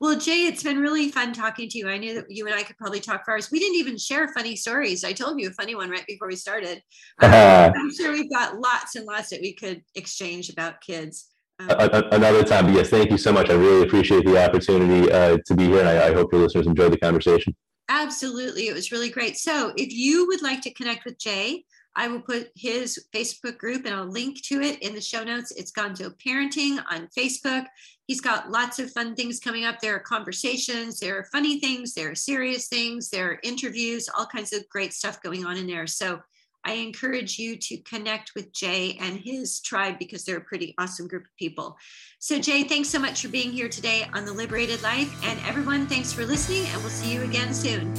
Well, 0.00 0.18
Jay, 0.18 0.46
it's 0.46 0.64
been 0.64 0.80
really 0.80 1.10
fun 1.10 1.32
talking 1.32 1.68
to 1.68 1.78
you. 1.78 1.88
I 1.88 1.98
knew 1.98 2.14
that 2.14 2.24
you 2.28 2.46
and 2.46 2.54
I 2.54 2.64
could 2.64 2.76
probably 2.76 2.98
talk 2.98 3.24
for 3.24 3.30
hours. 3.30 3.50
We 3.52 3.60
didn't 3.60 3.76
even 3.76 3.96
share 3.96 4.26
funny 4.28 4.56
stories. 4.56 5.04
I 5.04 5.12
told 5.12 5.40
you 5.40 5.48
a 5.48 5.52
funny 5.52 5.76
one 5.76 5.88
right 5.88 6.04
before 6.06 6.28
we 6.28 6.36
started. 6.36 6.82
Um, 7.22 7.30
I'm 7.76 7.94
sure 7.94 8.12
we've 8.12 8.30
got 8.30 8.58
lots 8.58 8.96
and 8.96 9.06
lots 9.06 9.30
that 9.30 9.40
we 9.40 9.52
could 9.54 9.82
exchange 9.94 10.50
about 10.50 10.80
kids. 10.80 11.28
Um, 11.60 11.68
Another 12.12 12.44
time, 12.44 12.72
yes, 12.74 12.90
thank 12.90 13.10
you 13.10 13.18
so 13.18 13.32
much. 13.32 13.50
I 13.50 13.54
really 13.54 13.82
appreciate 13.82 14.24
the 14.24 14.44
opportunity 14.44 15.10
uh, 15.10 15.38
to 15.46 15.54
be 15.54 15.66
here, 15.66 15.80
and 15.80 15.88
I, 15.88 16.08
I 16.08 16.12
hope 16.14 16.32
your 16.32 16.42
listeners 16.42 16.66
enjoyed 16.66 16.92
the 16.92 16.98
conversation. 16.98 17.54
Absolutely. 17.88 18.68
It 18.68 18.74
was 18.74 18.92
really 18.92 19.10
great. 19.10 19.38
So, 19.38 19.72
if 19.76 19.92
you 19.92 20.26
would 20.26 20.42
like 20.42 20.60
to 20.62 20.74
connect 20.74 21.04
with 21.04 21.18
Jay, 21.18 21.64
I 21.96 22.06
will 22.06 22.20
put 22.20 22.52
his 22.54 23.06
Facebook 23.12 23.58
group 23.58 23.84
and 23.84 23.94
I'll 23.94 24.06
link 24.06 24.42
to 24.44 24.60
it 24.60 24.78
in 24.80 24.94
the 24.94 25.00
show 25.00 25.24
notes. 25.24 25.50
It's 25.52 25.72
Gonzo 25.72 26.14
Parenting 26.24 26.78
on 26.90 27.08
Facebook. 27.08 27.66
He's 28.06 28.20
got 28.20 28.50
lots 28.50 28.78
of 28.78 28.92
fun 28.92 29.16
things 29.16 29.40
coming 29.40 29.64
up. 29.64 29.80
There 29.80 29.96
are 29.96 30.00
conversations, 30.00 31.00
there 31.00 31.18
are 31.18 31.24
funny 31.32 31.58
things, 31.58 31.94
there 31.94 32.10
are 32.10 32.14
serious 32.14 32.68
things, 32.68 33.10
there 33.10 33.32
are 33.32 33.40
interviews, 33.42 34.08
all 34.16 34.26
kinds 34.26 34.52
of 34.52 34.68
great 34.68 34.92
stuff 34.92 35.20
going 35.22 35.44
on 35.44 35.56
in 35.56 35.66
there. 35.66 35.86
So 35.86 36.20
I 36.64 36.74
encourage 36.74 37.38
you 37.38 37.56
to 37.56 37.76
connect 37.78 38.34
with 38.34 38.52
Jay 38.52 38.98
and 39.00 39.18
his 39.18 39.60
tribe 39.60 39.98
because 39.98 40.24
they're 40.24 40.38
a 40.38 40.42
pretty 40.42 40.74
awesome 40.78 41.08
group 41.08 41.24
of 41.24 41.36
people. 41.38 41.76
So, 42.18 42.38
Jay, 42.38 42.64
thanks 42.64 42.88
so 42.88 42.98
much 42.98 43.22
for 43.22 43.28
being 43.28 43.50
here 43.50 43.68
today 43.68 44.06
on 44.12 44.24
The 44.24 44.32
Liberated 44.32 44.82
Life. 44.82 45.14
And 45.24 45.38
everyone, 45.46 45.86
thanks 45.86 46.12
for 46.12 46.26
listening, 46.26 46.66
and 46.66 46.80
we'll 46.80 46.90
see 46.90 47.12
you 47.12 47.22
again 47.22 47.54
soon. 47.54 47.94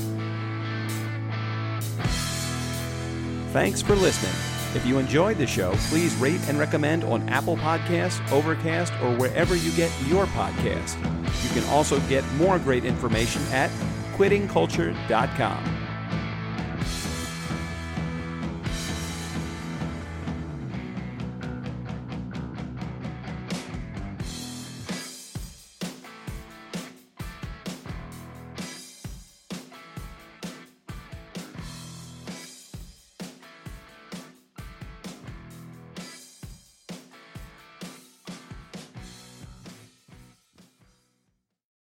Thanks 3.52 3.82
for 3.82 3.96
listening. 3.96 4.36
If 4.76 4.86
you 4.86 5.00
enjoyed 5.00 5.40
the 5.40 5.48
show, 5.48 5.74
please 5.90 6.16
rate 6.18 6.40
and 6.48 6.60
recommend 6.60 7.04
on 7.04 7.28
Apple 7.30 7.58
Podcasts, 7.58 8.22
Overcast, 8.32 8.94
or 9.02 9.16
wherever 9.16 9.56
you 9.56 9.72
get 9.72 9.92
your 10.08 10.28
podcast. 10.28 10.96
You 11.44 11.50
can 11.60 11.68
also 11.72 12.00
get 12.02 12.24
more 12.34 12.60
great 12.60 12.86
information 12.86 13.42
at 13.52 13.72
quittingculture.com. 14.16 15.79